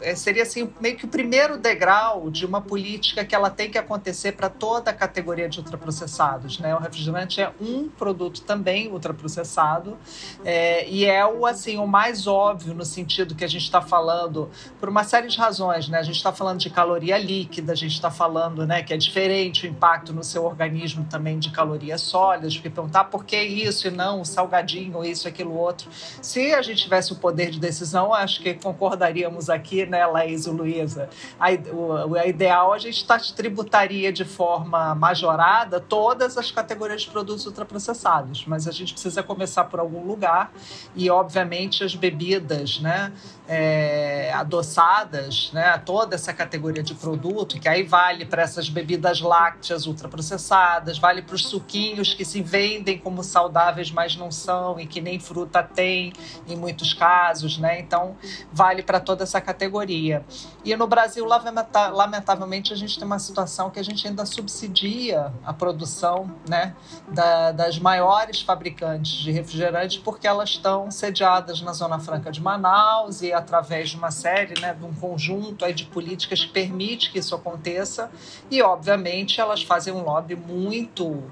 é, 0.01 0.13
seria 0.13 0.43
assim 0.43 0.69
meio 0.81 0.97
que 0.97 1.05
o 1.05 1.07
primeiro 1.07 1.57
degrau 1.57 2.29
de 2.29 2.45
uma 2.45 2.59
política 2.59 3.23
que 3.23 3.33
ela 3.33 3.49
tem 3.49 3.71
que 3.71 3.77
acontecer 3.77 4.33
para 4.33 4.49
toda 4.49 4.91
a 4.91 4.93
categoria 4.93 5.47
de 5.47 5.57
ultraprocessados, 5.59 6.59
né? 6.59 6.75
O 6.75 6.79
refrigerante 6.79 7.39
é 7.39 7.49
um 7.61 7.87
produto 7.87 8.41
também 8.41 8.91
ultraprocessado 8.91 9.97
é, 10.43 10.85
e 10.89 11.05
é 11.05 11.25
o 11.25 11.45
assim 11.45 11.77
o 11.77 11.87
mais 11.87 12.27
óbvio 12.27 12.73
no 12.73 12.83
sentido 12.83 13.33
que 13.33 13.45
a 13.45 13.47
gente 13.47 13.63
está 13.63 13.79
falando 13.81 14.49
por 14.81 14.89
uma 14.89 15.05
série 15.05 15.29
de 15.29 15.37
razões, 15.37 15.87
né? 15.87 15.99
A 15.99 16.03
gente 16.03 16.17
está 16.17 16.33
falando 16.33 16.59
de 16.59 16.69
caloria 16.69 17.17
líquida, 17.17 17.71
a 17.71 17.75
gente 17.75 17.93
está 17.93 18.11
falando, 18.11 18.67
né, 18.67 18.83
que 18.83 18.93
é 18.93 18.97
diferente 18.97 19.65
o 19.65 19.69
impacto 19.69 20.11
no 20.11 20.25
seu 20.25 20.43
organismo 20.43 21.07
também 21.09 21.39
de 21.39 21.51
calorias 21.51 22.01
sólidas, 22.01 22.53
porque 22.55 22.69
perguntar 22.69 23.05
por 23.05 23.23
que 23.23 23.41
isso 23.41 23.87
e 23.87 23.91
não 23.91 24.19
o 24.19 24.25
salgadinho, 24.25 25.05
isso, 25.05 25.25
aquilo 25.25 25.53
outro 25.53 25.68
outro. 25.69 25.87
Se 26.21 26.53
a 26.53 26.61
gente 26.61 26.83
tivesse 26.83 27.13
o 27.13 27.15
poder 27.15 27.51
de 27.51 27.59
decisão, 27.59 28.13
acho 28.13 28.41
que 28.41 28.53
concordaríamos 28.53 29.49
aqui, 29.49 29.85
né, 29.85 30.05
Laís 30.05 30.45
e 30.45 30.49
Luísa? 30.49 31.09
A, 31.39 31.47
o, 31.73 32.15
a 32.15 32.25
ideal 32.25 32.73
a 32.73 32.77
gente 32.77 33.05
tributaria 33.35 34.11
de 34.11 34.25
forma 34.25 34.93
majorada 34.95 35.79
todas 35.79 36.37
as 36.37 36.51
categorias 36.51 37.03
de 37.03 37.09
produtos 37.09 37.45
ultraprocessados, 37.45 38.45
mas 38.45 38.67
a 38.67 38.71
gente 38.71 38.93
precisa 38.93 39.23
começar 39.23 39.65
por 39.65 39.79
algum 39.79 40.05
lugar 40.05 40.51
e, 40.95 41.09
obviamente, 41.09 41.83
as 41.83 41.95
bebidas, 41.95 42.79
né? 42.79 43.11
é, 43.49 44.31
adoçadas, 44.31 45.49
né, 45.51 45.75
toda 45.83 46.13
essa 46.13 46.31
categoria 46.31 46.83
de 46.83 46.93
produto, 46.93 47.59
que 47.59 47.67
aí 47.67 47.81
vale 47.81 48.23
para 48.23 48.43
essas 48.43 48.69
bebidas 48.69 49.21
lácteas 49.21 49.87
ultraprocessadas, 49.87 50.99
vale 50.99 51.23
para 51.23 51.33
os 51.33 51.47
suquinhos 51.47 52.13
que 52.13 52.23
se 52.23 52.43
vendem 52.43 52.99
como 52.99 53.23
saudáveis, 53.23 53.89
mas 53.89 54.15
não 54.15 54.29
são, 54.29 54.79
e 54.79 54.85
que 54.85 55.01
nem 55.01 55.19
fruta 55.19 55.48
tem 55.63 56.13
em 56.47 56.55
muitos 56.55 56.93
casos, 56.93 57.57
né? 57.57 57.79
Então, 57.79 58.15
vale 58.51 58.83
para 58.83 58.99
toda 58.99 59.23
essa 59.23 59.41
categoria. 59.41 60.23
E 60.63 60.75
no 60.75 60.87
Brasil, 60.87 61.25
lamentavelmente, 61.25 62.73
a 62.73 62.75
gente 62.75 62.97
tem 62.97 63.05
uma 63.05 63.19
situação 63.19 63.69
que 63.69 63.79
a 63.79 63.83
gente 63.83 64.07
ainda 64.07 64.25
subsidia 64.25 65.33
a 65.43 65.53
produção 65.53 66.29
né, 66.47 66.75
da, 67.07 67.51
das 67.51 67.79
maiores 67.79 68.41
fabricantes 68.41 69.13
de 69.13 69.31
refrigerantes, 69.31 69.97
porque 69.97 70.27
elas 70.27 70.49
estão 70.49 70.91
sediadas 70.91 71.61
na 71.61 71.73
Zona 71.73 71.99
Franca 71.99 72.31
de 72.31 72.41
Manaus 72.41 73.21
e 73.21 73.31
através 73.31 73.89
de 73.89 73.97
uma 73.97 74.11
série, 74.11 74.59
né, 74.59 74.73
de 74.73 74.85
um 74.85 74.93
conjunto 74.93 75.65
aí 75.65 75.73
de 75.73 75.85
políticas 75.85 76.43
que 76.43 76.51
permite 76.51 77.11
que 77.11 77.19
isso 77.19 77.33
aconteça 77.33 78.11
e, 78.51 78.61
obviamente, 78.61 79.39
elas 79.39 79.63
fazem 79.63 79.93
um 79.93 80.03
lobby 80.03 80.35
muito, 80.35 81.23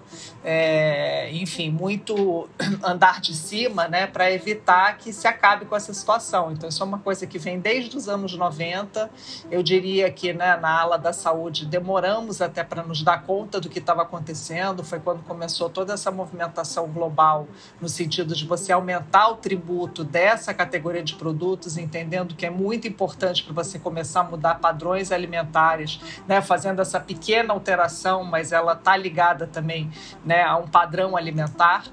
é, 0.44 1.30
enfim, 1.34 1.70
muito 1.70 2.50
andar 2.84 3.22
de 3.22 3.36
cima, 3.36 3.88
né, 3.88 4.07
para 4.08 4.32
evitar 4.32 4.98
que 4.98 5.14
se 5.14 5.28
acabe 5.28 5.66
com 5.66 5.76
essa 5.76 5.94
situação. 5.94 6.52
Então, 6.52 6.70
isso 6.70 6.82
é 6.82 6.86
uma 6.86 7.00
coisa 7.00 7.28
que 7.28 7.38
vem 7.38 7.60
desde 7.60 7.96
os 7.96 8.08
anos 8.08 8.36
90. 8.36 9.10
Eu 9.52 9.62
diria 9.62 10.10
que 10.12 10.34
né, 10.34 10.58
na 10.58 10.82
ala 10.82 10.98
da 10.98 11.14
saúde 11.14 11.66
demoramos 11.66 12.42
até 12.42 12.64
para 12.64 12.84
nos 12.84 13.04
dar 13.04 13.24
conta 13.24 13.60
do 13.60 13.70
que 13.70 13.80
estava 13.80 14.02
acontecendo. 14.02 14.84
Foi 14.84 15.00
quando 15.00 15.24
começou 15.24 15.70
toda 15.70 15.94
essa 15.94 16.12
movimentação 16.12 16.88
global 16.88 17.48
no 17.80 17.90
sentido 17.90 18.36
de 18.36 18.46
você 18.46 18.72
aumentar 18.72 19.30
o 19.30 19.36
tributo 19.36 20.04
dessa 20.04 20.54
categoria 20.54 21.04
de 21.04 21.16
produtos, 21.16 21.78
entendendo 21.78 22.36
que 22.36 22.46
é 22.46 22.50
muito 22.50 22.88
importante 22.88 23.44
para 23.44 23.54
você 23.54 23.78
começar 23.78 24.22
a 24.22 24.24
mudar 24.24 24.56
padrões 24.56 25.12
alimentares, 25.12 26.00
né, 26.28 26.42
fazendo 26.42 26.82
essa 26.82 27.00
pequena 27.00 27.54
alteração, 27.54 28.24
mas 28.24 28.52
ela 28.52 28.74
está 28.74 28.96
ligada 28.96 29.48
também 29.48 29.92
né, 30.26 30.44
a 30.44 30.58
um 30.58 30.68
padrão 30.68 31.16
alimentar. 31.16 31.84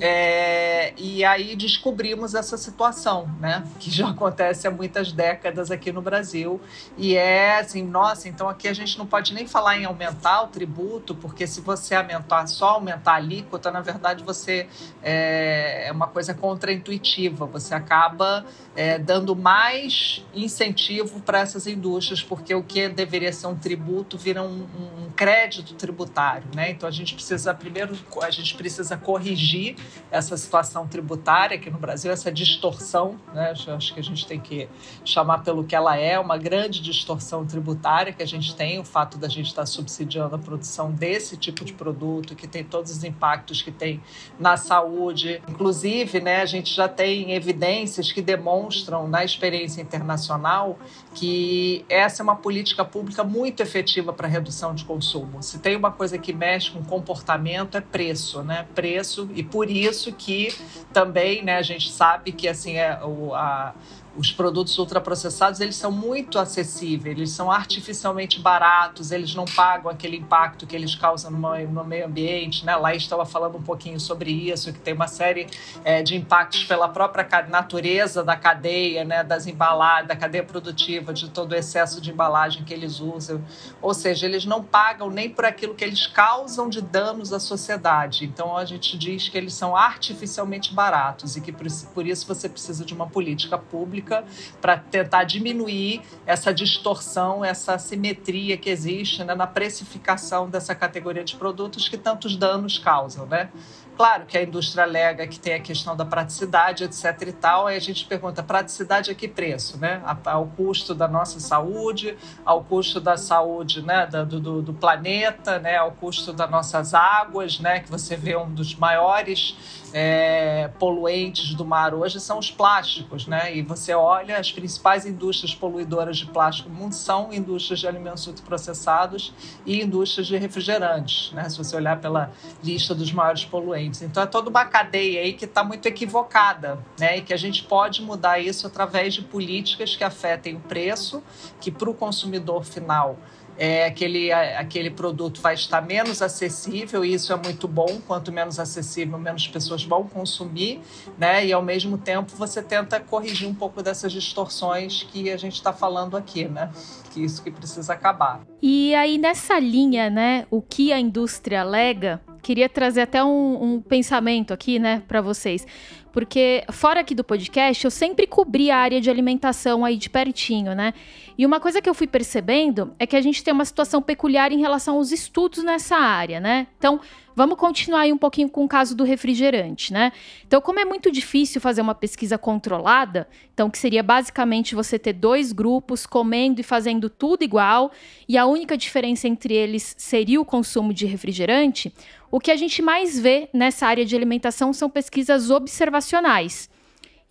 É, 0.00 0.92
e 0.96 1.24
aí 1.24 1.54
descobrimos 1.54 2.34
essa 2.34 2.56
situação, 2.56 3.30
né? 3.40 3.64
Que 3.78 3.90
já 3.90 4.08
acontece 4.08 4.66
há 4.66 4.70
muitas 4.70 5.12
décadas 5.12 5.70
aqui 5.70 5.92
no 5.92 6.02
Brasil. 6.02 6.60
E 6.98 7.16
é 7.16 7.60
assim, 7.60 7.82
nossa, 7.82 8.28
então 8.28 8.48
aqui 8.48 8.66
a 8.66 8.72
gente 8.72 8.98
não 8.98 9.06
pode 9.06 9.32
nem 9.32 9.46
falar 9.46 9.78
em 9.78 9.84
aumentar 9.84 10.42
o 10.42 10.48
tributo, 10.48 11.14
porque 11.14 11.46
se 11.46 11.60
você 11.60 11.94
aumentar, 11.94 12.46
só 12.48 12.70
aumentar 12.70 13.12
a 13.12 13.16
alíquota, 13.16 13.70
na 13.70 13.80
verdade 13.80 14.24
você 14.24 14.66
é, 15.02 15.88
é 15.88 15.92
uma 15.92 16.08
coisa 16.08 16.34
contraintuitiva. 16.34 17.46
Você 17.46 17.74
acaba 17.74 18.44
é, 18.74 18.98
dando 18.98 19.36
mais 19.36 20.24
incentivo 20.34 21.20
para 21.20 21.38
essas 21.38 21.68
indústrias, 21.68 22.22
porque 22.22 22.52
o 22.54 22.64
que 22.64 22.88
deveria 22.88 23.32
ser 23.32 23.46
um 23.46 23.56
tributo 23.56 24.18
vira 24.18 24.42
um, 24.42 24.66
um 25.06 25.10
crédito 25.14 25.74
tributário, 25.74 26.48
né? 26.54 26.70
Então 26.70 26.88
a 26.88 26.92
gente 26.92 27.14
precisa 27.14 27.54
primeiro 27.54 27.96
a 28.20 28.30
gente 28.30 28.56
precisa 28.56 28.96
corrigir 28.96 29.76
essa 30.10 30.36
situação 30.36 30.86
tributária 30.86 31.56
aqui 31.56 31.70
no 31.70 31.78
Brasil, 31.78 32.10
essa 32.10 32.30
distorção, 32.30 33.16
né? 33.32 33.52
Acho 33.52 33.94
que 33.94 34.00
a 34.00 34.02
gente 34.02 34.26
tem 34.26 34.40
que 34.40 34.68
chamar 35.04 35.38
pelo 35.38 35.64
que 35.64 35.74
ela 35.74 35.96
é, 35.96 36.18
uma 36.18 36.36
grande 36.36 36.80
distorção 36.80 37.44
tributária 37.44 38.12
que 38.12 38.22
a 38.22 38.26
gente 38.26 38.54
tem, 38.54 38.78
o 38.78 38.84
fato 38.84 39.18
da 39.18 39.28
gente 39.28 39.46
estar 39.46 39.66
subsidiando 39.66 40.34
a 40.34 40.38
produção 40.38 40.90
desse 40.92 41.36
tipo 41.36 41.64
de 41.64 41.72
produto, 41.72 42.34
que 42.34 42.46
tem 42.46 42.64
todos 42.64 42.90
os 42.90 43.04
impactos 43.04 43.62
que 43.62 43.70
tem 43.70 44.00
na 44.38 44.56
saúde. 44.56 45.42
Inclusive, 45.48 46.20
né, 46.20 46.42
a 46.42 46.46
gente 46.46 46.74
já 46.74 46.88
tem 46.88 47.32
evidências 47.32 48.12
que 48.12 48.22
demonstram 48.22 49.08
na 49.08 49.24
experiência 49.24 49.80
internacional 49.80 50.78
que 51.14 51.84
essa 51.88 52.22
é 52.22 52.24
uma 52.24 52.36
política 52.36 52.84
pública 52.84 53.22
muito 53.22 53.62
efetiva 53.62 54.12
para 54.12 54.26
redução 54.26 54.74
de 54.74 54.84
consumo. 54.84 55.42
Se 55.42 55.58
tem 55.58 55.76
uma 55.76 55.90
coisa 55.90 56.18
que 56.18 56.32
mexe 56.32 56.70
com 56.70 56.82
comportamento 56.84 57.76
é 57.76 57.80
preço, 57.80 58.42
né? 58.42 58.66
Preço 58.74 59.28
e 59.34 59.42
por 59.42 59.70
isso 59.76 60.12
que 60.12 60.54
também, 60.92 61.42
né, 61.42 61.56
a 61.56 61.62
gente 61.62 61.90
sabe 61.90 62.32
que 62.32 62.48
assim 62.48 62.76
é 62.76 62.98
o, 63.02 63.34
a, 63.34 63.74
os 64.16 64.30
produtos 64.30 64.78
ultraprocessados 64.78 65.60
eles 65.60 65.76
são 65.76 65.90
muito 65.90 66.38
acessíveis, 66.38 67.16
eles 67.16 67.30
são 67.30 67.50
artificialmente 67.50 68.40
baratos, 68.40 69.10
eles 69.10 69.34
não 69.34 69.44
pagam 69.44 69.90
aquele 69.90 70.16
impacto 70.16 70.66
que 70.66 70.76
eles 70.76 70.94
causam 70.94 71.30
no, 71.30 71.58
no 71.68 71.84
meio 71.84 72.06
ambiente. 72.06 72.64
Né? 72.64 72.76
Lá 72.76 72.94
estava 72.94 73.26
falando 73.26 73.58
um 73.58 73.62
pouquinho 73.62 73.98
sobre 73.98 74.30
isso, 74.30 74.72
que 74.72 74.78
tem 74.78 74.94
uma 74.94 75.08
série 75.08 75.46
é, 75.84 76.02
de 76.02 76.14
impactos 76.14 76.64
pela 76.64 76.88
própria 76.88 77.26
natureza 77.48 78.22
da 78.22 78.36
cadeia, 78.36 79.04
né? 79.04 79.24
das 79.24 79.46
embalagens, 79.46 80.08
da 80.08 80.16
cadeia 80.16 80.44
produtiva, 80.44 81.12
de 81.12 81.28
todo 81.30 81.52
o 81.52 81.54
excesso 81.54 82.00
de 82.00 82.10
embalagem 82.10 82.64
que 82.64 82.72
eles 82.72 83.00
usam. 83.00 83.44
Ou 83.82 83.92
seja, 83.92 84.26
eles 84.26 84.44
não 84.44 84.62
pagam 84.62 85.10
nem 85.10 85.28
por 85.28 85.44
aquilo 85.44 85.74
que 85.74 85.84
eles 85.84 86.06
causam 86.06 86.68
de 86.68 86.80
danos 86.80 87.32
à 87.32 87.40
sociedade. 87.40 88.24
Então 88.24 88.56
a 88.56 88.64
gente 88.64 88.96
diz 88.96 89.28
que 89.28 89.36
eles 89.36 89.54
são 89.54 89.76
artificialmente 89.76 90.72
baratos 90.72 91.36
e 91.36 91.40
que 91.40 91.52
por 91.52 92.06
isso 92.06 92.26
você 92.26 92.48
precisa 92.48 92.84
de 92.84 92.94
uma 92.94 93.08
política 93.08 93.58
pública 93.58 94.03
pública 94.04 94.24
para 94.60 94.76
tentar 94.76 95.24
diminuir 95.24 96.02
essa 96.26 96.52
distorção, 96.52 97.44
essa 97.44 97.74
assimetria 97.74 98.56
que 98.56 98.68
existe 98.68 99.24
né, 99.24 99.34
na 99.34 99.46
precificação 99.46 100.48
dessa 100.48 100.74
categoria 100.74 101.24
de 101.24 101.34
produtos 101.36 101.88
que 101.88 101.96
tantos 101.96 102.36
danos 102.36 102.78
causam, 102.78 103.26
né? 103.26 103.48
Claro 103.96 104.26
que 104.26 104.36
a 104.36 104.42
indústria 104.42 104.82
alega 104.82 105.24
que 105.24 105.38
tem 105.38 105.54
a 105.54 105.60
questão 105.60 105.96
da 105.96 106.04
praticidade, 106.04 106.82
etc 106.82 107.28
e 107.28 107.32
tal, 107.32 107.68
aí 107.68 107.76
a 107.76 107.80
gente 107.80 108.04
pergunta, 108.06 108.42
praticidade 108.42 109.08
a 109.08 109.14
que 109.14 109.28
preço, 109.28 109.78
né? 109.78 110.02
Ao 110.24 110.46
custo 110.46 110.94
da 110.94 111.06
nossa 111.06 111.38
saúde, 111.38 112.16
ao 112.44 112.64
custo 112.64 113.00
da 113.00 113.16
saúde 113.16 113.82
né, 113.82 114.06
do, 114.06 114.40
do, 114.40 114.62
do 114.62 114.74
planeta, 114.74 115.60
né, 115.60 115.76
ao 115.76 115.92
custo 115.92 116.32
das 116.32 116.50
nossas 116.50 116.92
águas, 116.92 117.60
né, 117.60 117.80
que 117.80 117.90
você 117.90 118.16
vê 118.16 118.36
um 118.36 118.52
dos 118.52 118.74
maiores 118.74 119.56
é, 119.96 120.66
poluentes 120.76 121.54
do 121.54 121.64
mar 121.64 121.94
hoje 121.94 122.18
são 122.18 122.36
os 122.40 122.50
plásticos, 122.50 123.28
né? 123.28 123.56
E 123.56 123.62
você 123.62 123.94
olha, 123.94 124.36
as 124.36 124.50
principais 124.50 125.06
indústrias 125.06 125.54
poluidoras 125.54 126.18
de 126.18 126.26
plástico 126.26 126.68
no 126.68 126.74
mundo 126.74 126.94
são 126.94 127.32
indústrias 127.32 127.78
de 127.78 127.86
alimentos 127.86 128.26
ultraprocessados 128.26 129.32
e 129.64 129.80
indústrias 129.80 130.26
de 130.26 130.36
refrigerantes, 130.36 131.30
né? 131.32 131.48
Se 131.48 131.56
você 131.56 131.76
olhar 131.76 132.00
pela 132.00 132.32
lista 132.62 132.92
dos 132.92 133.12
maiores 133.12 133.44
poluentes. 133.44 134.02
Então 134.02 134.20
é 134.20 134.26
toda 134.26 134.50
uma 134.50 134.64
cadeia 134.64 135.20
aí 135.20 135.32
que 135.32 135.44
está 135.44 135.62
muito 135.62 135.86
equivocada, 135.86 136.76
né? 136.98 137.18
E 137.18 137.22
que 137.22 137.32
a 137.32 137.36
gente 137.36 137.62
pode 137.62 138.02
mudar 138.02 138.40
isso 138.40 138.66
através 138.66 139.14
de 139.14 139.22
políticas 139.22 139.94
que 139.94 140.02
afetem 140.02 140.56
o 140.56 140.60
preço, 140.60 141.22
que 141.60 141.70
para 141.70 141.88
o 141.88 141.94
consumidor 141.94 142.64
final 142.64 143.16
é, 143.56 143.86
aquele, 143.86 144.32
aquele 144.32 144.90
produto 144.90 145.40
vai 145.40 145.54
estar 145.54 145.80
menos 145.80 146.20
acessível, 146.22 147.04
e 147.04 147.14
isso 147.14 147.32
é 147.32 147.36
muito 147.36 147.68
bom. 147.68 148.00
Quanto 148.06 148.32
menos 148.32 148.58
acessível, 148.58 149.18
menos 149.18 149.46
pessoas 149.48 149.84
vão 149.84 150.04
consumir, 150.04 150.80
né? 151.18 151.46
E 151.46 151.52
ao 151.52 151.62
mesmo 151.62 151.96
tempo 151.98 152.32
você 152.36 152.62
tenta 152.62 153.00
corrigir 153.00 153.48
um 153.48 153.54
pouco 153.54 153.82
dessas 153.82 154.12
distorções 154.12 155.02
que 155.04 155.30
a 155.30 155.36
gente 155.36 155.54
está 155.54 155.72
falando 155.72 156.16
aqui, 156.16 156.46
né? 156.46 156.70
Que 157.12 157.24
isso 157.24 157.42
que 157.42 157.50
precisa 157.50 157.92
acabar. 157.92 158.42
E 158.62 158.94
aí, 158.94 159.18
nessa 159.18 159.58
linha, 159.58 160.10
né, 160.10 160.46
o 160.50 160.60
que 160.60 160.92
a 160.92 160.98
indústria 160.98 161.60
alega, 161.60 162.20
queria 162.42 162.68
trazer 162.68 163.02
até 163.02 163.22
um, 163.22 163.74
um 163.74 163.80
pensamento 163.80 164.52
aqui, 164.52 164.78
né, 164.78 165.02
para 165.06 165.20
vocês 165.20 165.66
porque 166.14 166.62
fora 166.70 167.00
aqui 167.00 167.12
do 167.12 167.24
podcast, 167.24 167.84
eu 167.84 167.90
sempre 167.90 168.24
cobri 168.24 168.70
a 168.70 168.78
área 168.78 169.00
de 169.00 169.10
alimentação 169.10 169.84
aí 169.84 169.96
de 169.96 170.08
pertinho, 170.08 170.72
né? 170.72 170.94
E 171.36 171.44
uma 171.44 171.58
coisa 171.58 171.82
que 171.82 171.90
eu 171.90 171.92
fui 171.92 172.06
percebendo 172.06 172.94
é 173.00 173.04
que 173.04 173.16
a 173.16 173.20
gente 173.20 173.42
tem 173.42 173.52
uma 173.52 173.64
situação 173.64 174.00
peculiar 174.00 174.52
em 174.52 174.60
relação 174.60 174.94
aos 174.94 175.10
estudos 175.10 175.64
nessa 175.64 175.96
área, 175.96 176.38
né? 176.38 176.68
Então, 176.78 177.00
Vamos 177.36 177.58
continuar 177.58 178.02
aí 178.02 178.12
um 178.12 178.18
pouquinho 178.18 178.48
com 178.48 178.64
o 178.64 178.68
caso 178.68 178.94
do 178.94 179.02
refrigerante, 179.02 179.92
né? 179.92 180.12
Então, 180.46 180.60
como 180.60 180.78
é 180.78 180.84
muito 180.84 181.10
difícil 181.10 181.60
fazer 181.60 181.80
uma 181.80 181.94
pesquisa 181.94 182.38
controlada, 182.38 183.26
então 183.52 183.68
que 183.68 183.76
seria 183.76 184.04
basicamente 184.04 184.74
você 184.74 185.00
ter 185.00 185.14
dois 185.14 185.50
grupos 185.50 186.06
comendo 186.06 186.60
e 186.60 186.64
fazendo 186.64 187.10
tudo 187.10 187.42
igual, 187.42 187.90
e 188.28 188.38
a 188.38 188.46
única 188.46 188.76
diferença 188.76 189.26
entre 189.26 189.52
eles 189.52 189.96
seria 189.98 190.40
o 190.40 190.44
consumo 190.44 190.94
de 190.94 191.06
refrigerante, 191.06 191.92
o 192.34 192.40
que 192.40 192.50
a 192.50 192.56
gente 192.56 192.82
mais 192.82 193.16
vê 193.16 193.48
nessa 193.52 193.86
área 193.86 194.04
de 194.04 194.16
alimentação 194.16 194.72
são 194.72 194.90
pesquisas 194.90 195.50
observacionais. 195.52 196.68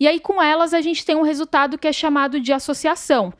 E 0.00 0.08
aí, 0.08 0.18
com 0.18 0.42
elas, 0.42 0.72
a 0.72 0.80
gente 0.80 1.04
tem 1.04 1.14
um 1.14 1.20
resultado 1.20 1.76
que 1.76 1.86
é 1.86 1.92
chamado 1.92 2.40
de 2.40 2.54
associação. 2.54 3.30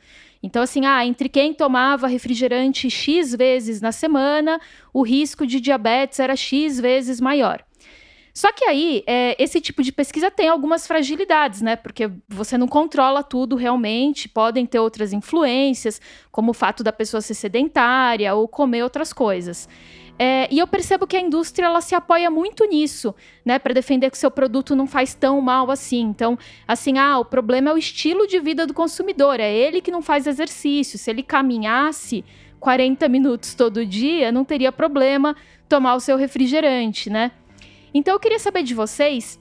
Então, 0.43 0.61
assim, 0.61 0.85
ah, 0.85 1.03
entre 1.03 1.27
quem 1.27 1.55
tomava 1.55 2.05
refrigerante 2.05 2.87
X 2.87 3.33
vezes 3.33 3.81
na 3.81 3.91
semana, 3.91 4.61
o 4.93 5.01
risco 5.01 5.43
de 5.47 5.59
diabetes 5.59 6.19
era 6.19 6.35
X 6.35 6.79
vezes 6.79 7.19
maior. 7.19 7.65
Só 8.31 8.51
que 8.51 8.65
aí, 8.65 9.01
é, 9.07 9.35
esse 9.41 9.59
tipo 9.59 9.81
de 9.81 9.91
pesquisa 9.91 10.29
tem 10.29 10.47
algumas 10.47 10.85
fragilidades, 10.85 11.63
né? 11.63 11.75
Porque 11.75 12.11
você 12.29 12.59
não 12.59 12.67
controla 12.67 13.23
tudo 13.23 13.55
realmente, 13.55 14.29
podem 14.29 14.67
ter 14.67 14.77
outras 14.77 15.13
influências, 15.13 15.99
como 16.31 16.51
o 16.51 16.53
fato 16.53 16.83
da 16.83 16.93
pessoa 16.93 17.21
ser 17.21 17.33
sedentária 17.33 18.35
ou 18.35 18.47
comer 18.47 18.83
outras 18.83 19.11
coisas. 19.11 19.67
É, 20.17 20.47
e 20.49 20.59
eu 20.59 20.67
percebo 20.67 21.05
que 21.05 21.17
a 21.17 21.19
indústria 21.19 21.65
ela 21.65 21.81
se 21.81 21.93
apoia 21.93 22.31
muito 22.31 22.65
nisso, 22.65 23.13
né, 23.43 23.59
para 23.59 23.73
defender 23.73 24.09
que 24.09 24.15
o 24.15 24.19
seu 24.19 24.31
produto 24.31 24.75
não 24.75 24.87
faz 24.87 25.13
tão 25.13 25.41
mal 25.41 25.69
assim. 25.69 26.01
Então, 26.01 26.39
assim, 26.67 26.97
ah, 26.97 27.19
o 27.19 27.25
problema 27.25 27.71
é 27.71 27.73
o 27.73 27.77
estilo 27.77 28.25
de 28.25 28.39
vida 28.39 28.65
do 28.65 28.73
consumidor, 28.73 29.39
é 29.39 29.53
ele 29.53 29.81
que 29.81 29.91
não 29.91 30.01
faz 30.01 30.25
exercício. 30.25 30.97
Se 30.97 31.09
ele 31.09 31.21
caminhasse 31.21 32.23
40 32.61 33.09
minutos 33.09 33.53
todo 33.53 33.85
dia, 33.85 34.31
não 34.31 34.45
teria 34.45 34.71
problema 34.71 35.35
tomar 35.67 35.95
o 35.95 35.99
seu 35.99 36.15
refrigerante, 36.15 37.09
né? 37.09 37.31
Então, 37.93 38.13
eu 38.13 38.19
queria 38.19 38.39
saber 38.39 38.63
de 38.63 38.73
vocês, 38.73 39.39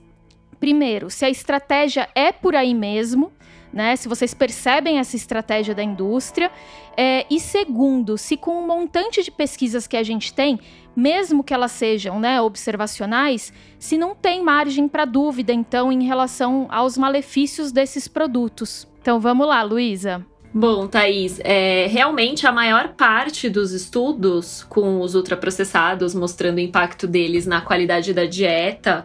primeiro, 0.59 1.09
se 1.09 1.25
a 1.25 1.31
estratégia 1.31 2.09
é 2.15 2.33
por 2.33 2.57
aí 2.57 2.75
mesmo, 2.75 3.33
né? 3.75 3.97
Se 3.97 4.09
vocês 4.09 4.33
percebem 4.33 4.99
essa 4.99 5.17
estratégia 5.17 5.75
da 5.75 5.83
indústria. 5.83 6.51
É, 6.97 7.27
e 7.29 7.41
segundo, 7.41 8.17
se 8.17 8.37
com 8.37 8.63
um 8.63 8.67
montante 8.67 9.23
de 9.23 9.31
pesquisas 9.31 9.87
que 9.87 9.97
a 9.97 10.03
gente 10.03 10.33
tem, 10.33 10.61
mesmo 10.95 11.43
que 11.43 11.53
elas 11.53 11.73
sejam 11.73 12.21
né, 12.21 12.41
observacionais, 12.41 13.53
se 13.79 13.99
não 13.99 14.15
tem 14.15 14.43
margem 14.43 14.87
para 14.87 15.05
dúvida, 15.05 15.53
então, 15.53 15.91
em 15.91 16.05
relação 16.05 16.69
aos 16.71 16.97
malefícios 16.97 17.73
desses 17.73 18.07
produtos. 18.07 18.87
Então 19.01 19.19
vamos 19.19 19.47
lá, 19.47 19.63
Luísa. 19.63 20.25
Bom, 20.57 20.87
Thaís, 20.87 21.41
é, 21.43 21.89
realmente 21.89 22.47
a 22.47 22.53
maior 22.53 22.91
parte 22.91 23.51
dos 23.51 23.73
estudos 23.73 24.65
com 24.69 25.01
os 25.01 25.17
ultraprocessados, 25.17 26.15
mostrando 26.15 26.59
o 26.59 26.61
impacto 26.61 27.09
deles 27.09 27.45
na 27.45 27.61
qualidade 27.61 28.15
da 28.15 28.25
dieta, 28.25 29.05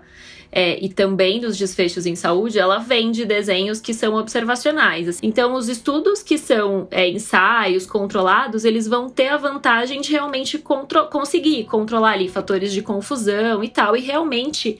é, 0.52 0.84
e 0.84 0.90
também 0.90 1.40
dos 1.40 1.58
desfechos 1.58 2.06
em 2.06 2.16
saúde, 2.16 2.60
ela 2.60 2.80
vem 2.80 3.12
de 3.12 3.26
desenhos 3.26 3.80
que 3.80 3.94
são 3.94 4.16
observacionais. 4.16 5.20
Então, 5.22 5.54
os 5.54 5.70
estudos 5.70 6.24
que 6.24 6.38
são 6.38 6.88
é, 6.90 7.08
ensaios 7.08 7.86
controlados, 7.86 8.66
eles 8.66 8.88
vão 8.88 9.10
ter 9.10 9.28
a 9.28 9.38
vantagem 9.38 10.02
de 10.02 10.12
realmente 10.12 10.58
contro 10.58 11.06
conseguir 11.08 11.66
controlar 11.66 12.14
ali 12.14 12.28
fatores 12.28 12.72
de 12.72 12.82
confusão 12.82 13.64
e 13.64 13.70
tal, 13.70 13.96
e 13.96 14.02
realmente. 14.02 14.80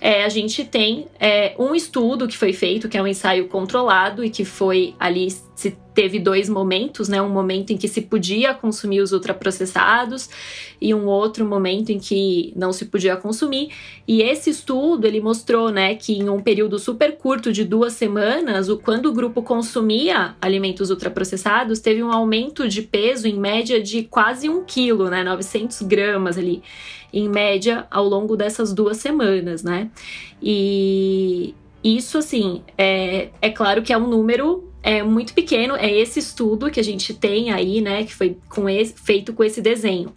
É, 0.00 0.24
a 0.24 0.28
gente 0.28 0.64
tem 0.64 1.06
é, 1.18 1.54
um 1.58 1.74
estudo 1.74 2.28
que 2.28 2.36
foi 2.36 2.52
feito, 2.52 2.88
que 2.88 2.96
é 2.96 3.02
um 3.02 3.06
ensaio 3.06 3.48
controlado 3.48 4.24
e 4.24 4.30
que 4.30 4.44
foi 4.44 4.94
ali 4.98 5.30
se 5.56 5.76
teve 5.94 6.18
dois 6.18 6.50
momentos, 6.50 7.08
né? 7.08 7.22
Um 7.22 7.30
momento 7.30 7.72
em 7.72 7.78
que 7.78 7.88
se 7.88 8.02
podia 8.02 8.52
consumir 8.52 9.00
os 9.00 9.12
ultraprocessados 9.12 10.28
e 10.78 10.94
um 10.94 11.06
outro 11.06 11.46
momento 11.46 11.90
em 11.90 11.98
que 11.98 12.52
não 12.54 12.70
se 12.74 12.84
podia 12.84 13.16
consumir. 13.16 13.70
E 14.06 14.20
esse 14.20 14.50
estudo 14.50 15.06
ele 15.06 15.18
mostrou, 15.18 15.70
né, 15.70 15.94
que 15.94 16.12
em 16.12 16.28
um 16.28 16.40
período 16.40 16.78
super 16.78 17.16
curto 17.16 17.50
de 17.50 17.64
duas 17.64 17.94
semanas, 17.94 18.68
o 18.68 18.76
quando 18.76 19.06
o 19.06 19.12
grupo 19.12 19.42
consumia 19.42 20.36
alimentos 20.42 20.90
ultraprocessados, 20.90 21.80
teve 21.80 22.02
um 22.02 22.12
aumento 22.12 22.68
de 22.68 22.82
peso 22.82 23.26
em 23.26 23.40
média 23.40 23.82
de 23.82 24.02
quase 24.02 24.50
um 24.50 24.62
quilo, 24.62 25.08
né? 25.08 25.24
900 25.24 25.80
gramas 25.82 26.36
ali, 26.36 26.62
em 27.18 27.28
média, 27.28 27.86
ao 27.90 28.04
longo 28.04 28.36
dessas 28.36 28.74
duas 28.74 28.98
semanas, 28.98 29.62
né? 29.62 29.90
E 30.42 31.54
isso, 31.82 32.18
assim, 32.18 32.62
é, 32.76 33.30
é 33.40 33.50
claro 33.50 33.82
que 33.82 33.92
é 33.92 33.96
um 33.96 34.06
número 34.06 34.70
é 34.82 35.02
muito 35.02 35.34
pequeno, 35.34 35.74
é 35.74 35.90
esse 35.90 36.20
estudo 36.20 36.70
que 36.70 36.78
a 36.78 36.84
gente 36.84 37.12
tem 37.12 37.50
aí, 37.50 37.80
né, 37.80 38.04
que 38.04 38.14
foi 38.14 38.38
com 38.48 38.68
esse, 38.68 38.94
feito 38.94 39.32
com 39.32 39.42
esse 39.42 39.60
desenho. 39.60 40.14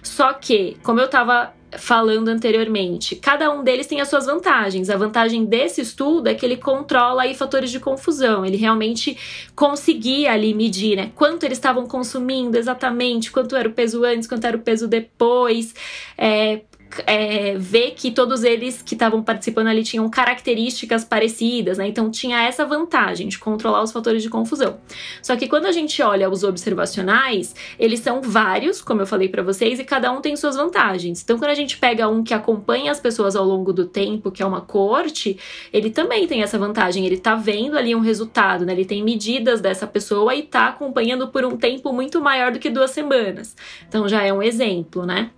Só 0.00 0.32
que, 0.32 0.76
como 0.84 1.00
eu 1.00 1.06
estava 1.06 1.52
falando 1.78 2.28
anteriormente, 2.28 3.16
cada 3.16 3.50
um 3.50 3.62
deles 3.62 3.86
tem 3.86 4.00
as 4.00 4.08
suas 4.08 4.26
vantagens. 4.26 4.90
A 4.90 4.96
vantagem 4.96 5.44
desse 5.44 5.80
estudo 5.80 6.28
é 6.28 6.34
que 6.34 6.44
ele 6.44 6.56
controla 6.56 7.22
aí 7.22 7.34
fatores 7.34 7.70
de 7.70 7.80
confusão. 7.80 8.44
Ele 8.44 8.56
realmente 8.56 9.16
conseguia 9.54 10.32
ali 10.32 10.54
medir, 10.54 10.96
né, 10.96 11.10
quanto 11.14 11.44
eles 11.44 11.58
estavam 11.58 11.86
consumindo 11.86 12.58
exatamente, 12.58 13.30
quanto 13.30 13.56
era 13.56 13.68
o 13.68 13.72
peso 13.72 14.04
antes, 14.04 14.28
quanto 14.28 14.46
era 14.46 14.56
o 14.56 14.60
peso 14.60 14.86
depois, 14.86 15.74
é, 16.16 16.62
é, 17.06 17.56
ver 17.56 17.92
que 17.92 18.10
todos 18.10 18.44
eles 18.44 18.82
que 18.82 18.94
estavam 18.94 19.22
participando 19.22 19.68
ali 19.68 19.82
tinham 19.82 20.08
características 20.08 21.04
parecidas, 21.04 21.78
né? 21.78 21.86
Então 21.88 22.10
tinha 22.10 22.42
essa 22.42 22.64
vantagem 22.64 23.28
de 23.28 23.38
controlar 23.38 23.82
os 23.82 23.92
fatores 23.92 24.22
de 24.22 24.28
confusão. 24.28 24.78
Só 25.22 25.36
que 25.36 25.48
quando 25.48 25.66
a 25.66 25.72
gente 25.72 26.02
olha 26.02 26.28
os 26.28 26.44
observacionais, 26.44 27.54
eles 27.78 28.00
são 28.00 28.20
vários, 28.22 28.82
como 28.82 29.02
eu 29.02 29.06
falei 29.06 29.28
para 29.28 29.42
vocês, 29.42 29.78
e 29.78 29.84
cada 29.84 30.12
um 30.12 30.20
tem 30.20 30.36
suas 30.36 30.56
vantagens. 30.56 31.22
Então 31.22 31.38
quando 31.38 31.50
a 31.50 31.54
gente 31.54 31.78
pega 31.78 32.08
um 32.08 32.22
que 32.22 32.34
acompanha 32.34 32.90
as 32.90 33.00
pessoas 33.00 33.36
ao 33.36 33.44
longo 33.44 33.72
do 33.72 33.86
tempo, 33.86 34.30
que 34.30 34.42
é 34.42 34.46
uma 34.46 34.60
corte, 34.60 35.38
ele 35.72 35.90
também 35.90 36.26
tem 36.26 36.42
essa 36.42 36.58
vantagem. 36.58 37.06
Ele 37.06 37.18
tá 37.18 37.34
vendo 37.34 37.76
ali 37.76 37.94
um 37.94 38.00
resultado, 38.00 38.64
né? 38.64 38.72
Ele 38.72 38.84
tem 38.84 39.02
medidas 39.02 39.60
dessa 39.60 39.86
pessoa 39.86 40.34
e 40.34 40.42
tá 40.42 40.68
acompanhando 40.68 41.28
por 41.28 41.44
um 41.44 41.56
tempo 41.56 41.92
muito 41.92 42.20
maior 42.20 42.52
do 42.52 42.58
que 42.58 42.70
duas 42.70 42.90
semanas. 42.90 43.56
Então 43.88 44.08
já 44.08 44.22
é 44.22 44.32
um 44.32 44.42
exemplo, 44.42 45.04
né? 45.04 45.30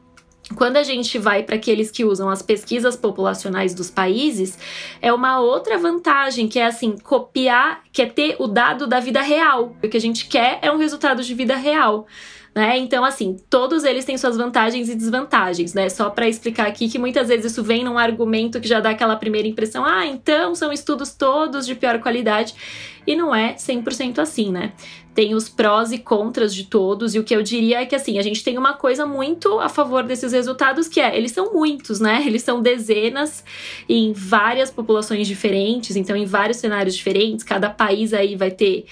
Quando 0.56 0.76
a 0.76 0.82
gente 0.82 1.18
vai 1.18 1.42
para 1.42 1.56
aqueles 1.56 1.90
que 1.90 2.04
usam 2.04 2.28
as 2.28 2.42
pesquisas 2.42 2.94
populacionais 2.94 3.72
dos 3.72 3.90
países, 3.90 4.58
é 5.00 5.10
uma 5.12 5.40
outra 5.40 5.78
vantagem, 5.78 6.46
que 6.48 6.58
é 6.58 6.66
assim, 6.66 6.98
copiar, 6.98 7.82
que 7.90 8.02
é 8.02 8.06
ter 8.06 8.36
o 8.38 8.46
dado 8.46 8.86
da 8.86 9.00
vida 9.00 9.22
real. 9.22 9.74
O 9.82 9.88
que 9.88 9.96
a 9.96 10.00
gente 10.00 10.26
quer 10.26 10.58
é 10.60 10.70
um 10.70 10.76
resultado 10.76 11.22
de 11.22 11.34
vida 11.34 11.56
real. 11.56 12.06
Né? 12.54 12.78
Então, 12.78 13.04
assim, 13.04 13.36
todos 13.50 13.82
eles 13.82 14.04
têm 14.04 14.16
suas 14.16 14.36
vantagens 14.36 14.88
e 14.88 14.94
desvantagens, 14.94 15.74
né? 15.74 15.88
Só 15.88 16.08
para 16.08 16.28
explicar 16.28 16.68
aqui 16.68 16.88
que 16.88 17.00
muitas 17.00 17.26
vezes 17.26 17.50
isso 17.50 17.64
vem 17.64 17.82
num 17.82 17.98
argumento 17.98 18.60
que 18.60 18.68
já 18.68 18.78
dá 18.78 18.90
aquela 18.90 19.16
primeira 19.16 19.48
impressão, 19.48 19.84
ah, 19.84 20.06
então 20.06 20.54
são 20.54 20.72
estudos 20.72 21.12
todos 21.14 21.66
de 21.66 21.74
pior 21.74 21.98
qualidade, 21.98 22.54
e 23.04 23.16
não 23.16 23.34
é 23.34 23.54
100% 23.54 24.20
assim, 24.20 24.52
né? 24.52 24.72
Tem 25.16 25.34
os 25.34 25.48
prós 25.48 25.90
e 25.90 25.98
contras 25.98 26.54
de 26.54 26.64
todos, 26.64 27.14
e 27.16 27.18
o 27.18 27.24
que 27.24 27.34
eu 27.34 27.42
diria 27.42 27.80
é 27.82 27.86
que, 27.86 27.96
assim, 27.96 28.20
a 28.20 28.22
gente 28.22 28.44
tem 28.44 28.56
uma 28.56 28.74
coisa 28.74 29.04
muito 29.04 29.58
a 29.58 29.68
favor 29.68 30.04
desses 30.04 30.32
resultados, 30.32 30.86
que 30.86 31.00
é, 31.00 31.16
eles 31.16 31.32
são 31.32 31.52
muitos, 31.52 31.98
né? 31.98 32.22
Eles 32.24 32.42
são 32.42 32.62
dezenas 32.62 33.44
em 33.88 34.12
várias 34.12 34.70
populações 34.70 35.26
diferentes, 35.26 35.96
então 35.96 36.16
em 36.16 36.24
vários 36.24 36.58
cenários 36.58 36.94
diferentes, 36.94 37.44
cada 37.44 37.68
país 37.68 38.14
aí 38.14 38.36
vai 38.36 38.52
ter 38.52 38.86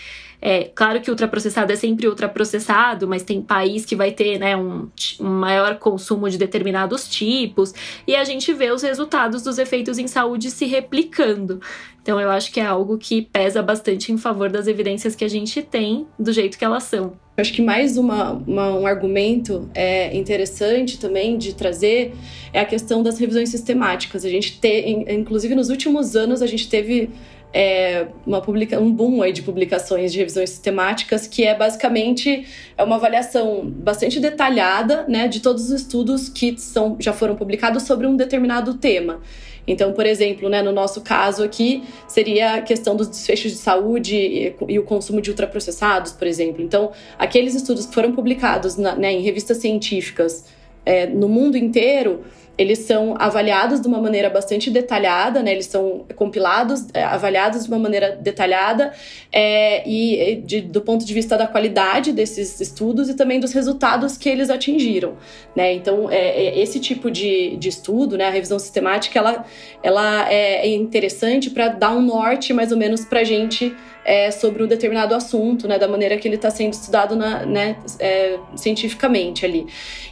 é, 0.45 0.65
claro 0.75 1.01
que 1.01 1.09
ultraprocessado 1.09 1.73
é 1.73 1.77
sempre 1.77 2.09
ultraprocessado, 2.09 3.07
mas 3.07 3.23
tem 3.23 3.41
país 3.41 3.85
que 3.85 3.95
vai 3.95 4.11
ter 4.11 4.41
né, 4.41 4.57
um, 4.57 4.89
um 5.21 5.29
maior 5.31 5.79
consumo 5.79 6.29
de 6.29 6.37
determinados 6.37 7.09
tipos, 7.09 7.73
e 8.09 8.17
a 8.17 8.25
gente 8.25 8.53
vê 8.53 8.73
os 8.73 8.83
resultados 8.83 9.43
dos 9.43 9.57
efeitos 9.57 9.99
em 9.99 10.09
saúde 10.09 10.51
se 10.51 10.67
replicando. 10.67 11.61
Então, 12.03 12.21
eu 12.21 12.29
acho 12.29 12.51
que 12.51 12.59
é 12.59 12.67
algo 12.67 12.99
que 12.99 13.23
pesa 13.23 13.63
bastante 13.63 14.11
em 14.11 14.19
favor 14.19 14.51
das 14.51 14.67
evidências 14.67 15.15
que 15.15 15.25
a 15.25 15.29
gente 15.29 15.63
tem 15.63 16.09
do 16.19 16.33
jeito 16.33 16.59
que 16.59 16.65
elas 16.65 16.83
são. 16.83 17.13
Eu 17.37 17.43
acho 17.43 17.53
que 17.53 17.63
mais 17.63 17.97
uma, 17.97 18.33
uma, 18.33 18.75
um 18.75 18.87
argumento 18.87 19.71
é 19.73 20.15
interessante 20.17 20.99
também 20.99 21.39
de 21.39 21.55
trazer 21.55 22.13
é 22.53 22.61
a 22.61 22.65
questão 22.65 23.03
das 23.03 23.19
revisões 23.19 23.49
sistemáticas. 23.49 24.25
A 24.25 24.29
gente 24.29 24.59
tem, 24.59 25.07
inclusive 25.09 25.55
nos 25.55 25.71
últimos 25.71 26.17
anos, 26.17 26.43
a 26.43 26.47
gente 26.47 26.69
teve 26.69 27.11
é, 27.53 28.07
uma 28.27 28.41
publica 28.41 28.81
um 28.81 28.91
boom 28.91 29.23
aí 29.23 29.33
de 29.33 29.43
publicações 29.43 30.13
de 30.13 30.19
revisões 30.19 30.51
sistemáticas, 30.51 31.27
que 31.27 31.45
é 31.45 31.55
basicamente 31.55 32.47
é 32.77 32.83
uma 32.83 32.97
avaliação 32.97 33.63
bastante 33.65 34.19
detalhada 34.19 35.05
né, 35.07 35.29
de 35.29 35.41
todos 35.41 35.65
os 35.65 35.71
estudos 35.71 36.29
que 36.29 36.57
são, 36.59 36.97
já 36.99 37.13
foram 37.13 37.37
publicados 37.37 37.83
sobre 37.83 38.07
um 38.07 38.17
determinado 38.17 38.75
tema. 38.75 39.21
Então, 39.67 39.93
por 39.93 40.07
exemplo, 40.07 40.49
né, 40.49 40.61
no 40.61 40.73
nosso 40.73 41.03
caso 41.03 41.45
aqui, 41.45 41.85
seria 42.09 42.55
a 42.55 42.63
questão 42.63 42.97
dos 42.97 43.07
desfechos 43.07 43.53
de 43.53 43.59
saúde 43.59 44.17
e, 44.17 44.55
e 44.69 44.79
o 44.79 44.83
consumo 44.83 45.21
de 45.21 45.31
ultraprocessados, 45.31 46.13
por 46.13 46.27
exemplo. 46.27 46.63
Então, 46.63 46.91
aqueles 47.19 47.55
estudos 47.55 47.87
que 47.87 47.95
foram 47.95 48.13
publicados 48.13 48.77
na, 48.77 48.97
né, 48.97 49.13
em 49.13 49.21
revistas 49.21 49.59
científicas 49.59 50.47
é, 50.85 51.07
no 51.07 51.29
mundo 51.29 51.57
inteiro, 51.57 52.25
eles 52.63 52.81
são 52.81 53.15
avaliados 53.19 53.81
de 53.81 53.89
uma 53.89 54.01
maneira 54.01 54.31
bastante 54.31 54.71
detalhada, 54.71 55.43
né? 55.43 55.53
Eles 55.53 55.67
são 55.67 56.05
compilados, 56.17 56.87
é, 56.95 57.03
avaliados 57.03 57.65
de 57.65 57.69
uma 57.69 57.79
maneira 57.79 58.13
detalhada 58.13 58.93
é, 59.33 59.89
e 59.89 60.37
de, 60.37 60.61
do 60.61 60.81
ponto 60.81 61.05
de 61.05 61.13
vista 61.13 61.37
da 61.37 61.47
qualidade 61.47 62.13
desses 62.13 62.61
estudos 62.61 63.09
e 63.09 63.15
também 63.15 63.41
dos 63.41 63.53
resultados 63.53 64.17
que 64.17 64.29
eles 64.29 64.49
atingiram, 64.49 65.17
né? 65.55 65.73
Então, 65.73 66.11
é, 66.11 66.17
é 66.17 66.59
esse 66.61 66.79
tipo 66.81 67.11
de, 67.11 67.57
de 67.57 67.69
estudo, 67.69 68.17
né? 68.17 68.27
A 68.27 68.31
revisão 68.31 68.59
sistemática, 68.59 69.19
ela, 69.19 69.45
ela 69.83 70.33
é, 70.33 70.67
é 70.67 70.75
interessante 70.75 71.51
para 71.51 71.69
dar 71.69 71.93
um 71.93 72.01
norte, 72.01 72.53
mais 72.53 72.73
ou 72.73 72.79
menos, 72.79 73.05
para 73.05 73.21
a 73.21 73.25
gente 73.25 73.75
é, 74.05 74.31
sobre 74.31 74.63
um 74.63 74.67
determinado 74.67 75.15
assunto, 75.15 75.69
né, 75.69 75.79
da 75.79 75.89
maneira 75.89 76.17
que 76.17 76.27
ele 76.27 76.37
está 76.37 76.51
sendo 76.51 76.73
estudado 76.73 77.15
na, 77.15 77.47
né, 77.47 77.77
é, 77.99 78.39
cientificamente 78.57 79.45
ali. 79.45 79.67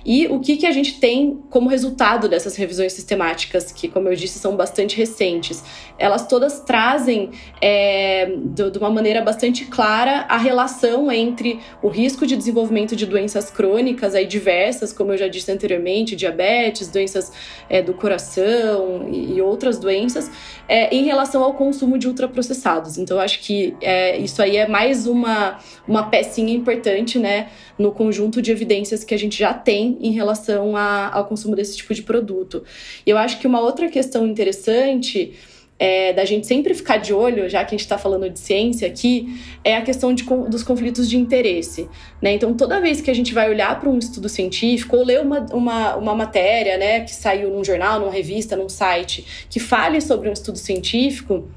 E 0.05 0.27
o 0.29 0.41
que, 0.41 0.57
que 0.57 0.67
a 0.67 0.73
gente 0.73 0.99
tem 0.99 1.39
como 1.51 1.69
resultado 1.69 2.29
dessas 2.29 2.57
revisões 2.57 2.93
sistemáticas, 2.93 3.71
que, 3.73 3.89
como 3.89 4.09
eu 4.09 4.15
disse, 4.15 4.39
são 4.39 4.57
bastante 4.57 4.97
recentes? 4.97 5.63
Elas 5.99 6.27
todas 6.27 6.61
trazem, 6.61 7.31
é, 7.61 8.33
de, 8.37 8.71
de 8.71 8.79
uma 8.79 8.91
maneira 8.91 9.21
bastante 9.21 9.67
clara, 9.67 10.25
a 10.29 10.39
relação 10.39 11.11
entre 11.13 11.61
o 11.83 11.89
risco 11.89 12.27
de 12.27 12.37
desenvolvimento 12.37 12.97
de 12.97 13.05
doenças 13.05 13.51
crônicas 13.51 14.15
aí 14.15 14.27
diversas, 14.27 14.93
como 14.93 15.13
eu 15.13 15.19
já 15.19 15.29
disse 15.29 15.51
anteriormente, 15.53 16.17
diabetes, 16.17 16.89
doenças 16.89 17.33
é, 17.69 17.83
do 17.83 17.93
coração 17.93 19.09
e, 19.11 19.35
e 19.35 19.43
outras 19.43 19.79
doenças, 19.79 20.31
é, 20.67 20.95
em 20.95 21.05
relação 21.05 21.43
ao 21.43 21.55
consumo 21.55 21.99
de 21.99 22.09
ultraprocessados. 22.09 22.97
Então, 22.97 23.19
acho 23.19 23.41
que 23.41 23.77
é, 23.81 24.17
isso 24.19 24.41
aí 24.43 24.57
é 24.57 24.69
mais 24.69 25.07
uma, 25.07 25.59
uma 25.87 26.09
pecinha 26.09 26.55
importante, 26.55 27.19
né, 27.19 27.49
no 27.79 27.93
conjunto 27.93 28.41
de 28.41 28.51
evidências 28.51 29.05
que 29.05 29.15
a 29.15 29.19
gente 29.19 29.39
já 29.39 29.55
tem 29.55 29.99
em 30.01 30.13
relação 30.13 30.77
a, 30.77 31.11
ao 31.13 31.27
consumo 31.27 31.57
desse 31.57 31.77
tipo 31.77 31.95
de 31.95 32.03
produto. 32.03 32.63
E 33.07 33.11
eu 33.11 33.19
acho 33.19 33.39
que 33.39 33.47
uma 33.47 33.61
outra 33.61 33.89
questão 33.89 34.27
interessante 34.27 35.35
é, 35.81 36.13
da 36.13 36.27
gente 36.27 36.47
sempre 36.47 36.75
ficar 36.75 36.99
de 36.99 37.15
olho, 37.15 37.49
já 37.49 37.65
que 37.65 37.75
a 37.75 37.79
gente 37.79 37.87
está 37.87 37.97
falando 37.97 38.29
de 38.29 38.39
ciência 38.39 38.87
aqui, 38.87 39.35
é 39.65 39.75
a 39.75 39.81
questão 39.81 40.13
de, 40.13 40.25
dos 40.25 40.63
conflitos 40.63 41.09
de 41.09 41.17
interesse. 41.17 41.89
Né? 42.21 42.35
Então, 42.35 42.53
toda 42.53 42.79
vez 42.83 43.01
que 43.01 43.11
a 43.11 43.15
gente 43.15 43.33
vai 43.33 43.49
olhar 43.49 43.81
para 43.81 43.89
um 43.89 43.99
estudo 43.99 44.29
científico 44.29 44.95
ou 44.95 45.03
ler 45.03 45.23
uma, 45.23 45.47
uma, 45.55 45.97
uma 45.97 46.15
matéria 46.15 46.77
né, 46.77 47.01
que 47.01 47.15
saiu 47.15 47.51
num 47.51 47.65
jornal, 47.65 47.99
numa 47.99 48.13
revista, 48.13 48.57
num 48.57 48.69
site, 48.69 49.47
que 49.49 49.59
fale 49.59 50.03
sobre 50.03 50.29
um 50.29 50.33
estudo 50.35 50.59
científico, 50.59 51.49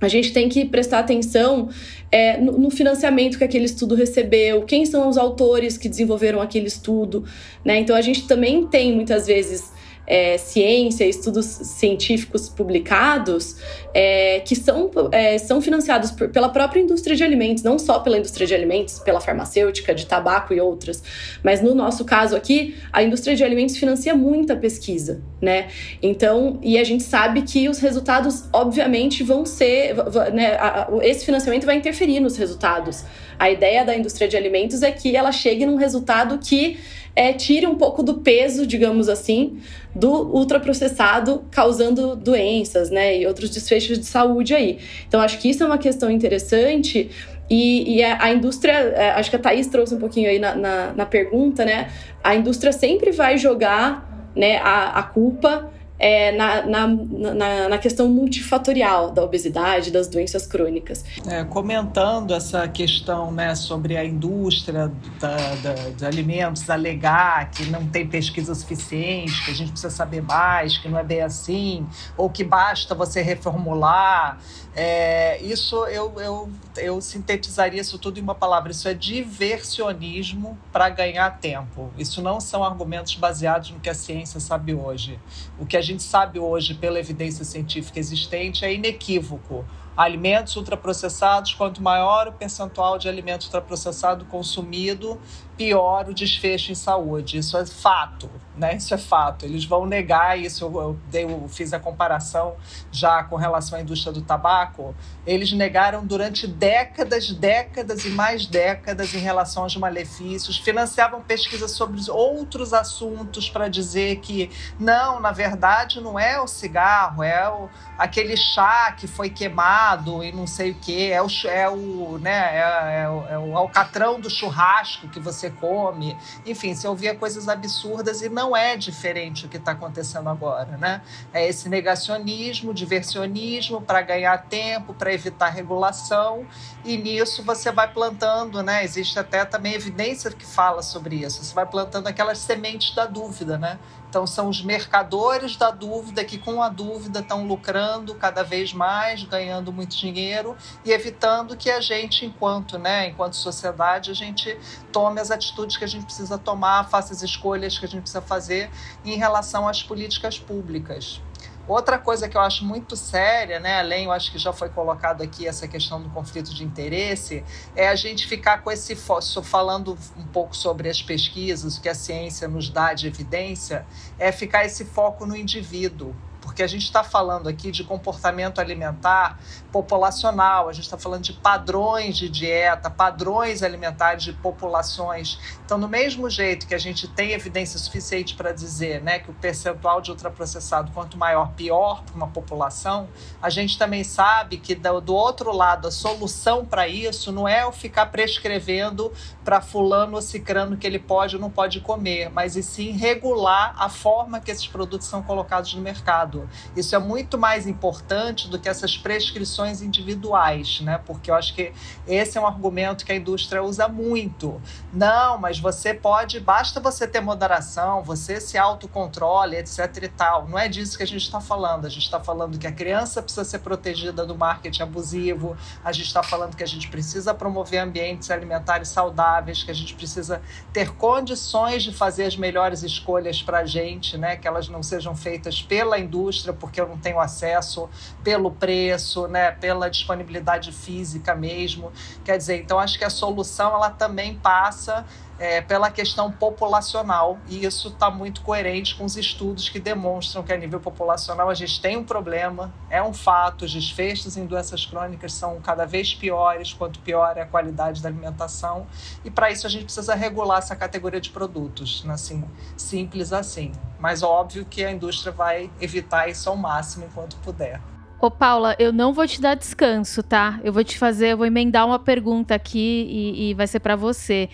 a 0.00 0.08
gente 0.08 0.32
tem 0.32 0.48
que 0.48 0.64
prestar 0.64 1.00
atenção 1.00 1.68
é, 2.10 2.38
no, 2.38 2.70
financiamento 2.70 3.36
que 3.36 3.44
aquele 3.44 3.64
estudo 3.64 3.94
recebeu, 3.94 4.62
quem 4.62 4.86
são 4.86 5.08
os 5.08 5.18
autores 5.18 5.76
que 5.76 5.88
desenvolveram 5.88 6.40
aquele 6.40 6.66
estudo, 6.66 7.24
né? 7.64 7.78
Então 7.78 7.96
a 7.96 8.00
gente 8.00 8.26
também 8.26 8.66
tem 8.66 8.94
muitas 8.94 9.26
vezes 9.26 9.72
é, 10.08 10.38
ciência, 10.38 11.04
estudos 11.04 11.44
científicos 11.44 12.48
publicados 12.48 13.56
é, 13.92 14.40
que 14.40 14.56
são, 14.56 14.90
é, 15.12 15.36
são 15.36 15.60
financiados 15.60 16.10
por, 16.10 16.30
pela 16.30 16.48
própria 16.48 16.80
indústria 16.80 17.14
de 17.14 17.22
alimentos, 17.22 17.62
não 17.62 17.78
só 17.78 18.00
pela 18.00 18.16
indústria 18.16 18.46
de 18.46 18.54
alimentos, 18.54 18.98
pela 19.00 19.20
farmacêutica, 19.20 19.94
de 19.94 20.06
tabaco 20.06 20.54
e 20.54 20.60
outras, 20.60 21.02
mas 21.42 21.60
no 21.60 21.74
nosso 21.74 22.06
caso 22.06 22.34
aqui, 22.34 22.74
a 22.90 23.02
indústria 23.02 23.36
de 23.36 23.44
alimentos 23.44 23.76
financia 23.76 24.14
muita 24.14 24.56
pesquisa, 24.56 25.20
né? 25.42 25.68
Então, 26.02 26.58
e 26.62 26.78
a 26.78 26.84
gente 26.84 27.02
sabe 27.02 27.42
que 27.42 27.68
os 27.68 27.78
resultados, 27.78 28.44
obviamente, 28.50 29.22
vão 29.22 29.44
ser, 29.44 29.94
né, 30.32 30.56
esse 31.02 31.26
financiamento 31.26 31.66
vai 31.66 31.76
interferir 31.76 32.20
nos 32.20 32.36
resultados. 32.38 33.04
A 33.38 33.50
ideia 33.50 33.84
da 33.84 33.94
indústria 33.94 34.26
de 34.26 34.36
alimentos 34.36 34.82
é 34.82 34.90
que 34.90 35.14
ela 35.14 35.30
chegue 35.32 35.66
num 35.66 35.76
resultado 35.76 36.38
que 36.38 36.78
é, 37.18 37.32
tire 37.32 37.66
um 37.66 37.74
pouco 37.74 38.00
do 38.00 38.14
peso, 38.18 38.64
digamos 38.64 39.08
assim, 39.08 39.58
do 39.92 40.08
ultraprocessado 40.32 41.44
causando 41.50 42.14
doenças, 42.14 42.90
né, 42.90 43.18
e 43.18 43.26
outros 43.26 43.50
desfechos 43.50 43.98
de 43.98 44.06
saúde 44.06 44.54
aí. 44.54 44.78
Então 45.08 45.20
acho 45.20 45.38
que 45.40 45.50
isso 45.50 45.64
é 45.64 45.66
uma 45.66 45.78
questão 45.78 46.08
interessante 46.10 47.10
E, 47.50 47.96
e 47.96 48.04
a, 48.04 48.22
a, 48.24 48.32
indústria, 48.32 48.72
é, 48.72 49.10
acho 49.12 49.30
que 49.30 49.36
a 49.36 49.38
Thaís 49.38 49.66
trouxe 49.68 49.94
um 49.94 49.98
pouquinho 49.98 50.28
aí 50.28 50.38
na, 50.38 50.54
na, 50.54 50.92
na 50.92 51.06
pergunta, 51.06 51.64
né? 51.64 51.88
A 52.22 52.36
indústria 52.36 52.72
sempre 52.72 53.10
vai 53.10 53.38
jogar 53.38 54.30
né, 54.36 54.58
a, 54.58 54.98
a 54.98 55.02
culpa 55.02 55.70
é, 55.98 56.32
na, 56.32 56.62
na, 56.62 56.86
na, 56.86 57.68
na, 57.68 57.78
questão 57.78 58.08
multifatorial 58.08 59.10
da 59.10 59.22
obesidade, 59.22 59.90
das 59.90 60.06
doenças 60.06 60.46
crônicas. 60.46 61.04
É, 61.26 61.44
comentando 61.44 62.32
essa 62.34 62.68
questão 62.68 63.32
né, 63.32 63.54
sobre 63.54 63.96
a 63.96 64.04
indústria 64.04 64.92
da, 65.20 65.36
da, 65.56 65.74
de 65.96 66.06
alimentos, 66.06 66.68
alegar 66.70 67.50
que 67.50 67.66
não 67.66 67.86
tem 67.86 68.06
pesquisa 68.06 68.54
suficiente, 68.54 69.44
que 69.44 69.50
a 69.50 69.54
gente 69.54 69.72
precisa 69.72 69.90
saber 69.90 70.22
mais, 70.22 70.78
que 70.78 70.88
não 70.88 70.98
é 70.98 71.04
bem 71.04 71.20
assim, 71.20 71.86
ou 72.16 72.30
que 72.30 72.44
basta 72.44 72.94
você 72.94 73.20
reformular. 73.20 74.38
É, 74.80 75.42
isso 75.42 75.86
eu, 75.86 76.20
eu, 76.20 76.48
eu 76.76 77.00
sintetizaria 77.00 77.80
isso 77.80 77.98
tudo 77.98 78.20
em 78.20 78.22
uma 78.22 78.34
palavra: 78.36 78.70
isso 78.70 78.86
é 78.86 78.94
diversionismo 78.94 80.56
para 80.72 80.88
ganhar 80.88 81.28
tempo. 81.40 81.90
Isso 81.98 82.22
não 82.22 82.38
são 82.38 82.62
argumentos 82.62 83.16
baseados 83.16 83.72
no 83.72 83.80
que 83.80 83.90
a 83.90 83.94
ciência 83.94 84.38
sabe 84.38 84.72
hoje. 84.72 85.18
O 85.58 85.66
que 85.66 85.76
a 85.76 85.80
gente 85.80 86.04
sabe 86.04 86.38
hoje 86.38 86.74
pela 86.74 87.00
evidência 87.00 87.44
científica 87.44 87.98
existente 87.98 88.64
é 88.64 88.72
inequívoco. 88.72 89.64
Alimentos 89.96 90.54
ultraprocessados, 90.54 91.54
quanto 91.54 91.82
maior 91.82 92.28
o 92.28 92.32
percentual 92.32 92.98
de 92.98 93.08
alimento 93.08 93.46
ultraprocessado 93.46 94.26
consumido, 94.26 95.20
pior 95.58 96.08
o 96.08 96.14
desfecho 96.14 96.70
em 96.70 96.74
saúde. 96.76 97.36
Isso 97.36 97.58
é 97.58 97.66
fato, 97.66 98.30
né? 98.56 98.76
Isso 98.76 98.94
é 98.94 98.98
fato. 98.98 99.44
Eles 99.44 99.64
vão 99.64 99.84
negar 99.84 100.38
isso. 100.38 100.64
Eu, 100.64 100.80
eu, 100.80 100.98
dei, 101.10 101.24
eu 101.24 101.48
fiz 101.48 101.72
a 101.72 101.80
comparação 101.80 102.54
já 102.92 103.24
com 103.24 103.34
relação 103.34 103.76
à 103.76 103.82
indústria 103.82 104.12
do 104.12 104.22
tabaco. 104.22 104.94
Eles 105.26 105.52
negaram 105.52 106.06
durante 106.06 106.46
décadas, 106.46 107.32
décadas 107.32 108.04
e 108.04 108.10
mais 108.10 108.46
décadas 108.46 109.12
em 109.14 109.18
relação 109.18 109.64
aos 109.64 109.76
malefícios. 109.76 110.56
Financiavam 110.56 111.20
pesquisas 111.20 111.72
sobre 111.72 111.98
outros 112.08 112.72
assuntos 112.72 113.50
para 113.50 113.68
dizer 113.68 114.20
que 114.20 114.50
não, 114.78 115.18
na 115.18 115.32
verdade, 115.32 116.00
não 116.00 116.18
é 116.18 116.40
o 116.40 116.46
cigarro, 116.46 117.24
é 117.24 117.48
o, 117.48 117.68
aquele 117.98 118.36
chá 118.36 118.92
que 118.92 119.08
foi 119.08 119.28
queimado 119.28 120.22
e 120.22 120.30
não 120.30 120.46
sei 120.46 120.70
o 120.70 120.74
que, 120.76 121.10
é 121.10 121.20
o, 121.20 121.26
é 121.46 121.68
o, 121.68 122.18
né, 122.22 122.56
é, 122.56 122.60
é, 122.60 123.34
é 123.34 123.38
o 123.38 123.56
alcatrão 123.56 124.20
do 124.20 124.30
churrasco 124.30 125.08
que 125.08 125.18
você 125.18 125.47
você 125.48 125.50
come. 125.50 126.16
Enfim, 126.46 126.74
você 126.74 126.86
ouvia 126.86 127.14
coisas 127.14 127.48
absurdas 127.48 128.22
e 128.22 128.28
não 128.28 128.56
é 128.56 128.76
diferente 128.76 129.46
o 129.46 129.48
que 129.48 129.56
está 129.56 129.72
acontecendo 129.72 130.28
agora, 130.28 130.76
né? 130.76 131.02
É 131.32 131.46
esse 131.48 131.68
negacionismo, 131.68 132.74
diversionismo 132.74 133.80
para 133.80 134.02
ganhar 134.02 134.36
tempo, 134.44 134.94
para 134.94 135.12
evitar 135.12 135.48
regulação 135.48 136.46
e 136.84 136.96
nisso 136.96 137.42
você 137.42 137.72
vai 137.72 137.92
plantando, 137.92 138.62
né? 138.62 138.84
Existe 138.84 139.18
até 139.18 139.44
também 139.44 139.74
evidência 139.74 140.30
que 140.30 140.46
fala 140.46 140.82
sobre 140.82 141.16
isso. 141.16 141.42
Você 141.42 141.54
vai 141.54 141.66
plantando 141.66 142.06
aquelas 142.06 142.38
sementes 142.38 142.94
da 142.94 143.06
dúvida, 143.06 143.58
né? 143.58 143.78
Então, 144.08 144.26
são 144.26 144.48
os 144.48 144.62
mercadores 144.62 145.56
da 145.56 145.70
dúvida 145.70 146.24
que, 146.24 146.38
com 146.38 146.62
a 146.62 146.68
dúvida, 146.68 147.20
estão 147.20 147.46
lucrando 147.46 148.14
cada 148.14 148.42
vez 148.42 148.72
mais, 148.72 149.22
ganhando 149.22 149.72
muito 149.72 149.96
dinheiro 149.96 150.56
e 150.84 150.90
evitando 150.90 151.56
que 151.56 151.70
a 151.70 151.80
gente, 151.80 152.24
enquanto, 152.24 152.78
né, 152.78 153.08
enquanto 153.08 153.36
sociedade, 153.36 154.10
a 154.10 154.14
gente 154.14 154.58
tome 154.90 155.20
as 155.20 155.30
atitudes 155.30 155.76
que 155.76 155.84
a 155.84 155.88
gente 155.88 156.06
precisa 156.06 156.38
tomar, 156.38 156.88
faça 156.88 157.12
as 157.12 157.22
escolhas 157.22 157.78
que 157.78 157.84
a 157.84 157.88
gente 157.88 158.02
precisa 158.02 158.22
fazer 158.22 158.70
em 159.04 159.16
relação 159.16 159.68
às 159.68 159.82
políticas 159.82 160.38
públicas. 160.38 161.20
Outra 161.68 161.98
coisa 161.98 162.30
que 162.30 162.34
eu 162.34 162.40
acho 162.40 162.64
muito 162.64 162.96
séria, 162.96 163.60
né, 163.60 163.78
além, 163.78 164.06
eu 164.06 164.12
acho 164.12 164.32
que 164.32 164.38
já 164.38 164.54
foi 164.54 164.70
colocado 164.70 165.20
aqui 165.20 165.46
essa 165.46 165.68
questão 165.68 166.00
do 166.00 166.08
conflito 166.08 166.54
de 166.54 166.64
interesse, 166.64 167.44
é 167.76 167.88
a 167.88 167.94
gente 167.94 168.26
ficar 168.26 168.62
com 168.62 168.70
esse 168.70 168.96
falando 169.42 169.98
um 170.16 170.26
pouco 170.28 170.56
sobre 170.56 170.88
as 170.88 171.02
pesquisas, 171.02 171.76
o 171.76 171.82
que 171.82 171.90
a 171.90 171.94
ciência 171.94 172.48
nos 172.48 172.70
dá 172.70 172.94
de 172.94 173.06
evidência, 173.06 173.84
é 174.18 174.32
ficar 174.32 174.64
esse 174.64 174.86
foco 174.86 175.26
no 175.26 175.36
indivíduo 175.36 176.16
porque 176.48 176.62
a 176.62 176.66
gente 176.66 176.84
está 176.84 177.04
falando 177.04 177.46
aqui 177.46 177.70
de 177.70 177.84
comportamento 177.84 178.58
alimentar 178.58 179.38
populacional, 179.70 180.70
a 180.70 180.72
gente 180.72 180.84
está 180.84 180.96
falando 180.96 181.22
de 181.22 181.34
padrões 181.34 182.16
de 182.16 182.26
dieta, 182.26 182.88
padrões 182.88 183.62
alimentares 183.62 184.24
de 184.24 184.32
populações. 184.32 185.38
Então, 185.62 185.78
do 185.78 185.86
mesmo 185.86 186.30
jeito 186.30 186.66
que 186.66 186.74
a 186.74 186.78
gente 186.78 187.06
tem 187.06 187.32
evidência 187.32 187.78
suficiente 187.78 188.34
para 188.34 188.50
dizer 188.50 189.02
né, 189.02 189.18
que 189.18 189.30
o 189.30 189.34
percentual 189.34 190.00
de 190.00 190.10
ultraprocessado, 190.10 190.90
quanto 190.92 191.18
maior, 191.18 191.52
pior 191.52 192.02
para 192.02 192.14
uma 192.14 192.28
população, 192.28 193.08
a 193.42 193.50
gente 193.50 193.78
também 193.78 194.02
sabe 194.02 194.56
que 194.56 194.74
do, 194.74 195.14
outro 195.14 195.54
lado, 195.54 195.86
a 195.86 195.90
solução 195.90 196.64
para 196.64 196.88
isso 196.88 197.30
não 197.30 197.46
é 197.46 197.66
o 197.66 197.72
ficar 197.72 198.06
prescrevendo 198.06 199.12
para 199.44 199.60
fulano 199.60 200.16
ou 200.16 200.22
cicrano 200.22 200.78
que 200.78 200.86
ele 200.86 200.98
pode 200.98 201.36
ou 201.36 201.42
não 201.42 201.50
pode 201.50 201.80
comer, 201.80 202.30
mas 202.30 202.56
e 202.56 202.62
sim 202.62 202.92
regular 202.92 203.74
a 203.78 203.90
forma 203.90 204.40
que 204.40 204.50
esses 204.50 204.66
produtos 204.66 205.06
são 205.06 205.22
colocados 205.22 205.74
no 205.74 205.82
mercado. 205.82 206.37
Isso 206.76 206.94
é 206.94 206.98
muito 206.98 207.38
mais 207.38 207.66
importante 207.66 208.48
do 208.48 208.58
que 208.58 208.68
essas 208.68 208.96
prescrições 208.96 209.82
individuais, 209.82 210.80
né? 210.80 211.00
Porque 211.04 211.30
eu 211.30 211.34
acho 211.34 211.54
que 211.54 211.72
esse 212.06 212.36
é 212.36 212.40
um 212.40 212.46
argumento 212.46 213.04
que 213.04 213.12
a 213.12 213.16
indústria 213.16 213.62
usa 213.62 213.88
muito. 213.88 214.60
Não, 214.92 215.38
mas 215.38 215.58
você 215.58 215.94
pode, 215.94 216.40
basta 216.40 216.80
você 216.80 217.06
ter 217.06 217.20
moderação, 217.20 218.02
você 218.02 218.40
se 218.40 218.58
autocontrole, 218.58 219.56
etc 219.56 219.78
e 220.02 220.08
tal. 220.08 220.48
Não 220.48 220.58
é 220.58 220.68
disso 220.68 220.96
que 220.96 221.02
a 221.02 221.06
gente 221.06 221.22
está 221.22 221.40
falando. 221.40 221.86
A 221.86 221.88
gente 221.88 222.04
está 222.04 222.20
falando 222.20 222.58
que 222.58 222.66
a 222.66 222.72
criança 222.72 223.22
precisa 223.22 223.44
ser 223.44 223.58
protegida 223.60 224.24
do 224.24 224.36
marketing 224.36 224.82
abusivo, 224.82 225.56
a 225.84 225.92
gente 225.92 226.06
está 226.06 226.22
falando 226.22 226.56
que 226.56 226.62
a 226.62 226.66
gente 226.66 226.88
precisa 226.88 227.34
promover 227.34 227.80
ambientes 227.80 228.30
alimentares 228.30 228.88
saudáveis, 228.88 229.62
que 229.62 229.70
a 229.70 229.74
gente 229.74 229.94
precisa 229.94 230.40
ter 230.72 230.94
condições 230.94 231.82
de 231.82 231.92
fazer 231.92 232.24
as 232.24 232.36
melhores 232.36 232.82
escolhas 232.82 233.42
para 233.42 233.58
a 233.58 233.66
gente, 233.66 234.16
né? 234.16 234.36
Que 234.36 234.46
elas 234.46 234.68
não 234.68 234.82
sejam 234.82 235.14
feitas 235.14 235.62
pela 235.62 235.98
indústria 235.98 236.27
indústria 236.28 236.52
porque 236.52 236.80
eu 236.80 236.86
não 236.86 236.98
tenho 236.98 237.18
acesso 237.18 237.88
pelo 238.22 238.50
preço, 238.50 239.26
né, 239.26 239.50
pela 239.50 239.88
disponibilidade 239.88 240.70
física 240.72 241.34
mesmo. 241.34 241.90
Quer 242.24 242.36
dizer, 242.36 242.60
então 242.60 242.78
acho 242.78 242.98
que 242.98 243.04
a 243.04 243.10
solução 243.10 243.74
ela 243.74 243.90
também 243.90 244.36
passa 244.36 245.04
é, 245.38 245.60
pela 245.60 245.90
questão 245.90 246.30
populacional 246.30 247.38
e 247.48 247.64
isso 247.64 247.88
está 247.88 248.10
muito 248.10 248.40
coerente 248.42 248.94
com 248.96 249.04
os 249.04 249.16
estudos 249.16 249.68
que 249.68 249.78
demonstram 249.78 250.42
que 250.42 250.52
a 250.52 250.56
nível 250.56 250.80
populacional 250.80 251.48
a 251.48 251.54
gente 251.54 251.80
tem 251.80 251.96
um 251.96 252.04
problema, 252.04 252.72
é 252.90 253.02
um 253.02 253.14
fato, 253.14 253.64
os 253.64 253.72
desfechos 253.72 254.36
em 254.36 254.46
doenças 254.46 254.84
crônicas 254.84 255.32
são 255.32 255.60
cada 255.60 255.84
vez 255.84 256.14
piores, 256.14 256.72
quanto 256.72 256.98
pior 257.00 257.36
é 257.36 257.42
a 257.42 257.46
qualidade 257.46 258.02
da 258.02 258.08
alimentação 258.08 258.86
e 259.24 259.30
para 259.30 259.50
isso 259.50 259.66
a 259.66 259.70
gente 259.70 259.84
precisa 259.84 260.14
regular 260.14 260.58
essa 260.58 260.74
categoria 260.74 261.20
de 261.20 261.30
produtos, 261.30 262.04
né? 262.04 262.14
assim, 262.14 262.44
simples 262.76 263.32
assim. 263.32 263.72
Mas 263.98 264.22
óbvio 264.22 264.64
que 264.64 264.84
a 264.84 264.90
indústria 264.90 265.32
vai 265.32 265.70
evitar 265.80 266.28
isso 266.28 266.48
ao 266.48 266.56
máximo 266.56 267.06
enquanto 267.06 267.36
puder. 267.38 267.80
Ô, 268.20 268.30
Paula, 268.30 268.74
eu 268.80 268.92
não 268.92 269.12
vou 269.12 269.26
te 269.28 269.40
dar 269.40 269.54
descanso, 269.54 270.24
tá? 270.24 270.58
Eu 270.64 270.72
vou 270.72 270.82
te 270.82 270.98
fazer, 270.98 271.28
eu 271.28 271.36
vou 271.36 271.46
emendar 271.46 271.86
uma 271.86 272.00
pergunta 272.00 272.52
aqui 272.52 273.06
e, 273.08 273.50
e 273.50 273.54
vai 273.54 273.66
ser 273.68 273.78
para 273.78 273.94
você. 273.94 274.48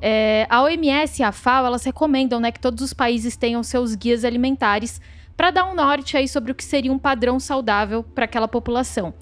É, 0.00 0.46
a 0.48 0.62
OMS 0.62 1.20
e 1.20 1.24
a 1.24 1.32
FAO, 1.32 1.66
elas 1.66 1.84
recomendam 1.84 2.40
né, 2.40 2.50
que 2.50 2.60
todos 2.60 2.82
os 2.82 2.92
países 2.92 3.36
tenham 3.36 3.62
seus 3.62 3.94
guias 3.94 4.24
alimentares 4.24 5.00
para 5.36 5.50
dar 5.50 5.64
um 5.64 5.74
norte 5.74 6.16
aí 6.16 6.28
sobre 6.28 6.52
o 6.52 6.54
que 6.54 6.64
seria 6.64 6.92
um 6.92 6.98
padrão 6.98 7.38
saudável 7.40 8.02
para 8.02 8.24
aquela 8.24 8.48
população. 8.48 9.14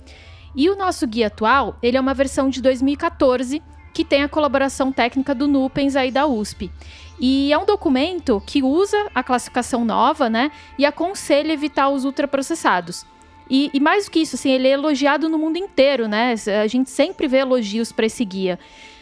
E 0.54 0.68
o 0.68 0.76
nosso 0.76 1.06
guia 1.06 1.28
atual, 1.28 1.78
ele 1.82 1.96
é 1.96 2.00
uma 2.00 2.14
versão 2.14 2.48
de 2.48 2.60
2014 2.60 3.62
que 3.92 4.04
tem 4.04 4.22
a 4.22 4.28
colaboração 4.28 4.92
técnica 4.92 5.34
do 5.34 5.48
Nupens 5.48 5.96
aí 5.96 6.10
da 6.10 6.26
USP. 6.26 6.70
E 7.20 7.52
é 7.52 7.58
um 7.58 7.66
documento 7.66 8.40
que 8.46 8.62
usa 8.62 9.08
a 9.14 9.24
classificação 9.24 9.84
nova, 9.84 10.30
né, 10.30 10.52
e 10.78 10.86
aconselha 10.86 11.52
evitar 11.52 11.88
os 11.88 12.04
ultraprocessados. 12.04 13.04
E, 13.50 13.70
e 13.72 13.80
mais 13.80 14.04
do 14.04 14.10
que 14.10 14.20
isso, 14.20 14.36
assim, 14.36 14.50
ele 14.50 14.68
é 14.68 14.72
elogiado 14.72 15.28
no 15.28 15.38
mundo 15.38 15.56
inteiro, 15.56 16.06
né? 16.06 16.34
A 16.62 16.66
gente 16.66 16.90
sempre 16.90 17.26
vê 17.26 17.38
elogios 17.38 17.90
para 17.90 18.06
esse 18.06 18.24
guia. 18.24 18.58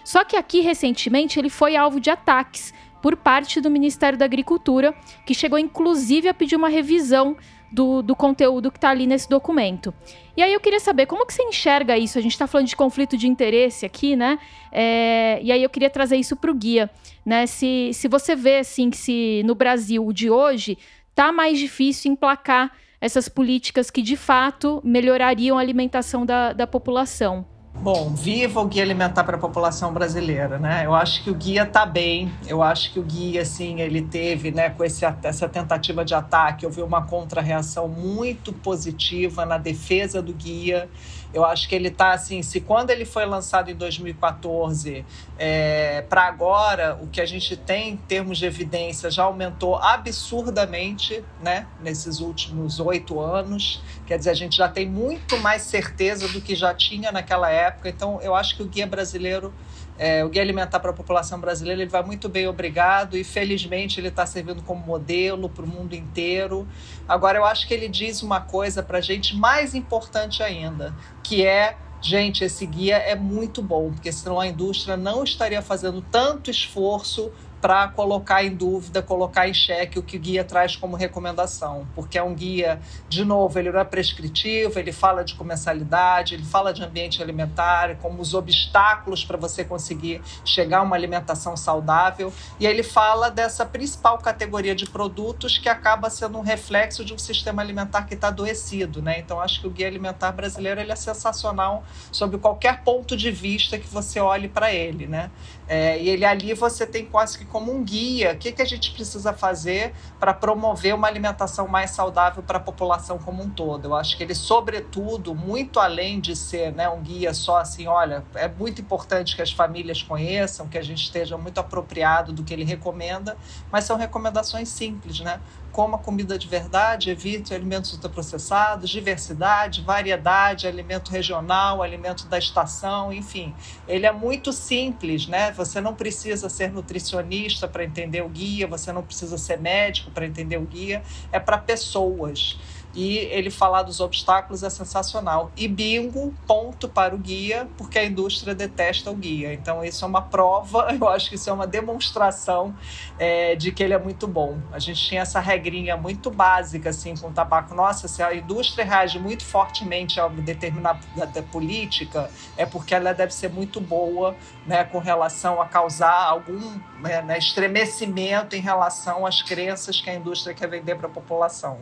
Só 0.06 0.22
que 0.22 0.36
aqui, 0.36 0.60
recentemente, 0.60 1.36
ele 1.36 1.50
foi 1.50 1.74
alvo 1.74 1.98
de 1.98 2.10
ataques 2.10 2.72
por 3.02 3.16
parte 3.16 3.60
do 3.60 3.68
Ministério 3.68 4.16
da 4.16 4.24
Agricultura, 4.24 4.94
que 5.26 5.34
chegou 5.34 5.58
inclusive 5.58 6.28
a 6.28 6.32
pedir 6.32 6.54
uma 6.54 6.68
revisão 6.68 7.36
do, 7.72 8.02
do 8.02 8.14
conteúdo 8.14 8.70
que 8.70 8.78
está 8.78 8.90
ali 8.90 9.04
nesse 9.04 9.28
documento. 9.28 9.92
E 10.36 10.44
aí 10.44 10.52
eu 10.52 10.60
queria 10.60 10.78
saber 10.78 11.06
como 11.06 11.26
que 11.26 11.34
você 11.34 11.42
enxerga 11.42 11.98
isso? 11.98 12.16
A 12.16 12.20
gente 12.20 12.30
está 12.30 12.46
falando 12.46 12.68
de 12.68 12.76
conflito 12.76 13.16
de 13.16 13.26
interesse 13.26 13.84
aqui, 13.84 14.14
né? 14.14 14.38
É, 14.70 15.40
e 15.42 15.50
aí 15.50 15.60
eu 15.60 15.68
queria 15.68 15.90
trazer 15.90 16.16
isso 16.18 16.36
para 16.36 16.52
o 16.52 16.54
guia, 16.54 16.88
né? 17.24 17.44
Se, 17.48 17.90
se 17.92 18.06
você 18.06 18.36
vê 18.36 18.58
assim 18.58 18.90
que 18.90 18.96
se 18.96 19.42
no 19.44 19.56
Brasil 19.56 20.12
de 20.12 20.30
hoje 20.30 20.78
tá 21.16 21.32
mais 21.32 21.58
difícil 21.58 22.12
emplacar 22.12 22.70
essas 23.00 23.28
políticas 23.28 23.90
que 23.90 24.02
de 24.02 24.16
fato 24.16 24.80
melhorariam 24.84 25.58
a 25.58 25.60
alimentação 25.60 26.24
da, 26.24 26.52
da 26.52 26.64
população. 26.64 27.55
Bom, 27.78 28.14
viva 28.14 28.60
o 28.60 28.66
guia 28.66 28.82
alimentar 28.82 29.22
para 29.22 29.36
a 29.36 29.38
população 29.38 29.92
brasileira, 29.92 30.58
né? 30.58 30.84
Eu 30.84 30.94
acho 30.94 31.22
que 31.22 31.30
o 31.30 31.34
guia 31.34 31.62
está 31.62 31.86
bem. 31.86 32.32
Eu 32.46 32.62
acho 32.62 32.92
que 32.92 32.98
o 32.98 33.02
guia, 33.02 33.42
assim, 33.42 33.80
ele 33.80 34.02
teve, 34.02 34.50
né, 34.50 34.70
com 34.70 34.82
esse, 34.82 35.04
essa 35.22 35.48
tentativa 35.48 36.04
de 36.04 36.12
ataque, 36.14 36.66
houve 36.66 36.82
uma 36.82 37.06
contrarreação 37.06 37.86
muito 37.86 38.52
positiva 38.52 39.46
na 39.46 39.56
defesa 39.56 40.20
do 40.20 40.32
guia. 40.32 40.88
Eu 41.32 41.44
acho 41.44 41.68
que 41.68 41.74
ele 41.74 41.88
está 41.88 42.12
assim, 42.12 42.42
se 42.42 42.60
quando 42.60 42.90
ele 42.90 43.04
foi 43.04 43.26
lançado 43.26 43.70
em 43.70 43.74
2014 43.74 45.04
é, 45.38 46.02
para 46.02 46.22
agora, 46.22 46.98
o 47.02 47.06
que 47.06 47.20
a 47.20 47.26
gente 47.26 47.56
tem 47.56 47.90
em 47.90 47.96
termos 47.96 48.38
de 48.38 48.46
evidência 48.46 49.10
já 49.10 49.24
aumentou 49.24 49.76
absurdamente, 49.76 51.22
né, 51.42 51.66
nesses 51.80 52.20
últimos 52.20 52.80
oito 52.80 53.20
anos. 53.20 53.82
Quer 54.06 54.18
dizer, 54.18 54.30
a 54.30 54.34
gente 54.34 54.56
já 54.56 54.68
tem 54.68 54.88
muito 54.88 55.36
mais 55.38 55.62
certeza 55.62 56.28
do 56.28 56.40
que 56.40 56.54
já 56.54 56.72
tinha 56.72 57.12
naquela 57.12 57.50
época. 57.50 57.88
Então, 57.88 58.20
eu 58.22 58.34
acho 58.34 58.56
que 58.56 58.62
o 58.62 58.66
guia 58.66 58.86
brasileiro 58.86 59.52
é, 59.98 60.24
o 60.24 60.28
Guia 60.28 60.42
Alimentar 60.42 60.80
para 60.80 60.90
a 60.90 60.94
População 60.94 61.40
Brasileira 61.40 61.82
ele 61.82 61.90
vai 61.90 62.02
muito 62.02 62.28
bem, 62.28 62.46
obrigado, 62.46 63.16
e 63.16 63.24
felizmente 63.24 63.98
ele 63.98 64.08
está 64.08 64.26
servindo 64.26 64.62
como 64.62 64.84
modelo 64.84 65.48
para 65.48 65.64
o 65.64 65.68
mundo 65.68 65.94
inteiro. 65.94 66.66
Agora, 67.08 67.38
eu 67.38 67.44
acho 67.44 67.66
que 67.66 67.74
ele 67.74 67.88
diz 67.88 68.22
uma 68.22 68.40
coisa 68.40 68.82
para 68.82 68.98
a 68.98 69.00
gente 69.00 69.36
mais 69.36 69.74
importante 69.74 70.42
ainda, 70.42 70.94
que 71.22 71.46
é 71.46 71.76
gente, 72.00 72.44
esse 72.44 72.64
guia 72.66 72.96
é 72.96 73.14
muito 73.14 73.62
bom, 73.62 73.90
porque 73.90 74.12
senão 74.12 74.38
a 74.38 74.46
indústria 74.46 74.96
não 74.96 75.24
estaria 75.24 75.62
fazendo 75.62 76.00
tanto 76.02 76.50
esforço 76.50 77.32
para 77.60 77.88
colocar 77.88 78.44
em 78.44 78.54
dúvida, 78.54 79.02
colocar 79.02 79.48
em 79.48 79.54
xeque 79.54 79.98
o 79.98 80.02
que 80.02 80.16
o 80.16 80.20
guia 80.20 80.44
traz 80.44 80.76
como 80.76 80.96
recomendação, 80.96 81.86
porque 81.94 82.18
é 82.18 82.22
um 82.22 82.34
guia, 82.34 82.80
de 83.08 83.24
novo, 83.24 83.58
ele 83.58 83.70
não 83.70 83.80
é 83.80 83.84
prescritivo, 83.84 84.78
ele 84.78 84.92
fala 84.92 85.24
de 85.24 85.34
comensalidade, 85.34 86.34
ele 86.34 86.44
fala 86.44 86.72
de 86.72 86.82
ambiente 86.82 87.22
alimentar, 87.22 87.96
como 87.96 88.20
os 88.20 88.34
obstáculos 88.34 89.24
para 89.24 89.36
você 89.36 89.64
conseguir 89.64 90.20
chegar 90.44 90.78
a 90.78 90.82
uma 90.82 90.96
alimentação 90.96 91.56
saudável, 91.56 92.32
e 92.60 92.66
ele 92.66 92.82
fala 92.82 93.30
dessa 93.30 93.64
principal 93.64 94.18
categoria 94.18 94.74
de 94.74 94.86
produtos 94.86 95.58
que 95.58 95.68
acaba 95.68 96.10
sendo 96.10 96.38
um 96.38 96.42
reflexo 96.42 97.04
de 97.04 97.14
um 97.14 97.18
sistema 97.18 97.62
alimentar 97.62 98.02
que 98.02 98.14
está 98.14 98.28
adoecido, 98.28 99.02
né? 99.02 99.18
Então 99.18 99.40
acho 99.40 99.60
que 99.60 99.66
o 99.66 99.70
guia 99.70 99.86
alimentar 99.86 100.32
brasileiro 100.32 100.80
ele 100.80 100.92
é 100.92 100.96
sensacional 100.96 101.84
sob 102.12 102.38
qualquer 102.38 102.82
ponto 102.82 103.16
de 103.16 103.30
vista 103.30 103.78
que 103.78 103.88
você 103.88 104.20
olhe 104.20 104.48
para 104.48 104.72
ele, 104.72 105.06
né? 105.06 105.30
É, 105.68 106.00
e 106.00 106.08
ele 106.08 106.24
ali 106.24 106.54
você 106.54 106.86
tem 106.86 107.04
quase 107.04 107.38
que 107.38 107.44
como 107.44 107.72
um 107.72 107.82
guia, 107.82 108.32
o 108.32 108.36
que, 108.36 108.52
que 108.52 108.62
a 108.62 108.64
gente 108.64 108.92
precisa 108.92 109.32
fazer 109.32 109.92
para 110.18 110.32
promover 110.32 110.94
uma 110.94 111.08
alimentação 111.08 111.66
mais 111.66 111.90
saudável 111.90 112.42
para 112.42 112.58
a 112.58 112.60
população 112.60 113.18
como 113.18 113.42
um 113.42 113.50
todo. 113.50 113.86
Eu 113.86 113.94
acho 113.94 114.16
que 114.16 114.22
ele, 114.22 114.34
sobretudo, 114.34 115.34
muito 115.34 115.80
além 115.80 116.20
de 116.20 116.36
ser 116.36 116.72
né, 116.72 116.88
um 116.88 117.00
guia 117.00 117.34
só 117.34 117.58
assim, 117.58 117.86
olha, 117.86 118.24
é 118.34 118.48
muito 118.48 118.80
importante 118.80 119.34
que 119.34 119.42
as 119.42 119.50
famílias 119.50 120.02
conheçam, 120.02 120.68
que 120.68 120.78
a 120.78 120.82
gente 120.82 121.02
esteja 121.02 121.36
muito 121.36 121.58
apropriado 121.58 122.32
do 122.32 122.44
que 122.44 122.54
ele 122.54 122.64
recomenda, 122.64 123.36
mas 123.70 123.84
são 123.84 123.96
recomendações 123.96 124.68
simples, 124.68 125.20
né? 125.20 125.40
Coma 125.76 125.98
comida 125.98 126.38
de 126.38 126.48
verdade, 126.48 127.10
evite 127.10 127.52
alimentos 127.52 127.92
ultraprocessados, 127.92 128.88
diversidade, 128.88 129.82
variedade, 129.82 130.66
alimento 130.66 131.10
regional, 131.10 131.82
alimento 131.82 132.26
da 132.28 132.38
estação, 132.38 133.12
enfim. 133.12 133.54
Ele 133.86 134.06
é 134.06 134.10
muito 134.10 134.54
simples, 134.54 135.26
né? 135.26 135.52
Você 135.52 135.78
não 135.78 135.94
precisa 135.94 136.48
ser 136.48 136.72
nutricionista 136.72 137.68
para 137.68 137.84
entender 137.84 138.22
o 138.22 138.28
guia, 138.30 138.66
você 138.66 138.90
não 138.90 139.02
precisa 139.02 139.36
ser 139.36 139.60
médico 139.60 140.10
para 140.10 140.24
entender 140.24 140.56
o 140.56 140.64
guia, 140.64 141.02
é 141.30 141.38
para 141.38 141.58
pessoas. 141.58 142.58
E 142.96 143.18
ele 143.18 143.50
falar 143.50 143.82
dos 143.82 144.00
obstáculos 144.00 144.62
é 144.62 144.70
sensacional. 144.70 145.52
E 145.54 145.68
bingo, 145.68 146.34
ponto 146.46 146.88
para 146.88 147.14
o 147.14 147.18
guia, 147.18 147.68
porque 147.76 147.98
a 147.98 148.04
indústria 148.04 148.54
detesta 148.54 149.10
o 149.10 149.14
guia. 149.14 149.52
Então, 149.52 149.84
isso 149.84 150.02
é 150.02 150.08
uma 150.08 150.22
prova, 150.22 150.88
eu 150.98 151.06
acho 151.06 151.28
que 151.28 151.34
isso 151.34 151.50
é 151.50 151.52
uma 151.52 151.66
demonstração 151.66 152.74
é, 153.18 153.54
de 153.54 153.70
que 153.70 153.82
ele 153.82 153.92
é 153.92 153.98
muito 153.98 154.26
bom. 154.26 154.58
A 154.72 154.78
gente 154.78 155.06
tinha 155.06 155.20
essa 155.20 155.40
regrinha 155.40 155.94
muito 155.94 156.30
básica 156.30 156.88
assim 156.88 157.14
com 157.14 157.28
o 157.28 157.32
tabaco. 157.32 157.74
Nossa, 157.74 158.08
se 158.08 158.22
a 158.22 158.34
indústria 158.34 158.82
reage 158.82 159.18
muito 159.18 159.44
fortemente 159.44 160.18
a 160.18 160.26
determinada 160.28 161.42
política, 161.52 162.30
é 162.56 162.64
porque 162.64 162.94
ela 162.94 163.12
deve 163.12 163.34
ser 163.34 163.50
muito 163.50 163.78
boa 163.78 164.34
né, 164.66 164.84
com 164.84 164.98
relação 164.98 165.60
a 165.60 165.66
causar 165.66 166.24
algum 166.24 166.80
né, 167.00 167.20
né 167.20 167.36
estremecimento 167.36 168.56
em 168.56 168.60
relação 168.60 169.26
às 169.26 169.42
crenças 169.42 170.00
que 170.00 170.08
a 170.08 170.14
indústria 170.14 170.54
quer 170.54 170.68
vender 170.68 170.96
para 170.96 171.08
a 171.08 171.10
população. 171.10 171.78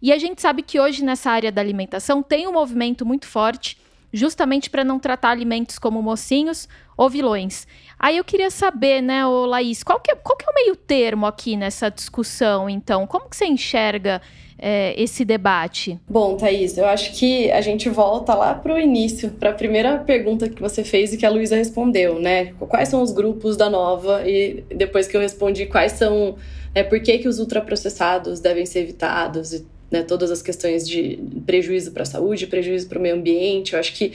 E 0.00 0.12
a 0.12 0.18
gente 0.18 0.40
sabe 0.42 0.53
que 0.62 0.80
hoje 0.80 1.04
nessa 1.04 1.30
área 1.30 1.52
da 1.52 1.60
alimentação 1.60 2.22
tem 2.22 2.46
um 2.46 2.52
movimento 2.52 3.04
muito 3.04 3.26
forte, 3.26 3.78
justamente 4.12 4.70
para 4.70 4.84
não 4.84 4.98
tratar 4.98 5.30
alimentos 5.30 5.78
como 5.78 6.00
mocinhos 6.00 6.68
ou 6.96 7.10
vilões. 7.10 7.66
Aí 7.98 8.16
eu 8.16 8.24
queria 8.24 8.50
saber, 8.50 9.00
né, 9.00 9.26
ô 9.26 9.44
Laís, 9.44 9.82
qual 9.82 9.98
que, 9.98 10.10
é, 10.10 10.14
qual 10.14 10.36
que 10.36 10.44
é 10.44 10.50
o 10.50 10.54
meio 10.54 10.76
termo 10.76 11.26
aqui 11.26 11.56
nessa 11.56 11.90
discussão, 11.90 12.70
então? 12.70 13.06
Como 13.06 13.28
que 13.28 13.36
você 13.36 13.46
enxerga 13.46 14.22
é, 14.58 14.94
esse 15.00 15.24
debate? 15.24 15.98
Bom, 16.08 16.36
Thaís, 16.36 16.78
eu 16.78 16.86
acho 16.86 17.12
que 17.12 17.50
a 17.50 17.60
gente 17.60 17.88
volta 17.88 18.34
lá 18.34 18.54
para 18.54 18.74
o 18.74 18.78
início, 18.78 19.30
para 19.30 19.50
a 19.50 19.54
primeira 19.54 19.98
pergunta 19.98 20.48
que 20.48 20.60
você 20.62 20.84
fez 20.84 21.12
e 21.12 21.16
que 21.16 21.26
a 21.26 21.30
Luísa 21.30 21.56
respondeu, 21.56 22.20
né? 22.20 22.52
Quais 22.58 22.88
são 22.88 23.02
os 23.02 23.12
grupos 23.12 23.56
da 23.56 23.68
Nova? 23.68 24.22
E 24.28 24.64
depois 24.74 25.08
que 25.08 25.16
eu 25.16 25.20
respondi 25.20 25.66
quais 25.66 25.92
são, 25.92 26.36
é, 26.74 26.82
por 26.82 27.00
que, 27.00 27.18
que 27.18 27.28
os 27.28 27.40
ultraprocessados 27.40 28.40
devem 28.40 28.64
ser 28.64 28.80
evitados 28.80 29.52
e 29.52 29.66
né, 29.94 30.02
todas 30.02 30.28
as 30.32 30.42
questões 30.42 30.88
de 30.88 31.20
prejuízo 31.46 31.92
para 31.92 32.02
a 32.02 32.06
saúde, 32.06 32.48
prejuízo 32.48 32.88
para 32.88 32.98
o 32.98 33.00
meio 33.00 33.14
ambiente. 33.14 33.74
Eu 33.74 33.78
acho 33.78 33.94
que 33.94 34.12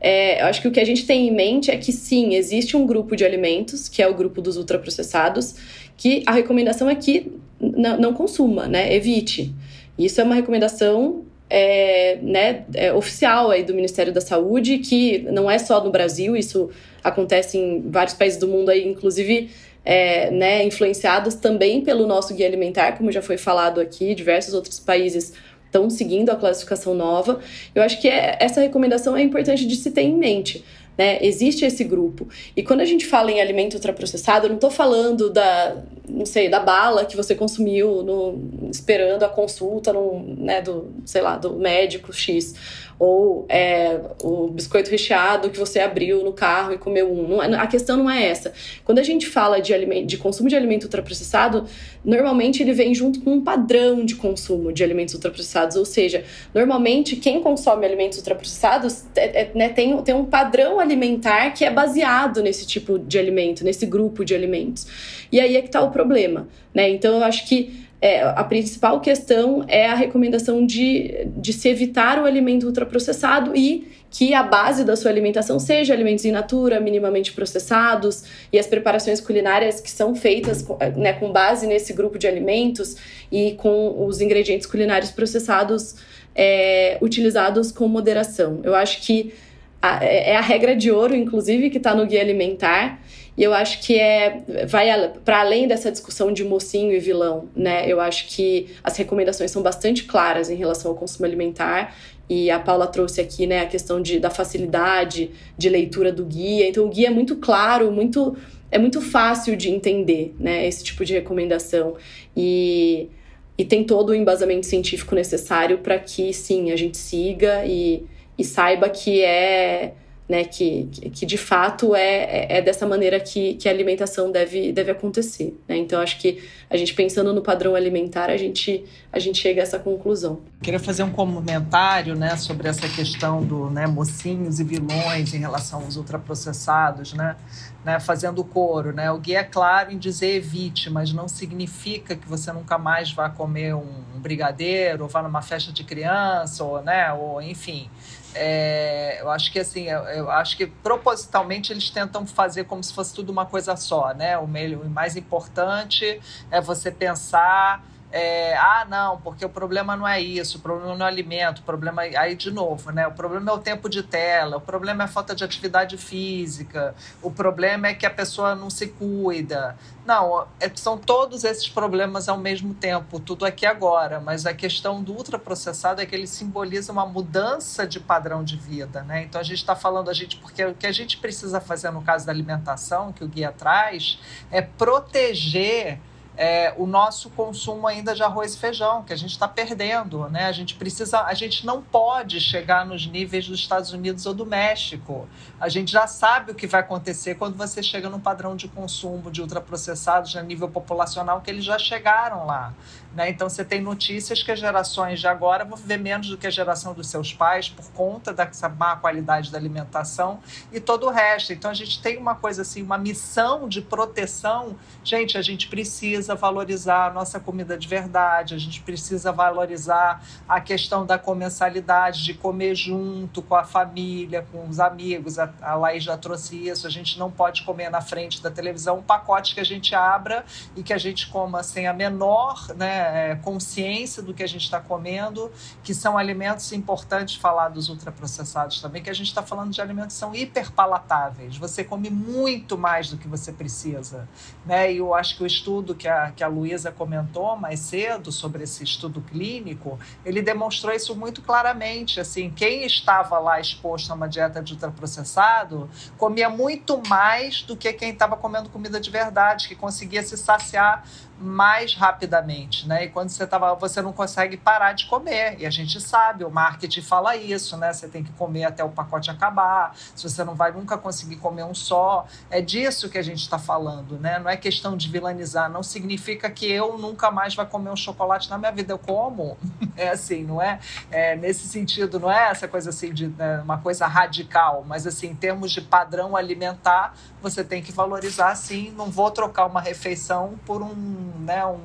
é, 0.00 0.40
eu 0.40 0.46
acho 0.46 0.62
que 0.62 0.68
o 0.68 0.70
que 0.70 0.80
a 0.80 0.84
gente 0.84 1.04
tem 1.06 1.28
em 1.28 1.30
mente 1.30 1.70
é 1.70 1.76
que 1.76 1.92
sim, 1.92 2.34
existe 2.34 2.76
um 2.76 2.86
grupo 2.86 3.14
de 3.14 3.26
alimentos, 3.26 3.90
que 3.90 4.02
é 4.02 4.08
o 4.08 4.14
grupo 4.14 4.40
dos 4.40 4.56
ultraprocessados, 4.56 5.56
que 5.98 6.22
a 6.24 6.32
recomendação 6.32 6.88
é 6.88 6.94
que 6.94 7.30
não 7.60 8.14
consuma, 8.14 8.66
né? 8.66 8.94
Evite. 8.94 9.52
Isso 9.98 10.18
é 10.20 10.24
uma 10.24 10.34
recomendação 10.34 11.24
é, 11.50 12.16
né, 12.22 12.64
é, 12.72 12.92
oficial 12.92 13.50
aí 13.50 13.62
do 13.64 13.74
Ministério 13.74 14.12
da 14.12 14.20
Saúde, 14.20 14.78
que 14.78 15.18
não 15.30 15.50
é 15.50 15.58
só 15.58 15.82
no 15.84 15.90
Brasil, 15.90 16.36
isso 16.36 16.70
acontece 17.04 17.58
em 17.58 17.90
vários 17.90 18.14
países 18.14 18.38
do 18.38 18.48
mundo 18.48 18.70
aí, 18.70 18.86
inclusive 18.86 19.50
é, 19.84 20.30
né, 20.30 20.64
influenciados 20.64 21.34
também 21.34 21.80
pelo 21.80 22.06
nosso 22.06 22.34
guia 22.34 22.46
alimentar, 22.46 22.92
como 22.92 23.10
já 23.10 23.22
foi 23.22 23.36
falado 23.36 23.80
aqui, 23.80 24.14
diversos 24.14 24.54
outros 24.54 24.78
países 24.78 25.32
estão 25.68 25.88
seguindo 25.88 26.30
a 26.30 26.36
classificação 26.36 26.94
nova. 26.94 27.40
Eu 27.74 27.82
acho 27.82 28.00
que 28.00 28.08
é, 28.08 28.36
essa 28.40 28.60
recomendação 28.60 29.16
é 29.16 29.22
importante 29.22 29.66
de 29.66 29.76
se 29.76 29.90
ter 29.90 30.02
em 30.02 30.16
mente. 30.16 30.64
Né? 30.96 31.18
Existe 31.22 31.64
esse 31.64 31.84
grupo. 31.84 32.26
E 32.56 32.62
quando 32.62 32.80
a 32.80 32.84
gente 32.84 33.06
fala 33.06 33.30
em 33.30 33.40
alimento 33.40 33.74
ultraprocessado, 33.74 34.46
eu 34.46 34.48
não 34.48 34.56
estou 34.56 34.70
falando 34.70 35.30
da, 35.30 35.76
não 36.08 36.26
sei, 36.26 36.48
da 36.48 36.58
bala 36.58 37.04
que 37.04 37.16
você 37.16 37.36
consumiu 37.36 38.02
no, 38.02 38.68
esperando 38.68 39.22
a 39.22 39.28
consulta 39.28 39.92
no, 39.92 40.20
né, 40.36 40.60
do, 40.60 40.92
sei 41.04 41.22
lá, 41.22 41.36
do 41.36 41.54
médico 41.54 42.12
X 42.12 42.52
ou 42.98 43.46
é, 43.48 44.00
o 44.22 44.48
biscoito 44.48 44.90
recheado 44.90 45.50
que 45.50 45.58
você 45.58 45.78
abriu 45.78 46.24
no 46.24 46.32
carro 46.32 46.72
e 46.72 46.78
comeu 46.78 47.10
um. 47.10 47.28
Não, 47.28 47.42
é, 47.42 47.54
a 47.56 47.66
questão 47.66 47.96
não 47.96 48.10
é 48.10 48.26
essa. 48.26 48.52
Quando 48.84 48.98
a 48.98 49.02
gente 49.02 49.26
fala 49.28 49.60
de, 49.60 49.72
de 50.04 50.16
consumo 50.16 50.48
de 50.48 50.56
alimento 50.56 50.84
ultraprocessado, 50.84 51.64
normalmente 52.04 52.60
ele 52.60 52.72
vem 52.72 52.92
junto 52.94 53.20
com 53.20 53.34
um 53.34 53.40
padrão 53.40 54.04
de 54.04 54.16
consumo 54.16 54.72
de 54.72 54.82
alimentos 54.82 55.14
ultraprocessados, 55.14 55.76
ou 55.76 55.84
seja, 55.84 56.24
normalmente 56.52 57.14
quem 57.16 57.40
consome 57.40 57.86
alimentos 57.86 58.18
ultraprocessados 58.18 59.04
é, 59.14 59.42
é, 59.42 59.50
né, 59.54 59.68
tem, 59.68 60.02
tem 60.02 60.14
um 60.14 60.24
padrão 60.24 60.80
alimentar 60.80 61.50
que 61.50 61.64
é 61.64 61.70
baseado 61.70 62.42
nesse 62.42 62.66
tipo 62.66 62.98
de 62.98 63.16
alimento, 63.16 63.62
nesse 63.64 63.86
grupo 63.86 64.24
de 64.24 64.34
alimentos. 64.34 64.86
E 65.30 65.38
aí 65.40 65.56
é 65.56 65.60
que 65.60 65.68
está 65.68 65.82
o 65.82 65.90
problema. 65.90 66.48
Né? 66.74 66.88
Então 66.90 67.16
eu 67.16 67.24
acho 67.24 67.46
que 67.46 67.87
é, 68.00 68.22
a 68.22 68.44
principal 68.44 69.00
questão 69.00 69.64
é 69.66 69.86
a 69.86 69.94
recomendação 69.94 70.64
de, 70.64 71.26
de 71.36 71.52
se 71.52 71.68
evitar 71.68 72.22
o 72.22 72.24
alimento 72.24 72.66
ultraprocessado 72.66 73.56
e 73.56 73.88
que 74.10 74.32
a 74.32 74.42
base 74.42 74.84
da 74.84 74.96
sua 74.96 75.10
alimentação 75.10 75.58
seja 75.58 75.92
alimentos 75.92 76.24
in 76.24 76.30
natura, 76.30 76.80
minimamente 76.80 77.32
processados, 77.32 78.24
e 78.52 78.58
as 78.58 78.66
preparações 78.66 79.20
culinárias 79.20 79.80
que 79.80 79.90
são 79.90 80.14
feitas 80.14 80.64
né, 80.96 81.12
com 81.12 81.30
base 81.30 81.66
nesse 81.66 81.92
grupo 81.92 82.18
de 82.18 82.26
alimentos 82.26 82.96
e 83.30 83.52
com 83.52 84.06
os 84.06 84.20
ingredientes 84.20 84.66
culinários 84.66 85.10
processados 85.10 85.96
é, 86.34 86.98
utilizados 87.02 87.72
com 87.72 87.86
moderação. 87.88 88.60
Eu 88.62 88.74
acho 88.74 89.02
que 89.02 89.34
a, 89.82 90.04
é, 90.04 90.30
é 90.30 90.36
a 90.36 90.40
regra 90.40 90.74
de 90.74 90.90
ouro, 90.90 91.14
inclusive, 91.14 91.68
que 91.68 91.78
está 91.78 91.94
no 91.94 92.06
guia 92.06 92.20
alimentar. 92.20 93.00
E 93.38 93.44
eu 93.44 93.54
acho 93.54 93.80
que 93.80 93.96
é 93.96 94.42
vai 94.66 95.12
para 95.24 95.38
além 95.38 95.68
dessa 95.68 95.92
discussão 95.92 96.32
de 96.32 96.42
mocinho 96.42 96.92
e 96.92 96.98
vilão, 96.98 97.48
né? 97.54 97.86
Eu 97.86 98.00
acho 98.00 98.26
que 98.26 98.66
as 98.82 98.96
recomendações 98.96 99.52
são 99.52 99.62
bastante 99.62 100.02
claras 100.04 100.50
em 100.50 100.56
relação 100.56 100.90
ao 100.90 100.96
consumo 100.96 101.24
alimentar. 101.24 101.96
E 102.28 102.50
a 102.50 102.58
Paula 102.58 102.88
trouxe 102.88 103.20
aqui, 103.20 103.46
né, 103.46 103.60
a 103.60 103.66
questão 103.66 104.02
de, 104.02 104.18
da 104.18 104.28
facilidade 104.28 105.30
de 105.56 105.68
leitura 105.68 106.12
do 106.12 106.24
guia. 106.24 106.68
Então 106.68 106.84
o 106.84 106.88
guia 106.88 107.06
é 107.06 107.10
muito 107.10 107.36
claro, 107.36 107.92
muito 107.92 108.36
é 108.72 108.78
muito 108.78 109.00
fácil 109.00 109.56
de 109.56 109.70
entender, 109.70 110.34
né, 110.38 110.66
esse 110.66 110.82
tipo 110.82 111.04
de 111.04 111.14
recomendação. 111.14 111.96
E 112.36 113.08
e 113.56 113.64
tem 113.64 113.82
todo 113.82 114.10
o 114.10 114.14
embasamento 114.14 114.66
científico 114.66 115.16
necessário 115.16 115.78
para 115.78 115.98
que 115.98 116.32
sim, 116.32 116.70
a 116.70 116.76
gente 116.76 116.96
siga 116.96 117.64
e, 117.66 118.04
e 118.38 118.44
saiba 118.44 118.88
que 118.88 119.20
é 119.20 119.94
né, 120.28 120.44
que, 120.44 120.84
que 121.10 121.24
de 121.24 121.38
fato 121.38 121.94
é, 121.94 122.02
é, 122.02 122.58
é 122.58 122.62
dessa 122.62 122.86
maneira 122.86 123.18
que, 123.18 123.54
que 123.54 123.66
a 123.66 123.72
alimentação 123.72 124.30
deve, 124.30 124.72
deve 124.72 124.90
acontecer. 124.90 125.58
Né? 125.66 125.78
Então, 125.78 126.00
acho 126.02 126.18
que 126.18 126.44
a 126.68 126.76
gente 126.76 126.92
pensando 126.92 127.32
no 127.32 127.40
padrão 127.40 127.74
alimentar, 127.74 128.28
a 128.28 128.36
gente, 128.36 128.84
a 129.10 129.18
gente 129.18 129.38
chega 129.38 129.62
a 129.62 129.64
essa 129.64 129.78
conclusão. 129.78 130.40
Queria 130.62 130.78
fazer 130.78 131.02
um 131.02 131.10
comentário 131.10 132.14
né, 132.14 132.36
sobre 132.36 132.68
essa 132.68 132.86
questão 132.88 133.42
do 133.42 133.70
né, 133.70 133.86
mocinhos 133.86 134.60
e 134.60 134.64
vilões 134.64 135.32
em 135.32 135.38
relação 135.38 135.82
aos 135.82 135.96
ultraprocessados, 135.96 137.14
né? 137.14 137.36
Né, 137.84 137.98
fazendo 138.00 138.44
coro, 138.44 138.92
né? 138.92 139.10
O 139.10 139.18
guia 139.18 139.38
é 139.38 139.44
claro 139.44 139.92
em 139.92 139.98
dizer 139.98 140.34
evite, 140.34 140.90
mas 140.90 141.12
não 141.12 141.28
significa 141.28 142.16
que 142.16 142.28
você 142.28 142.52
nunca 142.52 142.76
mais 142.76 143.12
vá 143.12 143.30
comer 143.30 143.74
um 143.74 143.86
brigadeiro, 144.16 145.04
ou 145.04 145.08
vá 145.08 145.22
numa 145.22 145.40
festa 145.40 145.72
de 145.72 145.84
criança, 145.84 146.64
ou, 146.64 146.82
né, 146.82 147.10
ou 147.12 147.40
enfim. 147.40 147.88
É, 148.34 149.18
eu 149.20 149.30
acho 149.30 149.50
que 149.50 149.58
assim, 149.58 149.84
eu, 149.84 150.00
eu, 150.04 150.30
acho 150.30 150.56
que 150.56 150.66
propositalmente 150.66 151.72
eles 151.72 151.90
tentam 151.90 152.26
fazer 152.26 152.64
como 152.64 152.84
se 152.84 152.92
fosse 152.92 153.14
tudo 153.14 153.30
uma 153.30 153.46
coisa 153.46 153.74
só, 153.76 154.12
né? 154.12 154.36
O, 154.38 154.46
meio, 154.46 154.82
o 154.82 154.90
mais 154.90 155.16
importante 155.16 156.20
é 156.50 156.60
você 156.60 156.90
pensar 156.90 157.82
é, 158.10 158.56
ah, 158.56 158.86
não, 158.88 159.20
porque 159.20 159.44
o 159.44 159.50
problema 159.50 159.94
não 159.94 160.08
é 160.08 160.18
isso, 160.18 160.56
o 160.56 160.60
problema 160.60 160.94
não 160.94 161.04
é 161.06 161.10
o 161.10 161.12
alimento, 161.12 161.58
o 161.58 161.62
problema 161.62 162.06
é, 162.06 162.16
aí 162.16 162.34
de 162.34 162.50
novo, 162.50 162.90
né? 162.90 163.06
O 163.06 163.12
problema 163.12 163.50
é 163.50 163.54
o 163.54 163.58
tempo 163.58 163.86
de 163.86 164.02
tela, 164.02 164.56
o 164.56 164.60
problema 164.60 165.04
é 165.04 165.06
a 165.06 165.08
falta 165.08 165.34
de 165.34 165.44
atividade 165.44 165.98
física, 165.98 166.94
o 167.20 167.30
problema 167.30 167.88
é 167.88 167.94
que 167.94 168.06
a 168.06 168.10
pessoa 168.10 168.54
não 168.54 168.70
se 168.70 168.86
cuida. 168.86 169.76
Não, 170.06 170.46
é, 170.58 170.70
são 170.74 170.96
todos 170.96 171.44
esses 171.44 171.68
problemas 171.68 172.30
ao 172.30 172.38
mesmo 172.38 172.72
tempo, 172.72 173.20
tudo 173.20 173.44
aqui 173.44 173.66
agora, 173.66 174.18
mas 174.20 174.46
a 174.46 174.54
questão 174.54 175.02
do 175.02 175.12
ultraprocessado 175.12 176.00
é 176.00 176.06
que 176.06 176.14
ele 176.14 176.26
simboliza 176.26 176.90
uma 176.90 177.04
mudança 177.04 177.86
de 177.86 178.00
padrão 178.00 178.42
de 178.42 178.56
vida, 178.56 179.02
né? 179.02 179.24
Então 179.24 179.38
a 179.38 179.44
gente 179.44 179.58
está 179.58 179.76
falando 179.76 180.08
a 180.08 180.14
gente 180.14 180.38
porque 180.38 180.64
o 180.64 180.74
que 180.74 180.86
a 180.86 180.92
gente 180.92 181.18
precisa 181.18 181.60
fazer 181.60 181.90
no 181.90 182.00
caso 182.00 182.24
da 182.24 182.32
alimentação, 182.32 183.12
que 183.12 183.22
o 183.22 183.28
guia 183.28 183.52
traz, 183.52 184.18
é 184.50 184.62
proteger 184.62 186.00
é, 186.38 186.72
o 186.76 186.86
nosso 186.86 187.30
consumo 187.30 187.84
ainda 187.88 188.14
de 188.14 188.22
arroz 188.22 188.54
e 188.54 188.58
feijão, 188.58 189.02
que 189.02 189.12
a 189.12 189.16
gente 189.16 189.32
está 189.32 189.48
perdendo. 189.48 190.28
Né? 190.30 190.44
A 190.44 190.52
gente 190.52 190.76
precisa, 190.76 191.22
a 191.22 191.34
gente 191.34 191.66
não 191.66 191.82
pode 191.82 192.40
chegar 192.40 192.86
nos 192.86 193.04
níveis 193.08 193.48
dos 193.48 193.58
Estados 193.58 193.92
Unidos 193.92 194.24
ou 194.24 194.32
do 194.32 194.46
México. 194.46 195.28
A 195.60 195.68
gente 195.68 195.90
já 195.90 196.06
sabe 196.06 196.52
o 196.52 196.54
que 196.54 196.68
vai 196.68 196.80
acontecer 196.80 197.34
quando 197.34 197.56
você 197.56 197.82
chega 197.82 198.08
no 198.08 198.20
padrão 198.20 198.54
de 198.54 198.68
consumo 198.68 199.32
de 199.32 199.42
ultraprocessados 199.42 200.36
a 200.36 200.42
nível 200.42 200.68
populacional, 200.68 201.40
que 201.40 201.50
eles 201.50 201.64
já 201.64 201.76
chegaram 201.76 202.46
lá. 202.46 202.72
Né? 203.14 203.30
Então, 203.30 203.48
você 203.48 203.64
tem 203.64 203.80
notícias 203.80 204.42
que 204.42 204.52
as 204.52 204.60
gerações 204.60 205.18
de 205.18 205.26
agora 205.26 205.64
vão 205.64 205.76
viver 205.76 205.96
menos 205.96 206.28
do 206.28 206.36
que 206.36 206.46
a 206.46 206.50
geração 206.50 206.92
dos 206.92 207.08
seus 207.08 207.32
pais 207.32 207.68
por 207.68 207.90
conta 207.92 208.32
dessa 208.32 208.68
má 208.68 208.96
qualidade 208.96 209.50
da 209.50 209.58
alimentação 209.58 210.40
e 210.72 210.78
todo 210.78 211.06
o 211.06 211.10
resto. 211.10 211.52
Então, 211.52 211.70
a 211.70 211.74
gente 211.74 212.02
tem 212.02 212.18
uma 212.18 212.34
coisa 212.34 212.62
assim, 212.62 212.82
uma 212.82 212.98
missão 212.98 213.68
de 213.68 213.80
proteção. 213.80 214.76
Gente, 215.02 215.38
a 215.38 215.42
gente 215.42 215.68
precisa 215.68 216.34
valorizar 216.34 217.06
a 217.06 217.10
nossa 217.10 217.40
comida 217.40 217.78
de 217.78 217.88
verdade, 217.88 218.54
a 218.54 218.58
gente 218.58 218.82
precisa 218.82 219.32
valorizar 219.32 220.22
a 220.48 220.60
questão 220.60 221.06
da 221.06 221.18
comensalidade, 221.18 222.22
de 222.24 222.34
comer 222.34 222.74
junto 222.74 223.40
com 223.42 223.54
a 223.54 223.64
família, 223.64 224.46
com 224.52 224.68
os 224.68 224.78
amigos. 224.78 225.38
A, 225.38 225.52
a 225.62 225.74
Laís 225.74 226.04
já 226.04 226.16
trouxe 226.16 226.68
isso. 226.68 226.86
A 226.86 226.90
gente 226.90 227.18
não 227.18 227.30
pode 227.30 227.62
comer 227.62 227.90
na 227.90 228.00
frente 228.00 228.42
da 228.42 228.50
televisão 228.50 228.98
um 228.98 229.02
pacote 229.02 229.54
que 229.54 229.60
a 229.60 229.64
gente 229.64 229.94
abra 229.94 230.44
e 230.76 230.82
que 230.82 230.92
a 230.92 230.98
gente 230.98 231.28
coma 231.28 231.62
sem 231.62 231.86
a 231.86 231.92
menor, 231.92 232.68
né? 232.76 232.97
É, 232.98 233.36
consciência 233.36 234.22
do 234.22 234.34
que 234.34 234.42
a 234.42 234.46
gente 234.46 234.62
está 234.62 234.80
comendo, 234.80 235.50
que 235.82 235.94
são 235.94 236.18
alimentos 236.18 236.72
importantes 236.72 237.36
falar 237.36 237.68
dos 237.68 237.88
ultraprocessados 237.88 238.80
também, 238.80 239.02
que 239.02 239.10
a 239.10 239.14
gente 239.14 239.28
está 239.28 239.42
falando 239.42 239.70
de 239.70 239.80
alimentos 239.80 240.14
que 240.14 240.20
são 240.20 240.34
hiperpalatáveis. 240.34 241.56
Você 241.56 241.84
come 241.84 242.10
muito 242.10 242.76
mais 242.76 243.10
do 243.10 243.16
que 243.16 243.28
você 243.28 243.52
precisa. 243.52 244.28
Né? 244.66 244.92
E 244.92 244.98
eu 244.98 245.14
acho 245.14 245.36
que 245.36 245.42
o 245.42 245.46
estudo 245.46 245.94
que 245.94 246.08
a, 246.08 246.32
que 246.32 246.42
a 246.42 246.48
Luísa 246.48 246.90
comentou 246.90 247.56
mais 247.56 247.80
cedo 247.80 248.30
sobre 248.32 248.64
esse 248.64 248.84
estudo 248.84 249.20
clínico, 249.20 249.98
ele 250.24 250.42
demonstrou 250.42 250.94
isso 250.94 251.14
muito 251.14 251.42
claramente. 251.42 252.20
Assim, 252.20 252.50
quem 252.50 252.84
estava 252.84 253.38
lá 253.38 253.60
exposto 253.60 254.10
a 254.10 254.14
uma 254.14 254.28
dieta 254.28 254.62
de 254.62 254.72
ultraprocessado 254.74 255.88
comia 256.16 256.48
muito 256.48 257.00
mais 257.08 257.62
do 257.62 257.76
que 257.76 257.92
quem 257.92 258.10
estava 258.10 258.36
comendo 258.36 258.68
comida 258.68 259.00
de 259.00 259.10
verdade, 259.10 259.68
que 259.68 259.74
conseguia 259.74 260.22
se 260.22 260.36
saciar 260.36 261.04
mais 261.40 261.94
rapidamente, 261.94 262.86
né? 262.88 263.04
E 263.04 263.08
quando 263.08 263.28
você 263.28 263.46
tava, 263.46 263.74
você 263.74 264.02
não 264.02 264.12
consegue 264.12 264.56
parar 264.56 264.92
de 264.92 265.06
comer. 265.06 265.56
E 265.58 265.66
a 265.66 265.70
gente 265.70 266.00
sabe, 266.00 266.44
o 266.44 266.50
marketing 266.50 267.02
fala 267.02 267.36
isso, 267.36 267.76
né? 267.76 267.92
Você 267.92 268.08
tem 268.08 268.24
que 268.24 268.32
comer 268.32 268.64
até 268.64 268.82
o 268.82 268.88
pacote 268.88 269.30
acabar. 269.30 269.94
Se 270.14 270.28
você 270.28 270.42
não 270.42 270.54
vai 270.54 270.72
nunca 270.72 270.98
conseguir 270.98 271.36
comer 271.36 271.64
um 271.64 271.74
só, 271.74 272.26
é 272.50 272.60
disso 272.60 273.08
que 273.08 273.18
a 273.18 273.22
gente 273.22 273.40
está 273.40 273.58
falando, 273.58 274.18
né? 274.18 274.38
Não 274.38 274.50
é 274.50 274.56
questão 274.56 274.96
de 274.96 275.08
vilanizar. 275.08 275.70
Não 275.70 275.82
significa 275.82 276.50
que 276.50 276.70
eu 276.70 276.98
nunca 276.98 277.30
mais 277.30 277.54
vai 277.54 277.66
comer 277.66 277.90
um 277.90 277.96
chocolate 277.96 278.50
na 278.50 278.58
minha 278.58 278.72
vida. 278.72 278.92
Eu 278.92 278.98
como, 278.98 279.56
é 279.96 280.08
assim, 280.10 280.44
não 280.44 280.60
é? 280.60 280.80
é 281.10 281.36
nesse 281.36 281.68
sentido, 281.68 282.18
não 282.18 282.30
é 282.30 282.50
essa 282.50 282.66
coisa 282.66 282.90
assim 282.90 283.12
de 283.12 283.28
né, 283.28 283.60
uma 283.60 283.78
coisa 283.78 284.06
radical, 284.06 284.84
mas 284.86 285.06
assim, 285.06 285.28
em 285.28 285.36
termos 285.36 285.70
de 285.70 285.80
padrão 285.80 286.36
alimentar, 286.36 287.14
você 287.40 287.62
tem 287.62 287.82
que 287.82 287.92
valorizar, 287.92 288.54
sim. 288.56 288.92
Não 288.96 289.10
vou 289.10 289.30
trocar 289.30 289.66
uma 289.66 289.80
refeição 289.80 290.58
por 290.66 290.82
um 290.82 291.27
né, 291.38 291.64
um, 291.66 291.78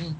um, 0.00 0.14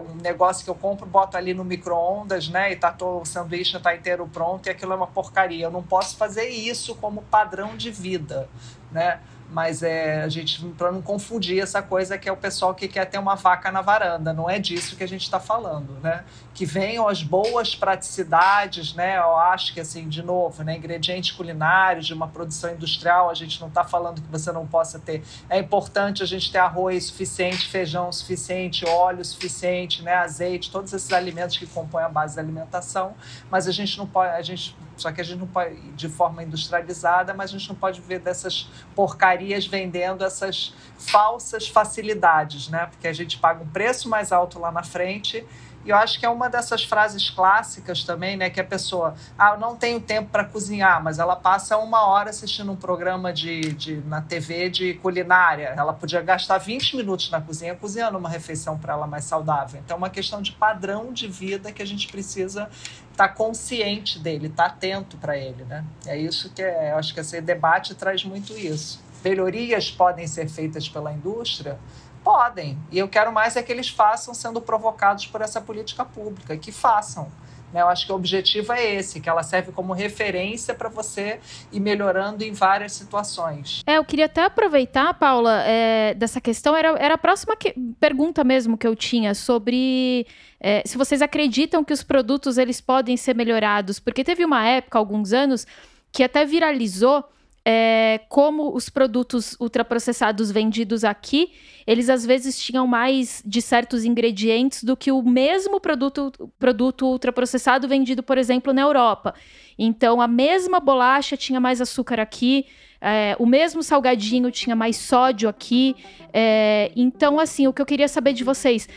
um, 0.00 0.14
negócio 0.22 0.64
que 0.64 0.70
eu 0.70 0.74
compro, 0.74 1.06
boto 1.06 1.36
ali 1.36 1.54
no 1.54 1.64
micro-ondas, 1.64 2.48
né? 2.48 2.72
E 2.72 2.76
tá 2.76 2.92
todo, 2.92 3.22
o 3.22 3.24
sanduíche 3.24 3.76
está 3.76 3.94
inteiro 3.94 4.28
pronto 4.32 4.66
e 4.66 4.70
aquilo 4.70 4.92
é 4.92 4.96
uma 4.96 5.06
porcaria. 5.06 5.66
Eu 5.66 5.70
não 5.70 5.82
posso 5.82 6.16
fazer 6.16 6.48
isso 6.48 6.94
como 6.96 7.22
padrão 7.22 7.76
de 7.76 7.90
vida, 7.90 8.48
né? 8.90 9.20
Mas 9.50 9.82
é 9.82 10.22
a 10.22 10.28
gente 10.28 10.64
para 10.78 10.92
não 10.92 11.02
confundir 11.02 11.60
essa 11.60 11.82
coisa 11.82 12.16
que 12.16 12.28
é 12.28 12.32
o 12.32 12.36
pessoal 12.36 12.74
que 12.74 12.86
quer 12.86 13.04
ter 13.04 13.18
uma 13.18 13.34
vaca 13.34 13.70
na 13.72 13.80
varanda, 13.80 14.32
não 14.32 14.48
é 14.48 14.58
disso 14.58 14.96
que 14.96 15.02
a 15.02 15.08
gente 15.08 15.22
está 15.22 15.40
falando, 15.40 15.98
né? 16.00 16.24
Que 16.54 16.64
venham 16.64 17.08
as 17.08 17.22
boas 17.22 17.74
praticidades, 17.74 18.94
né? 18.94 19.18
Eu 19.18 19.36
acho 19.36 19.74
que 19.74 19.80
assim, 19.80 20.08
de 20.08 20.22
novo, 20.22 20.62
né? 20.62 20.76
Ingredientes 20.76 21.32
culinários 21.32 22.06
de 22.06 22.14
uma 22.14 22.28
produção 22.28 22.72
industrial, 22.72 23.30
a 23.30 23.34
gente 23.34 23.60
não 23.60 23.68
está 23.68 23.84
falando 23.84 24.20
que 24.20 24.28
você 24.28 24.52
não 24.52 24.66
possa 24.66 24.98
ter. 24.98 25.22
É 25.48 25.58
importante 25.58 26.22
a 26.22 26.26
gente 26.26 26.50
ter 26.50 26.58
arroz 26.58 27.04
suficiente, 27.06 27.68
feijão 27.68 28.12
suficiente, 28.12 28.86
óleo 28.86 29.24
suficiente, 29.24 30.02
né? 30.02 30.14
Azeite, 30.14 30.70
todos 30.70 30.92
esses 30.92 31.12
alimentos 31.12 31.56
que 31.56 31.66
compõem 31.66 32.04
a 32.04 32.08
base 32.08 32.36
da 32.36 32.42
alimentação, 32.42 33.14
mas 33.50 33.66
a 33.66 33.72
gente 33.72 33.98
não 33.98 34.06
pode, 34.06 34.30
a 34.30 34.42
gente 34.42 34.76
só 35.00 35.10
que 35.10 35.20
a 35.20 35.24
gente 35.24 35.38
não 35.38 35.46
pode, 35.46 35.74
de 35.92 36.08
forma 36.08 36.42
industrializada, 36.42 37.32
mas 37.32 37.50
a 37.50 37.58
gente 37.58 37.68
não 37.68 37.74
pode 37.74 38.00
ver 38.02 38.20
dessas 38.20 38.68
porcarias 38.94 39.39
vendendo 39.66 40.24
essas 40.24 40.74
falsas 40.98 41.68
facilidades, 41.68 42.68
né? 42.68 42.86
Porque 42.86 43.08
a 43.08 43.12
gente 43.12 43.38
paga 43.38 43.62
um 43.62 43.68
preço 43.68 44.08
mais 44.08 44.32
alto 44.32 44.58
lá 44.58 44.70
na 44.70 44.82
frente 44.82 45.46
e 45.84 45.90
eu 45.90 45.96
acho 45.96 46.20
que 46.20 46.26
é 46.26 46.28
uma 46.28 46.48
dessas 46.50 46.84
frases 46.84 47.30
clássicas 47.30 48.04
também, 48.04 48.36
né? 48.36 48.50
Que 48.50 48.60
a 48.60 48.64
pessoa, 48.64 49.14
ah, 49.38 49.52
eu 49.54 49.58
não 49.58 49.74
tenho 49.74 49.98
tempo 49.98 50.28
para 50.30 50.44
cozinhar, 50.44 51.02
mas 51.02 51.18
ela 51.18 51.34
passa 51.34 51.78
uma 51.78 52.06
hora 52.06 52.28
assistindo 52.28 52.70
um 52.70 52.76
programa 52.76 53.32
de, 53.32 53.72
de, 53.72 53.96
na 54.02 54.20
TV 54.20 54.68
de 54.68 54.94
culinária. 54.94 55.72
Ela 55.76 55.94
podia 55.94 56.20
gastar 56.20 56.58
20 56.58 56.96
minutos 56.96 57.30
na 57.30 57.40
cozinha 57.40 57.74
cozinhando 57.74 58.18
uma 58.18 58.28
refeição 58.28 58.76
para 58.76 58.92
ela 58.92 59.06
mais 59.06 59.24
saudável. 59.24 59.80
Então, 59.82 59.94
é 59.94 59.98
uma 59.98 60.10
questão 60.10 60.42
de 60.42 60.52
padrão 60.52 61.14
de 61.14 61.26
vida 61.26 61.72
que 61.72 61.80
a 61.80 61.86
gente 61.86 62.08
precisa 62.08 62.68
estar 63.10 63.28
tá 63.28 63.34
consciente 63.34 64.18
dele, 64.18 64.48
estar 64.48 64.64
tá 64.64 64.74
atento 64.74 65.16
para 65.16 65.38
ele, 65.38 65.64
né? 65.64 65.82
É 66.06 66.18
isso 66.18 66.50
que 66.50 66.60
é, 66.60 66.92
eu 66.92 66.98
acho 66.98 67.14
que 67.14 67.20
esse 67.20 67.40
debate 67.40 67.94
traz 67.94 68.22
muito 68.22 68.52
isso. 68.52 69.02
Melhorias 69.24 69.90
podem 69.90 70.26
ser 70.26 70.48
feitas 70.48 70.88
pela 70.88 71.12
indústria? 71.12 71.78
Podem. 72.22 72.78
E 72.90 72.98
eu 72.98 73.08
quero 73.08 73.32
mais 73.32 73.56
é 73.56 73.62
que 73.62 73.72
eles 73.72 73.88
façam 73.88 74.34
sendo 74.34 74.60
provocados 74.60 75.26
por 75.26 75.40
essa 75.40 75.60
política 75.60 76.04
pública, 76.04 76.56
que 76.56 76.70
façam. 76.70 77.30
Né? 77.72 77.80
Eu 77.80 77.88
acho 77.88 78.06
que 78.06 78.12
o 78.12 78.14
objetivo 78.14 78.72
é 78.72 78.94
esse, 78.94 79.20
que 79.20 79.28
ela 79.28 79.42
serve 79.42 79.72
como 79.72 79.92
referência 79.92 80.74
para 80.74 80.88
você 80.88 81.40
ir 81.72 81.80
melhorando 81.80 82.44
em 82.44 82.52
várias 82.52 82.92
situações. 82.92 83.82
É, 83.86 83.96
eu 83.96 84.04
queria 84.04 84.26
até 84.26 84.44
aproveitar, 84.44 85.14
Paula, 85.14 85.62
é, 85.62 86.14
dessa 86.14 86.40
questão, 86.40 86.76
era, 86.76 86.88
era 86.98 87.14
a 87.14 87.18
próxima 87.18 87.56
que, 87.56 87.74
pergunta 87.98 88.44
mesmo 88.44 88.76
que 88.76 88.86
eu 88.86 88.96
tinha 88.96 89.34
sobre 89.34 90.26
é, 90.60 90.82
se 90.84 90.98
vocês 90.98 91.22
acreditam 91.22 91.84
que 91.84 91.92
os 91.92 92.02
produtos 92.02 92.58
eles 92.58 92.80
podem 92.80 93.16
ser 93.16 93.34
melhorados, 93.34 93.98
porque 93.98 94.24
teve 94.24 94.44
uma 94.44 94.66
época, 94.66 94.98
alguns 94.98 95.32
anos, 95.32 95.66
que 96.12 96.22
até 96.22 96.44
viralizou 96.44 97.24
é, 97.72 98.20
como 98.28 98.74
os 98.74 98.88
produtos 98.88 99.56
ultraprocessados 99.60 100.50
vendidos 100.50 101.04
aqui, 101.04 101.52
eles 101.86 102.10
às 102.10 102.26
vezes 102.26 102.58
tinham 102.58 102.84
mais 102.84 103.40
de 103.46 103.62
certos 103.62 104.04
ingredientes 104.04 104.82
do 104.82 104.96
que 104.96 105.12
o 105.12 105.22
mesmo 105.22 105.78
produto, 105.78 106.32
produto 106.58 107.06
ultraprocessado 107.06 107.86
vendido, 107.86 108.24
por 108.24 108.36
exemplo, 108.36 108.72
na 108.72 108.82
Europa. 108.82 109.34
Então, 109.78 110.20
a 110.20 110.26
mesma 110.26 110.80
bolacha 110.80 111.36
tinha 111.36 111.60
mais 111.60 111.80
açúcar 111.80 112.18
aqui, 112.18 112.66
é, 113.00 113.36
o 113.38 113.46
mesmo 113.46 113.84
salgadinho 113.84 114.50
tinha 114.50 114.74
mais 114.74 114.96
sódio 114.96 115.48
aqui. 115.48 115.94
É, 116.32 116.90
então, 116.96 117.38
assim, 117.38 117.68
o 117.68 117.72
que 117.72 117.80
eu 117.80 117.86
queria 117.86 118.08
saber 118.08 118.32
de 118.32 118.42
vocês 118.42 118.88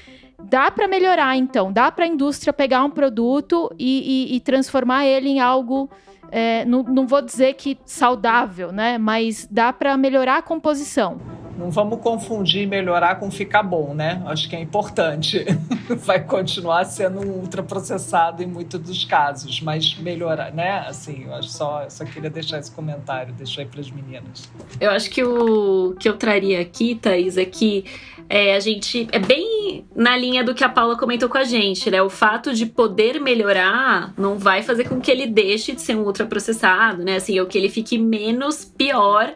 dá 0.44 0.70
para 0.70 0.88
melhorar, 0.88 1.36
então, 1.36 1.72
dá 1.72 1.92
para 1.92 2.06
a 2.06 2.08
indústria 2.08 2.54
pegar 2.54 2.84
um 2.84 2.90
produto 2.90 3.74
e, 3.78 4.32
e, 4.32 4.36
e 4.36 4.40
transformar 4.40 5.06
ele 5.06 5.30
em 5.30 5.40
algo 5.40 5.90
é, 6.36 6.66
não, 6.66 6.82
não, 6.82 7.06
vou 7.06 7.22
dizer 7.22 7.54
que 7.54 7.78
saudável, 7.86 8.72
né? 8.72 8.98
Mas 8.98 9.48
dá 9.52 9.72
para 9.72 9.96
melhorar 9.96 10.38
a 10.38 10.42
composição. 10.42 11.22
Não 11.58 11.70
vamos 11.70 12.00
confundir 12.00 12.68
melhorar 12.68 13.16
com 13.16 13.30
ficar 13.30 13.64
bom, 13.64 13.94
né? 13.94 14.22
Acho 14.26 14.50
que 14.50 14.56
é 14.56 14.60
importante. 14.60 15.46
Vai 16.06 16.24
continuar 16.24 16.86
sendo 16.86 17.20
um 17.20 17.40
ultraprocessado 17.40 18.42
em 18.42 18.48
muitos 18.48 18.80
dos 18.80 19.06
casos, 19.06 19.62
mas 19.62 19.96
melhorar, 19.98 20.52
né? 20.52 20.86
Assim, 20.88 21.26
eu 21.26 21.34
acho 21.34 21.50
só, 21.50 21.88
só 21.90 22.06
queria 22.06 22.30
deixar 22.30 22.60
esse 22.60 22.72
comentário, 22.72 23.34
deixar 23.34 23.62
aí 23.62 23.68
para 23.68 23.82
as 23.82 23.92
meninas. 23.92 24.50
Eu 24.80 24.92
acho 24.92 25.10
que 25.10 25.24
o 25.24 25.96
que 26.00 26.10
eu 26.10 26.18
traria 26.18 26.62
aqui, 26.62 26.96
Thaís, 26.96 27.38
é 27.38 27.46
que 27.46 27.86
é, 28.30 28.56
a 28.56 28.60
gente 28.60 29.08
é 29.12 29.20
bem 29.20 29.86
na 29.96 30.18
linha 30.18 30.44
do 30.44 30.54
que 30.54 30.64
a 30.64 30.70
Paula 30.70 30.98
comentou 30.98 31.30
com 31.30 31.38
a 31.38 31.44
gente, 31.44 31.92
né? 31.92 32.02
O 32.02 32.10
fato 32.10 32.54
de 32.54 32.66
poder 32.66 33.20
melhorar 33.20 34.14
não 34.18 34.38
vai 34.38 34.64
fazer 34.64 34.88
com 34.88 35.00
que 35.00 35.12
ele 35.12 35.28
deixe 35.28 35.74
de 35.74 35.82
ser 35.82 35.96
um 35.96 36.04
ultraprocessado, 36.04 37.04
né? 37.04 37.18
Assim, 37.18 37.40
ou 37.40 37.46
que 37.46 37.58
ele 37.58 37.70
fique 37.70 37.98
menos 37.98 38.66
pior 38.66 39.34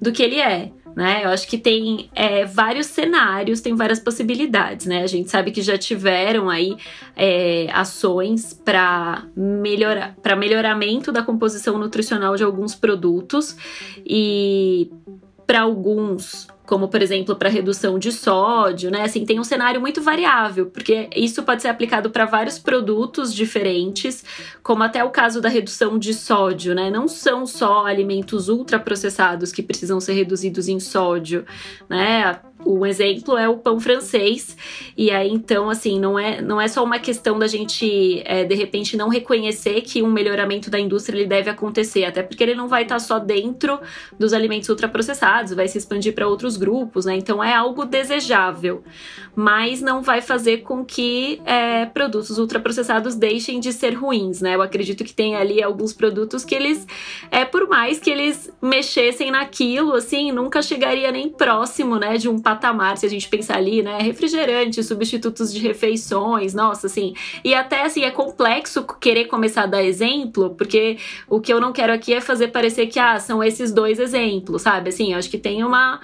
do 0.00 0.12
que 0.12 0.22
ele 0.22 0.40
é. 0.40 0.70
Né? 0.98 1.24
Eu 1.24 1.28
acho 1.28 1.46
que 1.46 1.56
tem 1.56 2.10
é, 2.12 2.44
vários 2.44 2.88
cenários, 2.88 3.60
tem 3.60 3.72
várias 3.76 4.00
possibilidades, 4.00 4.84
né? 4.84 5.04
A 5.04 5.06
gente 5.06 5.30
sabe 5.30 5.52
que 5.52 5.62
já 5.62 5.78
tiveram 5.78 6.50
aí 6.50 6.76
é, 7.14 7.68
ações 7.72 8.52
para 8.52 9.24
melhorar, 9.36 10.16
para 10.20 10.34
melhoramento 10.34 11.12
da 11.12 11.22
composição 11.22 11.78
nutricional 11.78 12.34
de 12.34 12.42
alguns 12.42 12.74
produtos 12.74 13.56
e 14.04 14.90
para 15.46 15.60
alguns 15.60 16.48
como 16.68 16.86
por 16.86 17.00
exemplo 17.00 17.34
para 17.34 17.48
redução 17.48 17.98
de 17.98 18.12
sódio, 18.12 18.90
né? 18.90 19.02
Assim, 19.02 19.24
tem 19.24 19.40
um 19.40 19.44
cenário 19.44 19.80
muito 19.80 20.02
variável, 20.02 20.66
porque 20.66 21.08
isso 21.16 21.42
pode 21.42 21.62
ser 21.62 21.68
aplicado 21.68 22.10
para 22.10 22.26
vários 22.26 22.58
produtos 22.58 23.32
diferentes, 23.34 24.22
como 24.62 24.82
até 24.82 25.02
o 25.02 25.08
caso 25.08 25.40
da 25.40 25.48
redução 25.48 25.98
de 25.98 26.12
sódio, 26.12 26.74
né? 26.74 26.90
Não 26.90 27.08
são 27.08 27.46
só 27.46 27.86
alimentos 27.86 28.50
ultraprocessados 28.50 29.50
que 29.50 29.62
precisam 29.62 29.98
ser 29.98 30.12
reduzidos 30.12 30.68
em 30.68 30.78
sódio, 30.78 31.46
né? 31.88 32.38
Um 32.66 32.84
exemplo 32.84 33.36
é 33.36 33.48
o 33.48 33.56
pão 33.56 33.78
francês. 33.78 34.56
E 34.96 35.10
aí, 35.10 35.30
então, 35.30 35.70
assim, 35.70 35.98
não 35.98 36.18
é, 36.18 36.40
não 36.40 36.60
é 36.60 36.68
só 36.68 36.82
uma 36.82 36.98
questão 36.98 37.38
da 37.38 37.46
gente, 37.46 38.22
é, 38.24 38.44
de 38.44 38.54
repente, 38.54 38.96
não 38.96 39.08
reconhecer 39.08 39.80
que 39.82 40.02
um 40.02 40.10
melhoramento 40.10 40.70
da 40.70 40.78
indústria 40.78 41.18
ele 41.18 41.26
deve 41.26 41.48
acontecer, 41.48 42.04
até 42.04 42.22
porque 42.22 42.42
ele 42.42 42.54
não 42.54 42.68
vai 42.68 42.82
estar 42.82 42.98
só 42.98 43.18
dentro 43.18 43.78
dos 44.18 44.32
alimentos 44.32 44.68
ultraprocessados, 44.68 45.54
vai 45.54 45.68
se 45.68 45.78
expandir 45.78 46.14
para 46.14 46.26
outros 46.26 46.56
grupos, 46.56 47.04
né? 47.04 47.16
Então, 47.16 47.42
é 47.42 47.54
algo 47.54 47.84
desejável, 47.84 48.82
mas 49.36 49.80
não 49.80 50.02
vai 50.02 50.20
fazer 50.20 50.58
com 50.58 50.84
que 50.84 51.40
é, 51.44 51.86
produtos 51.86 52.38
ultraprocessados 52.38 53.14
deixem 53.14 53.60
de 53.60 53.72
ser 53.72 53.94
ruins, 53.94 54.40
né? 54.40 54.54
Eu 54.54 54.62
acredito 54.62 55.04
que 55.04 55.12
tem 55.12 55.36
ali 55.36 55.62
alguns 55.62 55.92
produtos 55.92 56.44
que 56.44 56.54
eles, 56.54 56.86
é, 57.30 57.44
por 57.44 57.68
mais 57.68 58.00
que 58.00 58.10
eles 58.10 58.52
mexessem 58.60 59.30
naquilo, 59.30 59.94
assim, 59.94 60.32
nunca 60.32 60.60
chegaria 60.60 61.10
nem 61.12 61.28
próximo, 61.28 61.98
né, 61.98 62.16
de 62.16 62.28
um 62.28 62.38
patamar, 62.48 62.96
se 62.96 63.04
a 63.04 63.10
gente 63.10 63.28
pensar 63.28 63.58
ali, 63.58 63.82
né? 63.82 63.98
Refrigerante, 63.98 64.82
substitutos 64.82 65.52
de 65.52 65.58
refeições, 65.60 66.54
nossa, 66.54 66.86
assim. 66.86 67.12
E 67.44 67.52
até 67.52 67.82
assim, 67.82 68.04
é 68.04 68.10
complexo 68.10 68.86
querer 68.98 69.26
começar 69.26 69.64
a 69.64 69.66
dar 69.66 69.84
exemplo, 69.84 70.54
porque 70.56 70.96
o 71.28 71.40
que 71.40 71.52
eu 71.52 71.60
não 71.60 71.72
quero 71.74 71.92
aqui 71.92 72.14
é 72.14 72.22
fazer 72.22 72.48
parecer 72.48 72.86
que, 72.86 72.98
ah, 72.98 73.20
são 73.20 73.44
esses 73.44 73.70
dois 73.70 73.98
exemplos, 73.98 74.62
sabe? 74.62 74.88
Assim, 74.88 75.12
eu 75.12 75.18
acho 75.18 75.28
que 75.28 75.36
tem 75.36 75.62
uma, 75.62 76.00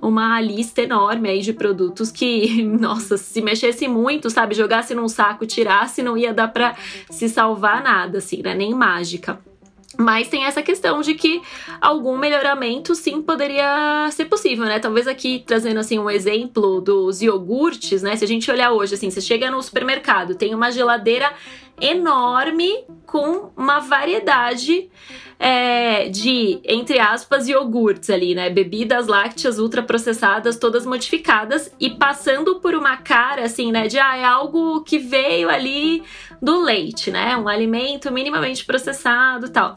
uma 0.00 0.40
lista 0.40 0.82
enorme 0.82 1.28
aí 1.28 1.40
de 1.40 1.52
produtos 1.52 2.12
que, 2.12 2.62
nossa, 2.78 3.16
se 3.16 3.42
mexesse 3.42 3.88
muito, 3.88 4.30
sabe? 4.30 4.54
Jogasse 4.54 4.94
num 4.94 5.08
saco, 5.08 5.46
tirasse, 5.46 6.00
não 6.00 6.16
ia 6.16 6.32
dar 6.32 6.48
pra 6.48 6.76
se 7.10 7.28
salvar 7.28 7.82
nada, 7.82 8.18
assim, 8.18 8.40
né? 8.40 8.54
Nem 8.54 8.72
mágica. 8.72 9.40
Mas 10.00 10.28
tem 10.28 10.44
essa 10.44 10.62
questão 10.62 11.00
de 11.00 11.14
que 11.14 11.42
algum 11.80 12.16
melhoramento 12.16 12.94
sim 12.94 13.20
poderia 13.20 14.08
ser 14.12 14.26
possível, 14.26 14.64
né? 14.64 14.78
Talvez 14.78 15.08
aqui 15.08 15.42
trazendo 15.44 15.80
assim 15.80 15.98
um 15.98 16.08
exemplo 16.08 16.80
dos 16.80 17.20
iogurtes, 17.20 18.00
né? 18.00 18.14
Se 18.14 18.24
a 18.24 18.28
gente 18.28 18.48
olhar 18.48 18.70
hoje, 18.70 18.94
assim, 18.94 19.10
você 19.10 19.20
chega 19.20 19.50
no 19.50 19.60
supermercado, 19.60 20.36
tem 20.36 20.54
uma 20.54 20.70
geladeira 20.70 21.32
enorme 21.80 22.84
com 23.06 23.50
uma 23.56 23.78
variedade 23.78 24.90
é, 25.38 26.08
de, 26.08 26.60
entre 26.64 26.98
aspas, 26.98 27.48
iogurtes 27.48 28.10
ali, 28.10 28.34
né? 28.34 28.50
Bebidas 28.50 29.06
lácteas 29.06 29.58
ultraprocessadas, 29.58 30.58
todas 30.58 30.84
modificadas 30.84 31.72
e 31.78 31.90
passando 31.90 32.56
por 32.60 32.74
uma 32.74 32.96
cara 32.96 33.44
assim, 33.44 33.70
né? 33.70 33.86
De 33.86 33.98
ah, 33.98 34.16
é 34.16 34.24
algo 34.24 34.82
que 34.82 34.98
veio 34.98 35.48
ali 35.48 36.02
do 36.42 36.60
leite, 36.60 37.10
né? 37.10 37.36
Um 37.36 37.48
alimento 37.48 38.12
minimamente 38.12 38.64
processado 38.64 39.48
tal. 39.48 39.76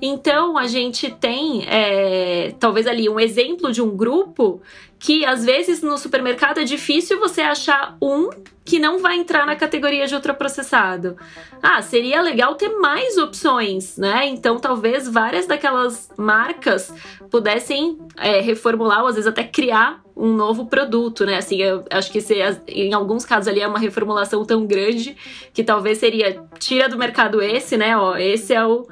Então 0.00 0.56
a 0.56 0.66
gente 0.66 1.10
tem 1.10 1.64
é, 1.68 2.54
talvez 2.58 2.86
ali 2.86 3.08
um 3.08 3.20
exemplo 3.20 3.70
de 3.70 3.82
um 3.82 3.94
grupo 3.94 4.62
que 4.98 5.26
às 5.26 5.44
vezes 5.44 5.82
no 5.82 5.98
supermercado 5.98 6.58
é 6.58 6.64
difícil 6.64 7.18
você 7.18 7.42
achar 7.42 7.96
um 8.00 8.30
que 8.64 8.78
não 8.78 8.98
vai 9.00 9.16
entrar 9.16 9.44
na 9.44 9.56
categoria 9.56 10.06
de 10.06 10.14
ultraprocessado. 10.14 11.16
Ah, 11.62 11.82
seria 11.82 12.20
legal 12.20 12.54
ter 12.54 12.68
mais 12.68 13.18
opções, 13.18 13.96
né? 13.96 14.26
Então 14.26 14.58
talvez 14.58 15.08
várias 15.08 15.46
daquelas 15.46 16.10
marcas 16.16 16.94
pudessem 17.30 17.98
é, 18.16 18.40
reformular 18.40 19.02
ou 19.02 19.08
às 19.08 19.16
vezes 19.16 19.28
até 19.28 19.42
criar 19.42 20.00
um 20.16 20.32
novo 20.34 20.66
produto, 20.66 21.24
né? 21.24 21.38
Assim, 21.38 21.56
eu 21.56 21.84
acho 21.90 22.12
que 22.12 22.20
se, 22.20 22.36
em 22.68 22.92
alguns 22.92 23.24
casos 23.24 23.48
ali 23.48 23.60
é 23.60 23.66
uma 23.66 23.78
reformulação 23.78 24.44
tão 24.44 24.66
grande 24.66 25.16
que 25.52 25.64
talvez 25.64 25.98
seria 25.98 26.42
tira 26.58 26.88
do 26.88 26.98
mercado 26.98 27.42
esse, 27.42 27.76
né? 27.76 27.96
Ó, 27.96 28.16
esse 28.16 28.54
é 28.54 28.64
o 28.64 28.86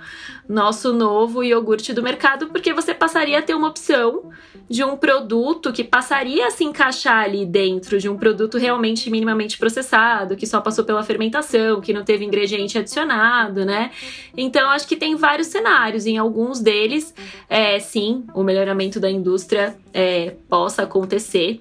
nosso 0.50 0.92
novo 0.92 1.44
iogurte 1.44 1.92
do 1.92 2.02
mercado, 2.02 2.48
porque 2.48 2.72
você 2.72 2.92
passaria 2.92 3.38
a 3.38 3.42
ter 3.42 3.54
uma 3.54 3.68
opção 3.68 4.30
de 4.68 4.82
um 4.82 4.96
produto 4.96 5.72
que 5.72 5.84
passaria 5.84 6.48
a 6.48 6.50
se 6.50 6.64
encaixar 6.64 7.24
ali 7.24 7.46
dentro 7.46 7.98
de 7.98 8.08
um 8.08 8.16
produto 8.16 8.58
realmente 8.58 9.08
minimamente 9.10 9.56
processado, 9.56 10.36
que 10.36 10.46
só 10.46 10.60
passou 10.60 10.84
pela 10.84 11.04
fermentação, 11.04 11.80
que 11.80 11.92
não 11.92 12.02
teve 12.02 12.24
ingrediente 12.24 12.76
adicionado, 12.76 13.64
né? 13.64 13.92
Então, 14.36 14.68
acho 14.70 14.88
que 14.88 14.96
tem 14.96 15.14
vários 15.14 15.46
cenários. 15.46 16.04
Em 16.04 16.18
alguns 16.18 16.60
deles, 16.60 17.14
é, 17.48 17.78
sim, 17.78 18.24
o 18.34 18.42
melhoramento 18.42 18.98
da 18.98 19.10
indústria 19.10 19.76
é, 19.94 20.34
possa 20.48 20.82
acontecer 20.82 21.60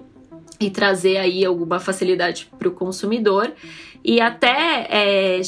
e 0.58 0.68
trazer 0.68 1.16
aí 1.16 1.44
alguma 1.44 1.78
facilidade 1.78 2.50
para 2.58 2.68
o 2.68 2.72
consumidor 2.72 3.52
e 4.04 4.20
até 4.20 4.86
é, 4.88 5.40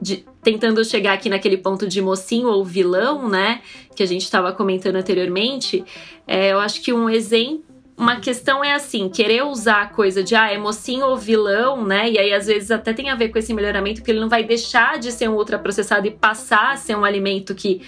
de, 0.00 0.24
tentando 0.42 0.84
chegar 0.84 1.14
aqui 1.14 1.28
naquele 1.28 1.56
ponto 1.56 1.86
de 1.86 2.00
mocinho 2.00 2.48
ou 2.48 2.64
vilão, 2.64 3.28
né? 3.28 3.62
Que 3.94 4.02
a 4.02 4.06
gente 4.06 4.22
estava 4.22 4.52
comentando 4.52 4.96
anteriormente. 4.96 5.84
É, 6.26 6.52
eu 6.52 6.60
acho 6.60 6.80
que 6.82 6.92
um 6.92 7.08
exemplo 7.08 7.73
uma 7.96 8.20
questão 8.20 8.62
é 8.64 8.74
assim, 8.74 9.08
querer 9.08 9.44
usar 9.44 9.82
a 9.82 9.86
coisa 9.86 10.22
de 10.22 10.34
ah, 10.34 10.50
é 10.50 10.58
mocinho 10.58 11.06
ou 11.06 11.16
vilão, 11.16 11.84
né? 11.84 12.10
E 12.10 12.18
aí 12.18 12.32
às 12.32 12.46
vezes 12.46 12.70
até 12.70 12.92
tem 12.92 13.08
a 13.08 13.14
ver 13.14 13.28
com 13.28 13.38
esse 13.38 13.54
melhoramento, 13.54 14.00
porque 14.00 14.10
ele 14.10 14.20
não 14.20 14.28
vai 14.28 14.42
deixar 14.42 14.98
de 14.98 15.12
ser 15.12 15.28
um 15.28 15.34
ultraprocessado 15.34 16.06
e 16.06 16.10
passar 16.10 16.72
a 16.72 16.76
ser 16.76 16.96
um 16.96 17.04
alimento 17.04 17.54
que 17.54 17.82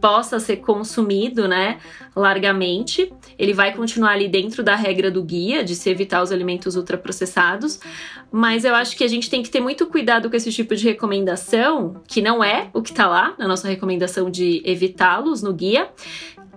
possa 0.00 0.40
ser 0.40 0.56
consumido, 0.56 1.46
né, 1.46 1.78
largamente. 2.16 3.12
Ele 3.38 3.54
vai 3.54 3.72
continuar 3.72 4.10
ali 4.10 4.28
dentro 4.28 4.60
da 4.64 4.74
regra 4.74 5.12
do 5.12 5.22
guia 5.22 5.62
de 5.62 5.76
se 5.76 5.88
evitar 5.88 6.20
os 6.22 6.32
alimentos 6.32 6.74
ultraprocessados, 6.74 7.78
mas 8.32 8.64
eu 8.64 8.74
acho 8.74 8.96
que 8.96 9.04
a 9.04 9.08
gente 9.08 9.30
tem 9.30 9.44
que 9.44 9.50
ter 9.50 9.60
muito 9.60 9.86
cuidado 9.86 10.28
com 10.28 10.34
esse 10.34 10.50
tipo 10.50 10.74
de 10.74 10.84
recomendação, 10.84 12.02
que 12.08 12.20
não 12.20 12.42
é 12.42 12.68
o 12.72 12.82
que 12.82 12.92
tá 12.92 13.06
lá 13.06 13.34
na 13.38 13.46
nossa 13.46 13.68
recomendação 13.68 14.28
de 14.28 14.60
evitá-los 14.64 15.40
no 15.40 15.52
guia, 15.52 15.88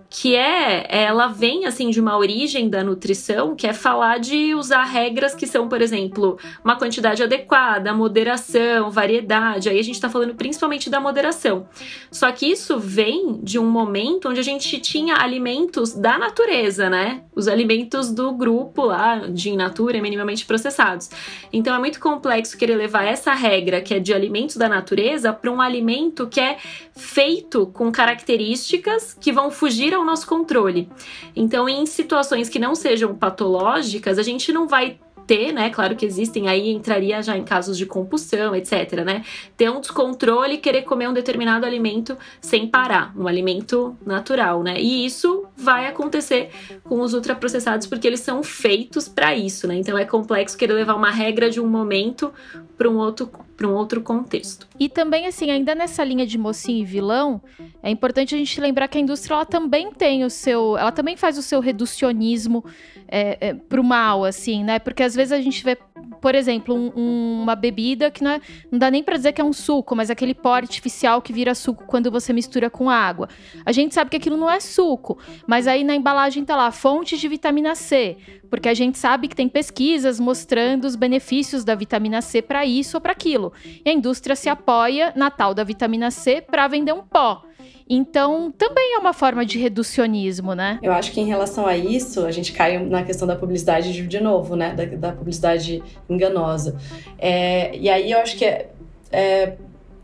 que 0.09 0.35
é, 0.35 0.85
ela 0.89 1.27
vem 1.27 1.65
assim 1.65 1.89
de 1.89 1.99
uma 1.99 2.17
origem 2.17 2.69
da 2.69 2.83
nutrição, 2.83 3.55
que 3.55 3.67
é 3.67 3.73
falar 3.73 4.19
de 4.19 4.53
usar 4.53 4.83
regras 4.83 5.33
que 5.33 5.47
são, 5.47 5.67
por 5.67 5.81
exemplo, 5.81 6.37
uma 6.63 6.75
quantidade 6.77 7.23
adequada, 7.23 7.93
moderação, 7.93 8.91
variedade. 8.91 9.69
Aí 9.69 9.79
a 9.79 9.83
gente 9.83 9.95
está 9.95 10.09
falando 10.09 10.35
principalmente 10.35 10.89
da 10.89 10.99
moderação. 10.99 11.67
Só 12.11 12.31
que 12.31 12.45
isso 12.45 12.79
vem 12.79 13.39
de 13.41 13.57
um 13.57 13.65
momento 13.65 14.29
onde 14.29 14.39
a 14.39 14.43
gente 14.43 14.79
tinha 14.79 15.15
alimentos 15.15 15.93
da 15.93 16.17
natureza, 16.17 16.89
né? 16.89 17.23
Os 17.35 17.47
alimentos 17.47 18.11
do 18.11 18.31
grupo 18.31 18.85
lá 18.85 19.17
de 19.27 19.49
in 19.49 19.57
natura 19.57 20.01
minimamente 20.01 20.45
processados. 20.45 21.09
Então 21.51 21.73
é 21.75 21.79
muito 21.79 21.99
complexo 21.99 22.57
querer 22.57 22.75
levar 22.75 23.03
essa 23.03 23.33
regra 23.33 23.81
que 23.81 23.93
é 23.93 23.99
de 23.99 24.13
alimentos 24.13 24.55
da 24.57 24.69
natureza 24.69 25.33
para 25.33 25.51
um 25.51 25.59
alimento 25.59 26.27
que 26.27 26.39
é 26.39 26.57
feito 26.95 27.67
com 27.67 27.91
características 27.91 29.13
que 29.19 29.31
vão 29.31 29.49
fugir 29.49 29.94
ao 29.95 30.05
nosso 30.05 30.27
controle. 30.27 30.89
Então, 31.35 31.67
em 31.67 31.85
situações 31.85 32.49
que 32.49 32.59
não 32.59 32.75
sejam 32.75 33.15
patológicas, 33.15 34.19
a 34.19 34.23
gente 34.23 34.51
não 34.51 34.67
vai 34.67 34.99
ter, 35.25 35.51
né? 35.51 35.69
Claro 35.69 35.95
que 35.95 36.05
existem, 36.05 36.47
aí 36.47 36.69
entraria 36.69 37.21
já 37.21 37.37
em 37.37 37.43
casos 37.43 37.77
de 37.77 37.85
compulsão, 37.85 38.55
etc, 38.55 39.03
né? 39.03 39.23
Ter 39.57 39.69
um 39.69 39.79
descontrole 39.79 40.55
e 40.55 40.57
querer 40.57 40.83
comer 40.83 41.07
um 41.09 41.13
determinado 41.13 41.65
alimento 41.65 42.17
sem 42.39 42.67
parar, 42.67 43.13
um 43.17 43.27
alimento 43.27 43.97
natural, 44.05 44.63
né? 44.63 44.79
E 44.79 45.05
isso 45.05 45.45
vai 45.55 45.87
acontecer 45.87 46.49
com 46.83 47.01
os 47.01 47.13
ultraprocessados 47.13 47.87
porque 47.87 48.07
eles 48.07 48.19
são 48.19 48.43
feitos 48.43 49.07
para 49.07 49.35
isso, 49.35 49.67
né? 49.67 49.75
Então 49.75 49.97
é 49.97 50.05
complexo 50.05 50.57
querer 50.57 50.73
levar 50.73 50.95
uma 50.95 51.11
regra 51.11 51.49
de 51.49 51.59
um 51.59 51.67
momento 51.67 52.31
para 52.77 52.89
um 52.89 52.97
outro 52.97 53.29
para 53.55 53.67
um 53.67 53.73
outro 53.73 54.01
contexto. 54.01 54.67
E 54.79 54.89
também 54.89 55.27
assim, 55.27 55.49
ainda 55.49 55.73
nessa 55.73 56.03
linha 56.03 56.25
de 56.25 56.37
mocinho 56.37 56.81
e 56.81 56.85
vilão, 56.85 57.41
é 57.81 57.89
importante 57.89 58.35
a 58.35 58.37
gente 58.37 58.59
lembrar 58.59 58.87
que 58.87 58.97
a 58.97 59.01
indústria 59.01 59.35
ela 59.35 59.45
também 59.45 59.91
tem 59.91 60.23
o 60.23 60.29
seu, 60.29 60.77
ela 60.77 60.91
também 60.91 61.15
faz 61.15 61.37
o 61.37 61.41
seu 61.41 61.59
reducionismo 61.59 62.65
é, 63.07 63.49
é, 63.49 63.53
pro 63.53 63.83
mal, 63.83 64.25
assim, 64.25 64.63
né? 64.63 64.79
Porque 64.79 65.03
às 65.03 65.15
vezes 65.15 65.31
a 65.31 65.41
gente 65.41 65.63
vê, 65.63 65.77
por 66.21 66.35
exemplo, 66.35 66.75
um, 66.75 66.91
um, 66.95 67.41
uma 67.41 67.55
bebida 67.55 68.09
que 68.09 68.23
não, 68.23 68.31
é, 68.31 68.41
não 68.71 68.79
dá 68.79 68.89
nem 68.89 69.03
para 69.03 69.17
dizer 69.17 69.31
que 69.33 69.41
é 69.41 69.43
um 69.43 69.53
suco, 69.53 69.95
mas 69.95 70.09
aquele 70.09 70.33
pó 70.33 70.53
artificial 70.53 71.21
que 71.21 71.33
vira 71.33 71.55
suco 71.55 71.85
quando 71.85 72.11
você 72.11 72.33
mistura 72.33 72.69
com 72.69 72.89
água. 72.89 73.29
A 73.65 73.71
gente 73.71 73.93
sabe 73.93 74.09
que 74.09 74.17
aquilo 74.17 74.37
não 74.37 74.49
é 74.49 74.59
suco, 74.59 75.17
mas 75.47 75.67
aí 75.67 75.83
na 75.83 75.95
embalagem 75.95 76.43
tá 76.43 76.55
lá, 76.55 76.71
fonte 76.71 77.17
de 77.17 77.27
vitamina 77.27 77.75
C, 77.75 78.17
porque 78.49 78.69
a 78.69 78.73
gente 78.73 78.97
sabe 78.97 79.27
que 79.27 79.35
tem 79.35 79.49
pesquisas 79.49 80.19
mostrando 80.19 80.85
os 80.85 80.95
benefícios 80.95 81.63
da 81.63 81.75
vitamina 81.75 82.21
C 82.21 82.41
para 82.41 82.65
isso 82.65 82.97
ou 82.97 83.01
para 83.01 83.11
aquilo. 83.11 83.53
E 83.83 83.89
a 83.89 83.93
indústria 83.93 84.35
se 84.35 84.49
apoia 84.49 85.13
na 85.15 85.29
tal 85.29 85.53
da 85.53 85.63
vitamina 85.63 86.11
C 86.11 86.41
para 86.41 86.67
vender 86.67 86.93
um 86.93 87.03
pó. 87.03 87.43
Então, 87.87 88.51
também 88.57 88.95
é 88.95 88.97
uma 88.97 89.13
forma 89.13 89.45
de 89.45 89.59
reducionismo, 89.59 90.55
né? 90.55 90.79
Eu 90.81 90.91
acho 90.91 91.11
que 91.11 91.21
em 91.21 91.25
relação 91.25 91.67
a 91.67 91.77
isso, 91.77 92.25
a 92.25 92.31
gente 92.31 92.51
cai 92.51 92.83
na 92.83 93.03
questão 93.03 93.27
da 93.27 93.35
publicidade 93.35 94.07
de 94.07 94.19
novo, 94.19 94.55
né? 94.55 94.73
Da, 94.73 94.85
da 94.85 95.11
publicidade 95.11 95.83
enganosa. 96.09 96.75
É, 97.17 97.75
e 97.75 97.89
aí 97.89 98.11
eu 98.11 98.19
acho 98.19 98.37
que 98.37 98.45
é, 98.45 98.69
é, 99.11 99.53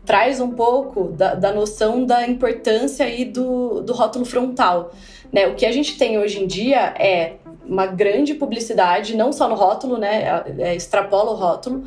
traz 0.04 0.40
um 0.40 0.50
pouco 0.50 1.04
da, 1.04 1.34
da, 1.34 1.52
noção 1.52 2.04
da 2.04 2.26
importância 2.26 3.06
aí 3.06 3.24
do, 3.24 3.80
do 3.80 3.92
rótulo 3.92 4.24
frontal. 4.24 4.92
Né? 5.32 5.46
O 5.46 5.54
que 5.54 5.64
a 5.64 5.72
gente 5.72 5.96
tem 5.96 6.18
hoje 6.18 6.42
em 6.42 6.46
dia 6.46 6.94
é 6.98 7.34
uma 7.66 7.86
grande 7.86 8.34
publicidade, 8.34 9.16
não 9.16 9.32
só 9.32 9.48
no 9.48 9.54
rótulo, 9.54 9.98
né? 9.98 10.22
É, 10.58 10.70
é 10.70 10.74
extrapola 10.74 11.30
o 11.30 11.34
rótulo. 11.34 11.84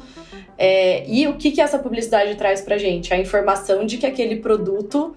É, 0.57 1.05
e 1.07 1.27
o 1.27 1.35
que, 1.35 1.51
que 1.51 1.61
essa 1.61 1.77
publicidade 1.77 2.35
traz 2.35 2.61
pra 2.61 2.77
gente? 2.77 3.13
A 3.13 3.17
informação 3.17 3.85
de 3.85 3.97
que 3.97 4.05
aquele 4.05 4.37
produto 4.37 5.15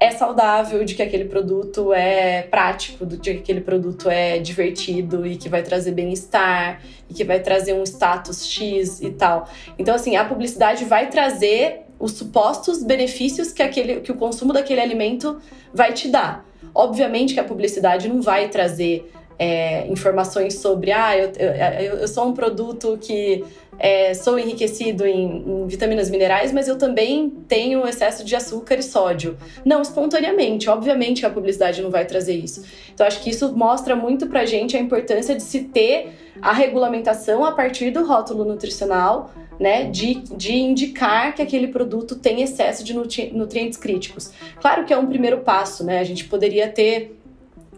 é 0.00 0.10
saudável, 0.10 0.84
de 0.84 0.94
que 0.94 1.02
aquele 1.02 1.26
produto 1.26 1.92
é 1.92 2.42
prático, 2.42 3.06
de 3.06 3.18
que 3.18 3.30
aquele 3.30 3.60
produto 3.60 4.08
é 4.08 4.38
divertido 4.38 5.26
e 5.26 5.36
que 5.36 5.48
vai 5.48 5.62
trazer 5.62 5.92
bem-estar 5.92 6.80
e 7.08 7.14
que 7.14 7.22
vai 7.22 7.38
trazer 7.38 7.74
um 7.74 7.82
status 7.84 8.46
X 8.46 9.00
e 9.00 9.10
tal. 9.10 9.48
Então, 9.78 9.94
assim, 9.94 10.16
a 10.16 10.24
publicidade 10.24 10.84
vai 10.86 11.08
trazer 11.08 11.82
os 11.98 12.12
supostos 12.12 12.82
benefícios 12.82 13.52
que, 13.52 13.62
aquele, 13.62 14.00
que 14.00 14.10
o 14.10 14.14
consumo 14.14 14.54
daquele 14.54 14.80
alimento 14.80 15.38
vai 15.72 15.92
te 15.92 16.08
dar. 16.08 16.46
Obviamente 16.74 17.34
que 17.34 17.40
a 17.40 17.44
publicidade 17.44 18.08
não 18.08 18.22
vai 18.22 18.48
trazer 18.48 19.12
é, 19.40 19.86
informações 19.86 20.56
sobre, 20.56 20.92
ah, 20.92 21.16
eu, 21.16 21.32
eu, 21.38 21.94
eu, 22.00 22.08
sou 22.08 22.28
um 22.28 22.34
produto 22.34 22.98
que 23.00 23.42
é, 23.78 24.12
sou 24.12 24.38
enriquecido 24.38 25.06
em, 25.06 25.62
em, 25.62 25.66
vitaminas 25.66 26.10
minerais, 26.10 26.52
mas 26.52 26.68
eu 26.68 26.76
também 26.76 27.30
tenho 27.48 27.88
excesso 27.88 28.22
de 28.22 28.36
açúcar 28.36 28.74
e 28.74 28.82
sódio. 28.82 29.38
Não, 29.64 29.80
espontaneamente, 29.80 30.68
obviamente 30.68 31.24
a 31.24 31.30
publicidade 31.30 31.80
não 31.80 31.90
vai 31.90 32.04
trazer 32.04 32.34
isso. 32.34 32.62
Então, 32.92 33.06
acho 33.06 33.22
que 33.22 33.30
isso 33.30 33.56
mostra 33.56 33.96
muito 33.96 34.26
pra 34.26 34.44
gente 34.44 34.76
a 34.76 34.80
importância 34.80 35.34
de 35.34 35.42
se 35.42 35.60
ter 35.60 36.12
a 36.42 36.52
regulamentação 36.52 37.42
a 37.42 37.52
partir 37.52 37.90
do 37.90 38.04
rótulo 38.04 38.44
nutricional, 38.44 39.32
né, 39.58 39.84
de, 39.84 40.16
de 40.36 40.54
indicar 40.54 41.34
que 41.34 41.40
aquele 41.40 41.68
produto 41.68 42.14
tem 42.16 42.42
excesso 42.42 42.84
de 42.84 42.92
nutri 42.94 43.30
nutrientes 43.32 43.78
críticos. 43.78 44.32
Claro 44.60 44.84
que 44.84 44.92
é 44.92 44.98
um 44.98 45.06
primeiro 45.06 45.38
passo, 45.40 45.84
né? 45.84 45.98
A 45.98 46.04
gente 46.04 46.24
poderia 46.24 46.66
ter 46.68 47.19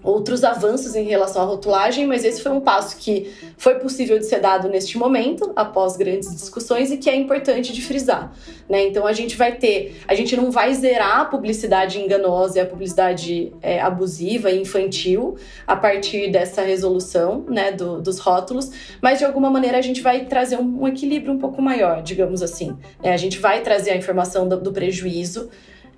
outros 0.02 0.44
avanços 0.44 0.94
em 0.94 1.04
relação 1.04 1.42
à 1.42 1.44
rotulagem, 1.44 2.06
mas 2.06 2.24
esse 2.24 2.42
foi 2.42 2.52
um 2.52 2.60
passo 2.60 2.96
que 2.96 3.32
foi 3.56 3.76
possível 3.76 4.18
de 4.18 4.26
ser 4.26 4.40
dado 4.40 4.68
neste 4.68 4.98
momento, 4.98 5.52
após 5.54 5.96
grandes 5.96 6.34
discussões, 6.34 6.90
e 6.90 6.96
que 6.96 7.08
é 7.08 7.14
importante 7.14 7.72
de 7.72 7.82
frisar. 7.82 8.32
Né? 8.68 8.86
Então 8.86 9.06
a 9.06 9.12
gente 9.12 9.36
vai 9.36 9.52
ter, 9.52 10.00
a 10.08 10.14
gente 10.14 10.36
não 10.36 10.50
vai 10.50 10.74
zerar 10.74 11.20
a 11.20 11.24
publicidade 11.24 12.00
enganosa 12.00 12.58
e 12.58 12.60
a 12.60 12.66
publicidade 12.66 13.52
é, 13.62 13.80
abusiva 13.80 14.50
e 14.50 14.60
infantil 14.60 15.36
a 15.66 15.76
partir 15.76 16.30
dessa 16.30 16.62
resolução 16.62 17.44
né, 17.48 17.72
do, 17.72 18.00
dos 18.00 18.18
rótulos, 18.18 18.70
mas 19.00 19.18
de 19.18 19.24
alguma 19.24 19.50
maneira 19.50 19.78
a 19.78 19.82
gente 19.82 20.00
vai 20.00 20.24
trazer 20.24 20.56
um, 20.58 20.82
um 20.82 20.88
equilíbrio 20.88 21.32
um 21.32 21.38
pouco 21.38 21.60
maior, 21.62 22.02
digamos 22.02 22.42
assim. 22.42 22.76
Né? 23.02 23.12
A 23.12 23.16
gente 23.16 23.38
vai 23.38 23.60
trazer 23.60 23.90
a 23.90 23.96
informação 23.96 24.48
do, 24.48 24.60
do 24.60 24.72
prejuízo 24.72 25.50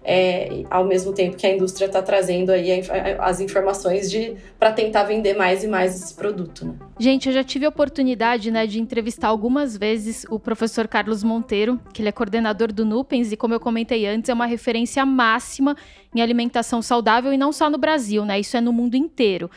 é, 0.04 0.64
ao 0.70 0.84
mesmo 0.84 1.14
tempo 1.14 1.34
que 1.34 1.46
a 1.46 1.54
indústria 1.54 1.86
está 1.86 2.02
trazendo 2.02 2.50
aí 2.50 2.82
as 3.18 3.40
informações 3.40 4.10
de 4.10 4.36
para 4.58 4.70
tentar 4.70 5.04
vender 5.04 5.34
mais 5.34 5.64
e 5.64 5.66
mais 5.66 5.94
esse 5.94 6.14
produto. 6.14 6.66
Né? 6.66 6.74
Gente, 6.98 7.28
eu 7.28 7.32
já 7.32 7.42
tive 7.42 7.64
a 7.64 7.70
oportunidade 7.70 8.50
né, 8.50 8.66
de 8.66 8.78
entrevistar 8.78 9.28
algumas 9.28 9.76
vezes 9.76 10.26
o 10.28 10.38
professor 10.38 10.86
Carlos 10.86 11.24
Monteiro, 11.24 11.80
que 11.92 12.02
ele 12.02 12.10
é 12.10 12.12
coordenador 12.12 12.70
do 12.70 12.84
Nupens 12.84 13.32
e, 13.32 13.36
como 13.36 13.54
eu 13.54 13.60
comentei 13.60 14.06
antes, 14.06 14.28
é 14.28 14.34
uma 14.34 14.46
referência 14.46 15.06
máxima 15.06 15.74
em 16.14 16.20
alimentação 16.20 16.82
saudável 16.82 17.32
e 17.32 17.38
não 17.38 17.50
só 17.50 17.70
no 17.70 17.78
Brasil, 17.78 18.24
né? 18.26 18.38
Isso 18.38 18.56
é 18.56 18.60
no 18.60 18.72
mundo 18.72 18.96
inteiro. 18.96 19.50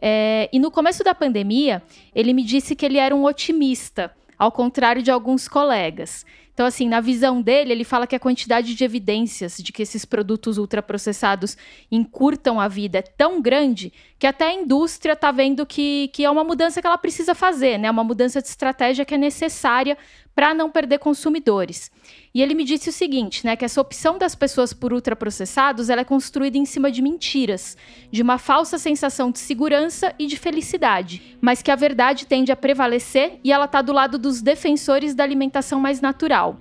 É, 0.00 0.50
e 0.52 0.58
no 0.58 0.70
começo 0.70 1.02
da 1.02 1.14
pandemia, 1.14 1.82
ele 2.14 2.34
me 2.34 2.44
disse 2.44 2.76
que 2.76 2.84
ele 2.84 2.98
era 2.98 3.16
um 3.16 3.24
otimista, 3.24 4.12
ao 4.38 4.52
contrário 4.52 5.02
de 5.02 5.10
alguns 5.10 5.48
colegas. 5.48 6.24
Então, 6.54 6.66
assim, 6.66 6.88
na 6.88 7.00
visão 7.00 7.42
dele, 7.42 7.72
ele 7.72 7.82
fala 7.82 8.06
que 8.06 8.14
a 8.14 8.20
quantidade 8.20 8.76
de 8.76 8.84
evidências 8.84 9.56
de 9.58 9.72
que 9.72 9.82
esses 9.82 10.04
produtos 10.04 10.56
ultraprocessados 10.56 11.56
encurtam 11.90 12.60
a 12.60 12.68
vida 12.68 12.98
é 12.98 13.02
tão 13.02 13.42
grande 13.42 13.92
que 14.20 14.26
até 14.26 14.46
a 14.46 14.54
indústria 14.54 15.14
está 15.14 15.32
vendo 15.32 15.66
que, 15.66 16.08
que 16.12 16.24
é 16.24 16.30
uma 16.30 16.44
mudança 16.44 16.80
que 16.80 16.86
ela 16.86 16.96
precisa 16.96 17.34
fazer, 17.34 17.76
né? 17.76 17.90
Uma 17.90 18.04
mudança 18.04 18.40
de 18.40 18.46
estratégia 18.46 19.04
que 19.04 19.14
é 19.14 19.18
necessária 19.18 19.98
para 20.32 20.54
não 20.54 20.70
perder 20.70 20.98
consumidores. 20.98 21.90
E 22.34 22.42
ele 22.42 22.54
me 22.54 22.64
disse 22.64 22.88
o 22.88 22.92
seguinte, 22.92 23.44
né, 23.44 23.54
que 23.56 23.64
essa 23.64 23.80
opção 23.80 24.18
das 24.18 24.34
pessoas 24.34 24.72
por 24.72 24.92
ultraprocessados, 24.92 25.88
ela 25.88 26.00
é 26.00 26.04
construída 26.04 26.58
em 26.58 26.64
cima 26.64 26.90
de 26.90 27.00
mentiras, 27.00 27.76
de 28.10 28.22
uma 28.22 28.38
falsa 28.38 28.76
sensação 28.78 29.30
de 29.30 29.38
segurança 29.38 30.14
e 30.18 30.26
de 30.26 30.36
felicidade, 30.36 31.38
mas 31.40 31.62
que 31.62 31.70
a 31.70 31.76
verdade 31.76 32.26
tende 32.26 32.50
a 32.50 32.56
prevalecer 32.56 33.38
e 33.44 33.52
ela 33.52 33.66
está 33.66 33.80
do 33.80 33.92
lado 33.92 34.18
dos 34.18 34.42
defensores 34.42 35.14
da 35.14 35.22
alimentação 35.22 35.80
mais 35.80 36.00
natural. 36.00 36.58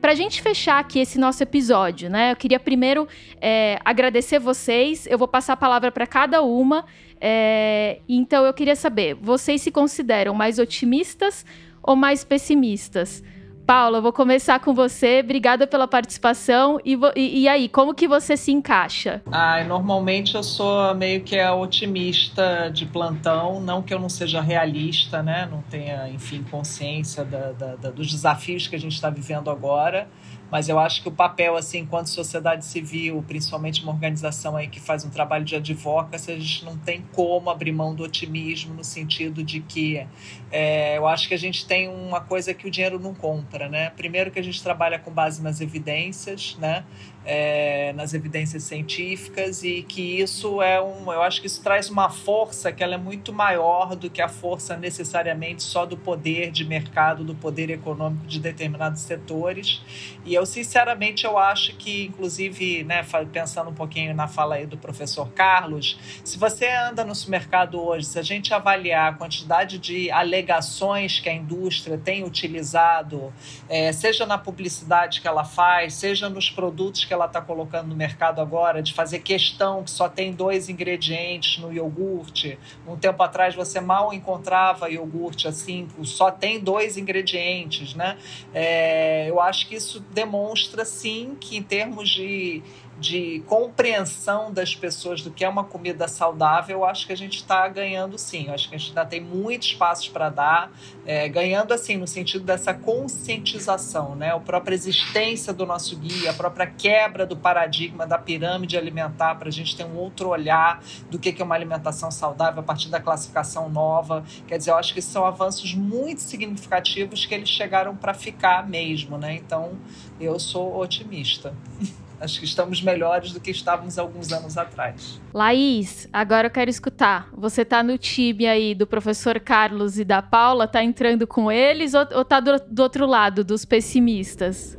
Para 0.00 0.14
gente 0.14 0.42
fechar 0.42 0.78
aqui 0.78 1.00
esse 1.00 1.18
nosso 1.18 1.42
episódio, 1.42 2.10
né? 2.10 2.32
Eu 2.32 2.36
queria 2.36 2.60
primeiro 2.60 3.08
é, 3.40 3.80
agradecer 3.84 4.38
vocês. 4.38 5.06
Eu 5.06 5.18
vou 5.18 5.26
passar 5.26 5.54
a 5.54 5.56
palavra 5.56 5.90
para 5.90 6.06
cada 6.06 6.42
uma. 6.42 6.84
É, 7.20 8.00
então 8.08 8.44
eu 8.44 8.52
queria 8.52 8.76
saber, 8.76 9.14
vocês 9.14 9.62
se 9.62 9.70
consideram 9.70 10.34
mais 10.34 10.58
otimistas 10.58 11.46
ou 11.82 11.96
mais 11.96 12.24
pessimistas? 12.24 13.22
Paula, 13.66 14.00
vou 14.00 14.12
começar 14.12 14.60
com 14.60 14.72
você. 14.72 15.20
Obrigada 15.24 15.66
pela 15.66 15.88
participação. 15.88 16.78
E, 16.84 16.96
e, 17.16 17.40
e, 17.40 17.48
aí, 17.48 17.68
como 17.68 17.92
que 17.92 18.06
você 18.06 18.36
se 18.36 18.52
encaixa? 18.52 19.20
Ah, 19.32 19.64
normalmente 19.64 20.36
eu 20.36 20.42
sou 20.44 20.94
meio 20.94 21.22
que 21.22 21.36
a 21.36 21.52
otimista 21.52 22.70
de 22.72 22.86
plantão. 22.86 23.60
Não 23.60 23.82
que 23.82 23.92
eu 23.92 23.98
não 23.98 24.08
seja 24.08 24.40
realista, 24.40 25.20
né? 25.20 25.48
Não 25.50 25.62
tenha, 25.62 26.08
enfim, 26.08 26.44
consciência 26.48 27.24
da, 27.24 27.50
da, 27.50 27.74
da, 27.74 27.90
dos 27.90 28.08
desafios 28.08 28.68
que 28.68 28.76
a 28.76 28.78
gente 28.78 28.94
está 28.94 29.10
vivendo 29.10 29.50
agora 29.50 30.08
mas 30.50 30.68
eu 30.68 30.78
acho 30.78 31.02
que 31.02 31.08
o 31.08 31.12
papel, 31.12 31.56
assim, 31.56 31.78
enquanto 31.78 32.08
sociedade 32.08 32.64
civil, 32.64 33.24
principalmente 33.26 33.82
uma 33.82 33.92
organização 33.92 34.56
aí 34.56 34.68
que 34.68 34.80
faz 34.80 35.04
um 35.04 35.10
trabalho 35.10 35.44
de 35.44 35.56
advocacy, 35.56 36.32
a 36.32 36.38
gente 36.38 36.64
não 36.64 36.76
tem 36.76 37.04
como 37.12 37.50
abrir 37.50 37.72
mão 37.72 37.94
do 37.94 38.04
otimismo 38.04 38.74
no 38.74 38.84
sentido 38.84 39.42
de 39.42 39.60
que 39.60 40.06
é, 40.50 40.96
eu 40.96 41.06
acho 41.06 41.28
que 41.28 41.34
a 41.34 41.38
gente 41.38 41.66
tem 41.66 41.88
uma 41.88 42.20
coisa 42.20 42.54
que 42.54 42.66
o 42.66 42.70
dinheiro 42.70 42.98
não 42.98 43.14
compra, 43.14 43.68
né? 43.68 43.90
Primeiro 43.90 44.30
que 44.30 44.38
a 44.38 44.42
gente 44.42 44.62
trabalha 44.62 44.98
com 44.98 45.10
base 45.10 45.42
nas 45.42 45.60
evidências, 45.60 46.56
né? 46.60 46.84
É, 47.26 47.92
nas 47.94 48.14
evidências 48.14 48.62
científicas 48.62 49.64
e 49.64 49.82
que 49.82 50.20
isso 50.20 50.62
é 50.62 50.80
um, 50.80 51.12
eu 51.12 51.22
acho 51.22 51.40
que 51.40 51.48
isso 51.48 51.60
traz 51.60 51.90
uma 51.90 52.08
força 52.08 52.70
que 52.70 52.84
ela 52.84 52.94
é 52.94 52.98
muito 52.98 53.32
maior 53.32 53.96
do 53.96 54.08
que 54.08 54.22
a 54.22 54.28
força 54.28 54.76
necessariamente 54.76 55.64
só 55.64 55.84
do 55.84 55.96
poder 55.96 56.52
de 56.52 56.64
mercado, 56.64 57.24
do 57.24 57.34
poder 57.34 57.68
econômico 57.68 58.26
de 58.26 58.38
determinados 58.38 59.02
setores. 59.02 59.82
E 60.24 60.34
eu 60.34 60.46
sinceramente 60.46 61.26
eu 61.26 61.36
acho 61.36 61.76
que, 61.76 62.04
inclusive, 62.04 62.84
né, 62.84 63.04
pensando 63.32 63.70
um 63.70 63.74
pouquinho 63.74 64.14
na 64.14 64.28
fala 64.28 64.54
aí 64.54 64.66
do 64.66 64.76
professor 64.76 65.28
Carlos, 65.32 65.98
se 66.22 66.38
você 66.38 66.68
anda 66.68 67.04
no 67.04 67.14
supermercado 67.14 67.82
hoje, 67.82 68.06
se 68.06 68.18
a 68.20 68.22
gente 68.22 68.54
avaliar 68.54 69.12
a 69.12 69.16
quantidade 69.16 69.78
de 69.78 70.10
alegações 70.12 71.18
que 71.18 71.28
a 71.28 71.34
indústria 71.34 71.98
tem 71.98 72.22
utilizado, 72.22 73.32
é, 73.68 73.90
seja 73.92 74.24
na 74.24 74.38
publicidade 74.38 75.20
que 75.20 75.26
ela 75.26 75.44
faz, 75.44 75.94
seja 75.94 76.28
nos 76.28 76.48
produtos 76.48 77.04
que 77.04 77.15
ela 77.16 77.26
está 77.26 77.40
colocando 77.40 77.88
no 77.88 77.96
mercado 77.96 78.40
agora, 78.40 78.82
de 78.82 78.94
fazer 78.94 79.20
questão 79.20 79.82
que 79.82 79.90
só 79.90 80.08
tem 80.08 80.32
dois 80.32 80.68
ingredientes 80.68 81.58
no 81.58 81.72
iogurte. 81.72 82.58
Um 82.86 82.96
tempo 82.96 83.22
atrás 83.22 83.54
você 83.54 83.80
mal 83.80 84.12
encontrava 84.12 84.88
iogurte 84.88 85.48
assim, 85.48 85.88
só 86.04 86.30
tem 86.30 86.60
dois 86.60 86.96
ingredientes, 86.96 87.94
né? 87.94 88.16
É, 88.54 89.28
eu 89.28 89.40
acho 89.40 89.68
que 89.68 89.74
isso 89.74 90.00
demonstra 90.12 90.84
sim 90.84 91.36
que 91.40 91.56
em 91.56 91.62
termos 91.62 92.08
de 92.08 92.62
de 92.98 93.42
compreensão 93.46 94.52
das 94.52 94.74
pessoas 94.74 95.20
do 95.20 95.30
que 95.30 95.44
é 95.44 95.48
uma 95.48 95.64
comida 95.64 96.08
saudável, 96.08 96.78
eu 96.78 96.84
acho 96.84 97.06
que 97.06 97.12
a 97.12 97.16
gente 97.16 97.36
está 97.36 97.68
ganhando 97.68 98.16
sim. 98.18 98.46
Eu 98.46 98.54
acho 98.54 98.68
que 98.68 98.74
a 98.74 98.78
gente 98.78 98.88
ainda 98.88 99.04
tem 99.04 99.20
muitos 99.20 99.74
passos 99.74 100.08
para 100.08 100.30
dar, 100.30 100.72
é, 101.04 101.28
ganhando 101.28 101.74
assim 101.74 101.96
no 101.96 102.06
sentido 102.06 102.44
dessa 102.44 102.72
conscientização, 102.72 104.14
né? 104.14 104.32
A 104.32 104.40
própria 104.40 104.74
existência 104.74 105.52
do 105.52 105.66
nosso 105.66 105.96
guia, 105.96 106.30
a 106.30 106.34
própria 106.34 106.66
quebra 106.66 107.26
do 107.26 107.36
paradigma 107.36 108.06
da 108.06 108.18
pirâmide 108.18 108.76
alimentar, 108.76 109.34
para 109.34 109.48
a 109.48 109.52
gente 109.52 109.76
ter 109.76 109.84
um 109.84 109.96
outro 109.96 110.28
olhar 110.28 110.82
do 111.10 111.18
que 111.18 111.40
é 111.40 111.44
uma 111.44 111.54
alimentação 111.54 112.10
saudável 112.10 112.60
a 112.60 112.62
partir 112.62 112.88
da 112.88 113.00
classificação 113.00 113.68
nova. 113.68 114.24
Quer 114.48 114.56
dizer, 114.58 114.70
eu 114.70 114.76
acho 114.76 114.94
que 114.94 115.02
são 115.02 115.26
avanços 115.26 115.74
muito 115.74 116.22
significativos 116.22 117.26
que 117.26 117.34
eles 117.34 117.48
chegaram 117.48 117.94
para 117.94 118.14
ficar 118.14 118.66
mesmo, 118.66 119.18
né? 119.18 119.34
Então, 119.34 119.72
eu 120.18 120.38
sou 120.38 120.80
otimista. 120.80 121.54
Acho 122.20 122.38
que 122.38 122.46
estamos 122.46 122.80
melhores 122.80 123.32
do 123.32 123.40
que 123.40 123.50
estávamos 123.50 123.98
alguns 123.98 124.32
anos 124.32 124.56
atrás. 124.56 125.20
Laís, 125.34 126.08
agora 126.12 126.46
eu 126.46 126.50
quero 126.50 126.70
escutar. 126.70 127.28
Você 127.36 127.62
está 127.62 127.82
no 127.82 127.98
time 127.98 128.46
aí 128.46 128.74
do 128.74 128.86
professor 128.86 129.38
Carlos 129.38 129.98
e 129.98 130.04
da 130.04 130.22
Paula, 130.22 130.64
está 130.64 130.82
entrando 130.82 131.26
com 131.26 131.52
eles 131.52 131.92
ou, 131.92 132.02
está 132.02 132.40
do, 132.40 132.58
do 132.68 132.82
outro 132.82 133.06
lado, 133.06 133.44
dos 133.44 133.64
pessimistas? 133.64 134.78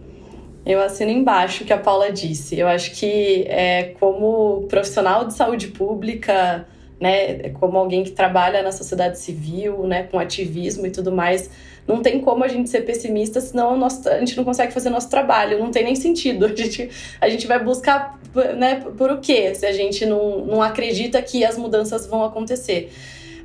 Eu 0.66 0.82
assino 0.82 1.12
embaixo 1.12 1.64
o 1.64 1.68
que 1.68 1.72
a 1.72 1.78
Paula 1.78 2.12
disse. 2.12 2.60
Eu 2.60 2.68
acho 2.68 2.92
que, 2.92 3.46
é, 3.48 3.96
como 4.00 4.66
profissional 4.68 5.24
de 5.26 5.34
saúde 5.34 5.68
pública, 5.68 6.68
né, 7.00 7.50
como 7.52 7.78
alguém 7.78 8.04
que 8.04 8.12
trabalha 8.12 8.62
na 8.62 8.72
sociedade 8.72 9.20
civil, 9.20 9.86
né, 9.88 10.04
com 10.04 10.20
ativismo 10.20 10.86
e 10.86 10.92
tudo 10.92 11.12
mais, 11.12 11.50
não 11.88 12.02
tem 12.02 12.20
como 12.20 12.44
a 12.44 12.48
gente 12.48 12.70
ser 12.70 12.82
pessimista, 12.82 13.40
senão 13.40 13.78
nosso, 13.78 14.08
a 14.10 14.20
gente 14.20 14.36
não 14.36 14.44
consegue 14.44 14.74
fazer 14.74 14.90
nosso 14.90 15.10
trabalho, 15.10 15.58
não 15.58 15.72
tem 15.72 15.86
nem 15.86 15.96
sentido. 15.96 16.46
A 16.46 16.56
gente, 16.56 16.90
a 17.22 17.30
gente 17.30 17.48
vai 17.48 17.64
buscar 17.64 18.20
né, 18.58 18.84
por 18.98 19.10
o 19.10 19.20
quê, 19.20 19.56
se 19.56 19.66
a 19.66 19.72
gente 19.72 20.06
não, 20.06 20.46
não 20.46 20.62
acredita 20.62 21.22
que 21.22 21.46
as 21.46 21.58
mudanças 21.58 22.06
vão 22.06 22.24
acontecer. 22.24 22.92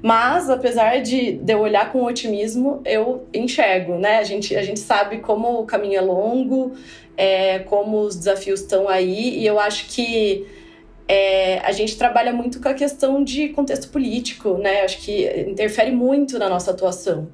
Mas, 0.03 0.51
apesar 0.51 1.01
de, 1.01 1.35
de 1.35 1.53
eu 1.53 1.61
olhar 1.61 1.93
com 1.93 2.03
otimismo, 2.03 2.83
eu 2.85 3.25
enxergo, 3.33 3.95
né? 3.95 4.19
A 4.19 4.25
gente, 4.25 4.57
a 4.57 4.63
gente 4.63 4.81
sabe 4.81 5.19
como 5.19 5.61
o 5.61 5.65
caminho 5.65 5.97
é 5.97 6.01
longo, 6.01 6.73
é, 7.17 7.61
como 7.61 8.01
os 8.01 8.17
desafios 8.17 8.63
estão 8.63 8.89
aí, 8.89 9.39
e 9.39 9.47
eu 9.47 9.61
acho 9.61 9.87
que 9.87 10.45
é, 11.07 11.61
a 11.61 11.71
gente 11.71 11.97
trabalha 11.97 12.33
muito 12.33 12.61
com 12.61 12.69
a 12.69 12.75
questão 12.75 13.23
de 13.23 13.51
contexto 13.51 13.91
político, 13.91 14.59
né? 14.59 14.81
Acho 14.81 14.99
que 14.99 15.25
interfere 15.47 15.93
muito 15.93 16.37
na 16.37 16.49
nossa 16.49 16.73
atuação 16.73 17.29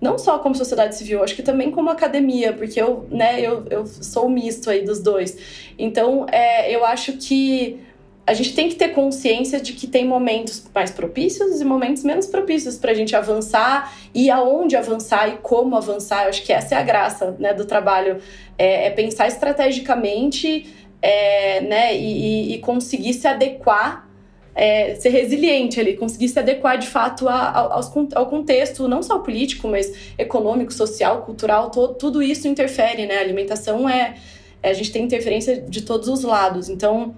não 0.00 0.18
só 0.18 0.38
como 0.38 0.54
sociedade 0.54 0.96
civil, 0.96 1.22
acho 1.22 1.34
que 1.34 1.42
também 1.42 1.70
como 1.70 1.90
academia, 1.90 2.52
porque 2.52 2.80
eu, 2.80 3.06
né, 3.10 3.40
eu, 3.40 3.64
eu 3.68 3.86
sou 3.86 4.28
misto 4.28 4.70
aí 4.70 4.82
dos 4.82 5.00
dois. 5.00 5.36
Então, 5.78 6.26
é, 6.30 6.74
eu 6.74 6.84
acho 6.84 7.14
que 7.14 7.80
a 8.26 8.32
gente 8.32 8.54
tem 8.54 8.68
que 8.68 8.76
ter 8.76 8.90
consciência 8.90 9.60
de 9.60 9.72
que 9.72 9.86
tem 9.86 10.06
momentos 10.06 10.64
mais 10.74 10.90
propícios 10.90 11.60
e 11.60 11.64
momentos 11.64 12.04
menos 12.04 12.26
propícios 12.26 12.78
para 12.78 12.92
a 12.92 12.94
gente 12.94 13.16
avançar 13.16 13.92
e 14.14 14.30
aonde 14.30 14.76
avançar 14.76 15.28
e 15.28 15.38
como 15.38 15.76
avançar. 15.76 16.24
Eu 16.24 16.28
acho 16.28 16.42
que 16.44 16.52
essa 16.52 16.76
é 16.76 16.78
a 16.78 16.82
graça 16.82 17.34
né, 17.38 17.52
do 17.52 17.64
trabalho, 17.64 18.18
é, 18.56 18.86
é 18.86 18.90
pensar 18.90 19.26
estrategicamente 19.26 20.72
é, 21.02 21.60
né, 21.62 21.96
e, 21.96 22.54
e 22.54 22.58
conseguir 22.58 23.14
se 23.14 23.26
adequar 23.26 24.09
é, 24.54 24.94
ser 24.96 25.10
resiliente 25.10 25.78
ali, 25.80 25.96
conseguir 25.96 26.28
se 26.28 26.38
adequar 26.38 26.78
de 26.78 26.86
fato 26.86 27.28
a, 27.28 27.80
ao 28.14 28.26
contexto, 28.26 28.88
não 28.88 29.02
só 29.02 29.18
político, 29.18 29.68
mas 29.68 30.12
econômico, 30.18 30.72
social, 30.72 31.22
cultural, 31.22 31.70
todo, 31.70 31.94
tudo 31.94 32.22
isso 32.22 32.48
interfere, 32.48 33.06
né? 33.06 33.18
A 33.18 33.20
alimentação 33.20 33.88
é, 33.88 34.16
é, 34.62 34.70
A 34.70 34.72
gente 34.72 34.92
tem 34.92 35.04
interferência 35.04 35.60
de 35.60 35.82
todos 35.82 36.08
os 36.08 36.22
lados. 36.22 36.68
Então, 36.68 37.14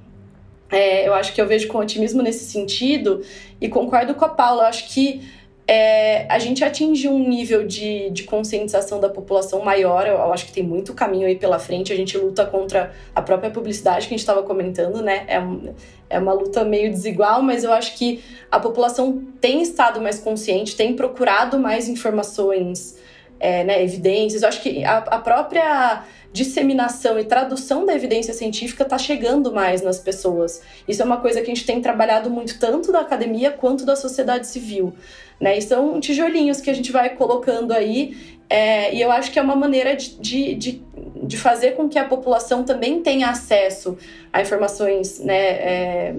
é, 0.70 1.06
eu 1.06 1.14
acho 1.14 1.34
que 1.34 1.40
eu 1.40 1.46
vejo 1.46 1.68
com 1.68 1.78
otimismo 1.78 2.22
nesse 2.22 2.44
sentido 2.44 3.22
e 3.60 3.68
concordo 3.68 4.14
com 4.14 4.24
a 4.24 4.28
Paula. 4.28 4.64
Eu 4.64 4.66
acho 4.68 4.92
que 4.92 5.22
é, 5.66 6.26
a 6.28 6.38
gente 6.38 6.64
atinge 6.64 7.08
um 7.08 7.18
nível 7.18 7.66
de, 7.66 8.10
de 8.10 8.24
conscientização 8.24 8.98
da 8.98 9.08
população 9.08 9.64
maior. 9.64 10.06
Eu, 10.06 10.14
eu, 10.14 10.32
acho 10.32 10.46
que 10.46 10.52
tem 10.52 10.62
muito 10.62 10.92
caminho 10.92 11.26
aí 11.26 11.36
pela 11.36 11.58
frente. 11.58 11.92
A 11.92 11.96
gente 11.96 12.18
luta 12.18 12.44
contra 12.44 12.92
a 13.14 13.22
própria 13.22 13.50
publicidade 13.50 14.08
que 14.08 14.14
a 14.14 14.16
gente 14.16 14.20
estava 14.20 14.42
comentando, 14.42 15.02
né? 15.02 15.24
É, 15.28 15.40
um, 15.40 15.72
é 16.10 16.18
uma 16.18 16.32
luta 16.32 16.64
meio 16.64 16.90
desigual, 16.90 17.42
mas 17.42 17.64
eu 17.64 17.72
acho 17.72 17.96
que 17.96 18.22
a 18.50 18.58
população 18.58 19.24
tem 19.40 19.62
estado 19.62 20.00
mais 20.00 20.18
consciente, 20.18 20.76
tem 20.76 20.94
procurado 20.94 21.58
mais 21.58 21.88
informações, 21.88 22.98
é, 23.42 23.64
né, 23.64 23.82
evidências. 23.82 24.42
Eu 24.42 24.48
acho 24.48 24.62
que 24.62 24.84
a, 24.84 24.98
a 24.98 25.18
própria 25.18 26.04
disseminação 26.32 27.18
e 27.18 27.24
tradução 27.24 27.84
da 27.84 27.94
evidência 27.94 28.32
científica 28.32 28.84
está 28.84 28.96
chegando 28.96 29.52
mais 29.52 29.82
nas 29.82 29.98
pessoas. 29.98 30.62
Isso 30.88 31.02
é 31.02 31.04
uma 31.04 31.18
coisa 31.18 31.42
que 31.42 31.50
a 31.50 31.54
gente 31.54 31.66
tem 31.66 31.82
trabalhado 31.82 32.30
muito 32.30 32.58
tanto 32.58 32.90
da 32.90 33.00
academia 33.00 33.50
quanto 33.50 33.84
da 33.84 33.96
sociedade 33.96 34.46
civil. 34.46 34.94
Né? 35.38 35.58
E 35.58 35.60
são 35.60 36.00
tijolinhos 36.00 36.60
que 36.60 36.70
a 36.70 36.74
gente 36.74 36.92
vai 36.92 37.10
colocando 37.10 37.72
aí, 37.72 38.16
é, 38.48 38.94
e 38.94 39.00
eu 39.00 39.10
acho 39.10 39.32
que 39.32 39.38
é 39.38 39.42
uma 39.42 39.56
maneira 39.56 39.96
de, 39.96 40.16
de, 40.18 40.54
de, 40.54 40.82
de, 41.22 41.36
fazer 41.36 41.72
com 41.72 41.88
que 41.88 41.98
a 41.98 42.04
população 42.04 42.62
também 42.62 43.02
tenha 43.02 43.28
acesso 43.28 43.98
a 44.32 44.42
informações 44.42 45.18
né, 45.18 45.34
é, 45.34 46.14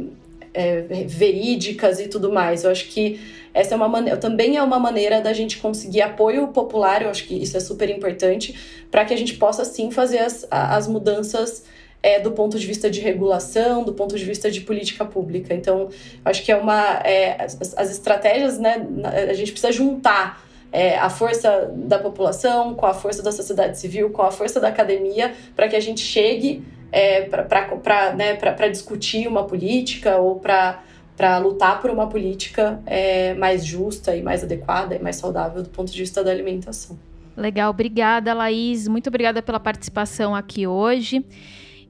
é, 0.53 0.81
verídicas 1.05 1.99
e 1.99 2.07
tudo 2.07 2.31
mais. 2.31 2.63
Eu 2.63 2.71
acho 2.71 2.87
que 2.87 3.19
essa 3.53 3.75
é 3.75 3.77
uma 3.77 3.87
maneira, 3.87 4.17
também 4.17 4.57
é 4.57 4.63
uma 4.63 4.79
maneira 4.79 5.21
da 5.21 5.31
gente 5.31 5.57
conseguir 5.57 6.01
apoio 6.01 6.47
popular, 6.47 7.03
eu 7.03 7.09
acho 7.09 7.25
que 7.25 7.35
isso 7.35 7.55
é 7.55 7.59
super 7.59 7.89
importante, 7.89 8.57
para 8.89 9.05
que 9.05 9.13
a 9.13 9.17
gente 9.17 9.35
possa 9.35 9.63
sim 9.63 9.91
fazer 9.91 10.19
as, 10.19 10.47
as 10.49 10.87
mudanças 10.87 11.63
é, 12.03 12.19
do 12.19 12.31
ponto 12.31 12.59
de 12.59 12.67
vista 12.67 12.89
de 12.89 12.99
regulação, 12.99 13.83
do 13.83 13.93
ponto 13.93 14.17
de 14.17 14.25
vista 14.25 14.51
de 14.51 14.61
política 14.61 15.05
pública. 15.05 15.53
Então, 15.53 15.89
acho 16.25 16.43
que 16.43 16.51
é 16.51 16.55
uma. 16.57 16.99
É, 17.05 17.41
as, 17.41 17.77
as, 17.77 17.91
estratégias, 17.91 18.59
né, 18.59 18.85
a 19.29 19.33
gente 19.33 19.51
precisa 19.51 19.71
juntar. 19.71 20.43
É, 20.75 20.97
a 20.97 21.07
força 21.07 21.71
da 21.75 21.99
população, 21.99 22.73
com 22.73 22.87
a 22.87 22.95
força 22.95 23.21
da 23.21 23.31
sociedade 23.31 23.77
civil, 23.77 24.09
com 24.09 24.23
a 24.23 24.31
força 24.31 24.59
da 24.59 24.69
academia, 24.69 25.31
para 25.55 25.67
que 25.67 25.75
a 25.75 25.79
gente 25.79 26.01
chegue 26.01 26.63
é, 26.91 27.21
para 27.21 28.13
né, 28.15 28.35
discutir 28.71 29.27
uma 29.27 29.43
política 29.43 30.17
ou 30.17 30.39
para 30.39 30.81
para 31.23 31.37
lutar 31.37 31.79
por 31.81 31.89
uma 31.89 32.05
política 32.07 32.81
é, 32.85 33.33
mais 33.35 33.65
justa 33.65 34.13
e 34.13 34.21
mais 34.21 34.43
adequada 34.43 34.93
e 34.93 35.01
mais 35.01 35.15
saudável 35.15 35.63
do 35.63 35.69
ponto 35.69 35.89
de 35.89 35.97
vista 35.97 36.21
da 36.21 36.29
alimentação. 36.29 36.99
Legal, 37.37 37.69
obrigada, 37.69 38.33
Laís. 38.33 38.89
Muito 38.89 39.07
obrigada 39.07 39.41
pela 39.41 39.57
participação 39.57 40.35
aqui 40.35 40.67
hoje. 40.67 41.25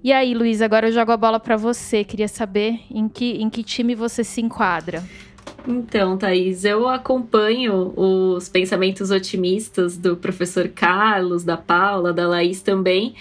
E 0.04 0.14
aí, 0.14 0.36
Luiz, 0.36 0.62
agora 0.62 0.88
eu 0.88 0.92
jogo 0.92 1.12
a 1.12 1.18
bola 1.18 1.40
para 1.40 1.58
você. 1.58 2.04
Queria 2.04 2.28
saber 2.28 2.82
em 2.92 3.10
que, 3.10 3.42
em 3.42 3.50
que 3.50 3.64
time 3.64 3.96
você 3.96 4.24
se 4.24 4.40
enquadra. 4.40 5.04
Então, 5.68 6.16
Thaís, 6.16 6.64
eu 6.64 6.88
acompanho 6.88 7.92
os 7.98 8.48
pensamentos 8.48 9.10
otimistas 9.10 9.98
do 9.98 10.16
professor 10.16 10.68
Carlos, 10.68 11.44
da 11.44 11.58
Paula, 11.58 12.14
da 12.14 12.28
Laís 12.28 12.62
também 12.62 13.16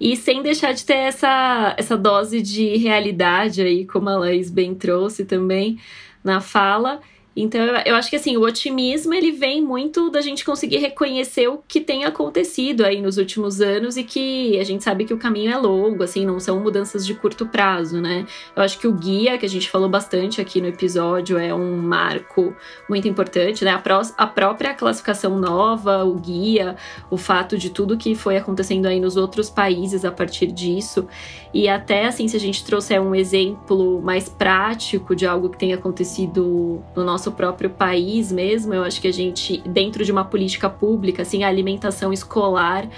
e 0.00 0.16
sem 0.16 0.42
deixar 0.42 0.72
de 0.72 0.84
ter 0.84 0.94
essa, 0.94 1.74
essa 1.76 1.96
dose 1.96 2.40
de 2.40 2.76
realidade 2.76 3.62
aí, 3.62 3.84
como 3.84 4.08
a 4.08 4.16
Laís 4.16 4.50
bem 4.50 4.74
trouxe 4.74 5.24
também 5.24 5.78
na 6.22 6.40
fala. 6.40 7.00
Então, 7.40 7.60
eu 7.86 7.94
acho 7.94 8.10
que 8.10 8.16
assim, 8.16 8.36
o 8.36 8.42
otimismo 8.42 9.14
ele 9.14 9.30
vem 9.30 9.62
muito 9.62 10.10
da 10.10 10.20
gente 10.20 10.44
conseguir 10.44 10.78
reconhecer 10.78 11.46
o 11.46 11.58
que 11.68 11.80
tem 11.80 12.04
acontecido 12.04 12.84
aí 12.84 13.00
nos 13.00 13.16
últimos 13.16 13.60
anos 13.60 13.96
e 13.96 14.02
que 14.02 14.58
a 14.58 14.64
gente 14.64 14.82
sabe 14.82 15.04
que 15.04 15.14
o 15.14 15.18
caminho 15.18 15.52
é 15.52 15.56
longo, 15.56 16.02
assim, 16.02 16.26
não 16.26 16.40
são 16.40 16.58
mudanças 16.58 17.06
de 17.06 17.14
curto 17.14 17.46
prazo, 17.46 18.00
né? 18.00 18.26
Eu 18.56 18.62
acho 18.64 18.76
que 18.76 18.88
o 18.88 18.92
guia, 18.92 19.38
que 19.38 19.46
a 19.46 19.48
gente 19.48 19.70
falou 19.70 19.88
bastante 19.88 20.40
aqui 20.40 20.60
no 20.60 20.66
episódio, 20.66 21.38
é 21.38 21.54
um 21.54 21.76
marco 21.76 22.52
muito 22.88 23.06
importante, 23.06 23.64
né? 23.64 23.70
A, 23.70 23.78
pró 23.78 24.02
a 24.16 24.26
própria 24.26 24.74
classificação 24.74 25.38
nova, 25.38 26.04
o 26.04 26.14
guia, 26.14 26.74
o 27.08 27.16
fato 27.16 27.56
de 27.56 27.70
tudo 27.70 27.96
que 27.96 28.16
foi 28.16 28.36
acontecendo 28.36 28.86
aí 28.86 28.98
nos 28.98 29.16
outros 29.16 29.48
países 29.48 30.04
a 30.04 30.10
partir 30.10 30.48
disso. 30.48 31.06
E 31.54 31.68
até 31.68 32.06
assim, 32.06 32.26
se 32.26 32.36
a 32.36 32.40
gente 32.40 32.64
trouxer 32.64 33.00
um 33.00 33.14
exemplo 33.14 34.02
mais 34.02 34.28
prático 34.28 35.14
de 35.14 35.24
algo 35.24 35.48
que 35.48 35.58
tem 35.58 35.72
acontecido 35.72 36.82
no 36.96 37.04
nosso 37.04 37.27
nosso 37.28 37.32
próprio 37.32 37.70
país 37.70 38.32
mesmo, 38.32 38.72
eu 38.72 38.82
acho 38.82 39.00
que 39.00 39.08
a 39.08 39.12
gente, 39.12 39.62
dentro 39.66 40.04
de 40.04 40.10
uma 40.10 40.24
política 40.24 40.68
pública, 40.68 41.22
assim, 41.22 41.44
a 41.44 41.48
alimentação 41.48 42.12
escolar 42.12 42.88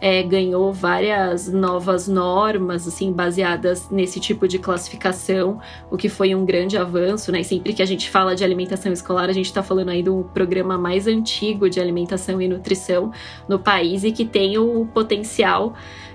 é, 0.00 0.22
ganhou 0.22 0.72
várias 0.72 1.48
novas 1.48 2.08
normas, 2.08 2.86
assim, 2.86 3.12
baseadas 3.12 3.88
nesse 3.90 4.20
tipo 4.20 4.46
de 4.48 4.58
classificação, 4.58 5.60
o 5.90 5.96
que 5.96 6.08
foi 6.08 6.34
um 6.34 6.44
grande 6.44 6.76
avanço, 6.76 7.30
né? 7.32 7.40
E 7.40 7.44
sempre 7.44 7.72
que 7.72 7.82
a 7.82 7.86
gente 7.86 8.10
fala 8.10 8.34
de 8.34 8.44
alimentação 8.44 8.92
escolar, 8.92 9.28
a 9.28 9.32
gente 9.32 9.46
está 9.46 9.62
falando 9.62 9.90
aí 9.90 10.02
do 10.02 10.28
programa 10.34 10.76
mais 10.76 11.06
antigo 11.06 11.70
de 11.70 11.80
alimentação 11.80 12.40
e 12.40 12.48
nutrição 12.48 13.12
no 13.48 13.58
país 13.58 14.04
e 14.04 14.12
que 14.12 14.24
tem 14.24 14.58
o 14.58 14.86
potencial 14.86 15.74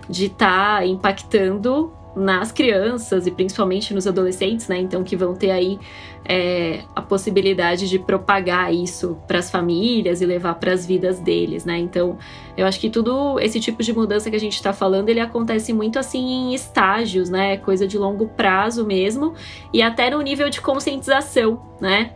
de 0.09 0.25
estar 0.25 0.79
tá 0.79 0.85
impactando 0.85 1.91
nas 2.15 2.51
crianças 2.51 3.25
e 3.25 3.31
principalmente 3.31 3.93
nos 3.93 4.05
adolescentes, 4.05 4.67
né? 4.67 4.77
Então, 4.79 5.03
que 5.03 5.15
vão 5.15 5.33
ter 5.33 5.51
aí 5.51 5.79
é, 6.25 6.81
a 6.95 7.01
possibilidade 7.01 7.89
de 7.89 7.97
propagar 7.97 8.73
isso 8.73 9.17
para 9.27 9.39
as 9.39 9.49
famílias 9.49 10.21
e 10.21 10.25
levar 10.25 10.55
para 10.55 10.73
as 10.73 10.85
vidas 10.85 11.19
deles, 11.19 11.65
né? 11.65 11.77
Então, 11.77 12.17
eu 12.57 12.65
acho 12.65 12.79
que 12.79 12.89
tudo 12.89 13.39
esse 13.39 13.59
tipo 13.59 13.81
de 13.81 13.93
mudança 13.93 14.29
que 14.29 14.35
a 14.35 14.39
gente 14.39 14.55
está 14.55 14.73
falando, 14.73 15.09
ele 15.09 15.19
acontece 15.19 15.73
muito 15.73 15.97
assim 15.97 16.19
em 16.19 16.53
estágios, 16.53 17.29
né? 17.29 17.57
Coisa 17.57 17.87
de 17.87 17.97
longo 17.97 18.27
prazo 18.27 18.85
mesmo 18.85 19.33
e 19.73 19.81
até 19.81 20.09
no 20.09 20.21
nível 20.21 20.49
de 20.49 20.59
conscientização, 20.59 21.61
né? 21.79 22.11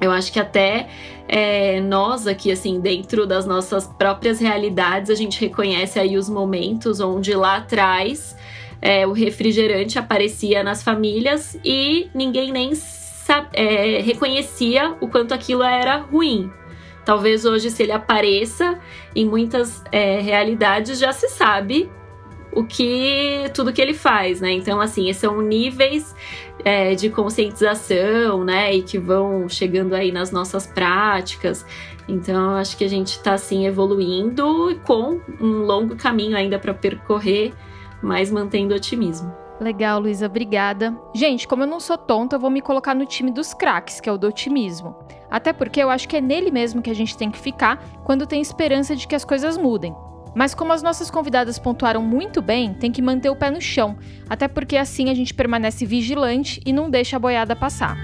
Eu 0.00 0.10
acho 0.10 0.32
que 0.32 0.40
até 0.40 0.88
é, 1.28 1.80
nós 1.80 2.26
aqui, 2.26 2.50
assim, 2.50 2.80
dentro 2.80 3.24
das 3.24 3.46
nossas 3.46 3.86
próprias 3.86 4.40
realidades, 4.40 5.10
a 5.10 5.14
gente 5.14 5.40
reconhece 5.40 5.98
aí 5.98 6.16
os 6.16 6.28
momentos 6.28 6.98
onde 6.98 7.32
lá 7.34 7.58
atrás 7.58 8.36
é, 8.82 9.06
o 9.06 9.12
refrigerante 9.12 9.96
aparecia 9.96 10.64
nas 10.64 10.82
famílias 10.82 11.56
e 11.64 12.10
ninguém 12.12 12.50
nem 12.50 12.72
é, 13.52 14.00
reconhecia 14.00 14.96
o 15.00 15.06
quanto 15.06 15.32
aquilo 15.32 15.62
era 15.62 15.98
ruim. 15.98 16.50
Talvez 17.04 17.44
hoje, 17.44 17.70
se 17.70 17.82
ele 17.82 17.92
apareça, 17.92 18.78
em 19.14 19.24
muitas 19.24 19.82
é, 19.90 20.20
realidades 20.20 20.98
já 20.98 21.12
se 21.12 21.28
sabe 21.28 21.88
o 22.52 22.64
que 22.64 23.50
tudo 23.54 23.72
que 23.72 23.80
ele 23.80 23.94
faz, 23.94 24.40
né? 24.40 24.52
Então, 24.52 24.80
assim, 24.80 25.12
são 25.12 25.40
níveis 25.40 26.14
é, 26.64 26.94
de 26.94 27.08
conscientização, 27.08 28.44
né? 28.44 28.74
E 28.74 28.82
que 28.82 28.98
vão 28.98 29.48
chegando 29.48 29.94
aí 29.94 30.12
nas 30.12 30.30
nossas 30.30 30.66
práticas. 30.66 31.64
Então, 32.06 32.56
acho 32.56 32.76
que 32.76 32.84
a 32.84 32.88
gente 32.88 33.12
está 33.12 33.34
assim 33.34 33.66
evoluindo 33.66 34.78
com 34.84 35.20
um 35.40 35.64
longo 35.64 35.96
caminho 35.96 36.36
ainda 36.36 36.58
para 36.58 36.74
percorrer, 36.74 37.52
mas 38.02 38.30
mantendo 38.30 38.74
otimismo. 38.74 39.32
Legal, 39.60 40.00
Luísa, 40.00 40.26
obrigada. 40.26 40.96
Gente, 41.14 41.46
como 41.46 41.62
eu 41.62 41.66
não 41.66 41.78
sou 41.78 41.96
tonta, 41.96 42.36
eu 42.36 42.40
vou 42.40 42.50
me 42.50 42.60
colocar 42.60 42.94
no 42.94 43.06
time 43.06 43.30
dos 43.30 43.54
craques, 43.54 44.00
que 44.00 44.08
é 44.08 44.12
o 44.12 44.18
do 44.18 44.26
otimismo. 44.26 44.96
Até 45.30 45.52
porque 45.52 45.80
eu 45.80 45.88
acho 45.88 46.08
que 46.08 46.16
é 46.16 46.20
nele 46.20 46.50
mesmo 46.50 46.82
que 46.82 46.90
a 46.90 46.94
gente 46.94 47.16
tem 47.16 47.30
que 47.30 47.38
ficar 47.38 47.82
quando 48.04 48.26
tem 48.26 48.40
esperança 48.40 48.96
de 48.96 49.06
que 49.06 49.14
as 49.14 49.24
coisas 49.24 49.56
mudem. 49.56 49.94
Mas 50.34 50.54
como 50.54 50.72
as 50.72 50.82
nossas 50.82 51.10
convidadas 51.10 51.58
pontuaram 51.58 52.02
muito 52.02 52.40
bem, 52.42 52.74
tem 52.74 52.90
que 52.90 53.02
manter 53.02 53.30
o 53.30 53.36
pé 53.36 53.50
no 53.50 53.60
chão, 53.60 53.96
até 54.28 54.48
porque 54.48 54.76
assim 54.76 55.10
a 55.10 55.14
gente 55.14 55.34
permanece 55.34 55.86
vigilante 55.86 56.60
e 56.64 56.72
não 56.72 56.90
deixa 56.90 57.16
a 57.16 57.20
boiada 57.20 57.54
passar. 57.54 57.96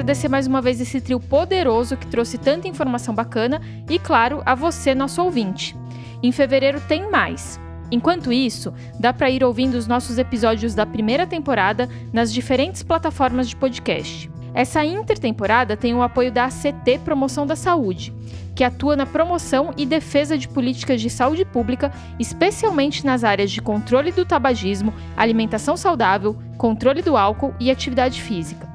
Agradecer 0.00 0.28
mais 0.28 0.46
uma 0.46 0.62
vez 0.62 0.80
esse 0.80 0.98
trio 0.98 1.20
poderoso 1.20 1.94
que 1.94 2.06
trouxe 2.06 2.38
tanta 2.38 2.66
informação 2.66 3.14
bacana 3.14 3.60
e, 3.86 3.98
claro, 3.98 4.42
a 4.46 4.54
você, 4.54 4.94
nosso 4.94 5.22
ouvinte. 5.22 5.76
Em 6.22 6.32
fevereiro 6.32 6.80
tem 6.88 7.10
mais. 7.10 7.60
Enquanto 7.90 8.32
isso, 8.32 8.72
dá 8.98 9.12
para 9.12 9.28
ir 9.28 9.44
ouvindo 9.44 9.74
os 9.74 9.86
nossos 9.86 10.16
episódios 10.16 10.74
da 10.74 10.86
primeira 10.86 11.26
temporada 11.26 11.86
nas 12.14 12.32
diferentes 12.32 12.82
plataformas 12.82 13.46
de 13.46 13.56
podcast. 13.56 14.30
Essa 14.54 14.82
intertemporada 14.82 15.76
tem 15.76 15.94
o 15.94 16.02
apoio 16.02 16.32
da 16.32 16.46
ACT 16.46 17.00
Promoção 17.04 17.46
da 17.46 17.54
Saúde, 17.54 18.10
que 18.56 18.64
atua 18.64 18.96
na 18.96 19.04
promoção 19.04 19.74
e 19.76 19.84
defesa 19.84 20.38
de 20.38 20.48
políticas 20.48 21.02
de 21.02 21.10
saúde 21.10 21.44
pública, 21.44 21.92
especialmente 22.18 23.04
nas 23.04 23.22
áreas 23.22 23.50
de 23.50 23.60
controle 23.60 24.12
do 24.12 24.24
tabagismo, 24.24 24.94
alimentação 25.14 25.76
saudável, 25.76 26.38
controle 26.56 27.02
do 27.02 27.18
álcool 27.18 27.54
e 27.60 27.70
atividade 27.70 28.22
física. 28.22 28.69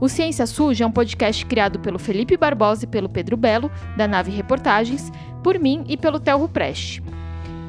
O 0.00 0.08
Ciência 0.08 0.46
Suja 0.46 0.84
é 0.84 0.86
um 0.86 0.92
podcast 0.92 1.44
criado 1.44 1.80
pelo 1.80 1.98
Felipe 1.98 2.36
Barbosa 2.36 2.84
e 2.84 2.86
pelo 2.86 3.08
Pedro 3.08 3.36
Belo, 3.36 3.70
da 3.96 4.06
Nave 4.06 4.30
Reportagens, 4.30 5.12
por 5.42 5.58
mim 5.58 5.84
e 5.88 5.96
pelo 5.96 6.20
Telro 6.20 6.48
Preste. 6.48 7.02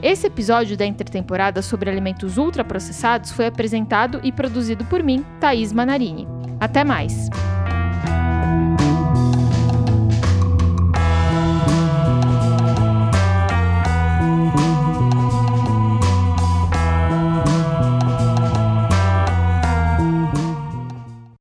Esse 0.01 0.27
episódio 0.27 0.77
da 0.77 0.85
intertemporada 0.85 1.61
sobre 1.61 1.89
alimentos 1.89 2.37
ultraprocessados 2.37 3.31
foi 3.31 3.47
apresentado 3.47 4.19
e 4.23 4.31
produzido 4.31 4.85
por 4.85 5.03
mim, 5.03 5.25
Thaís 5.39 5.73
Manarini. 5.73 6.27
Até 6.59 6.83
mais! 6.83 7.29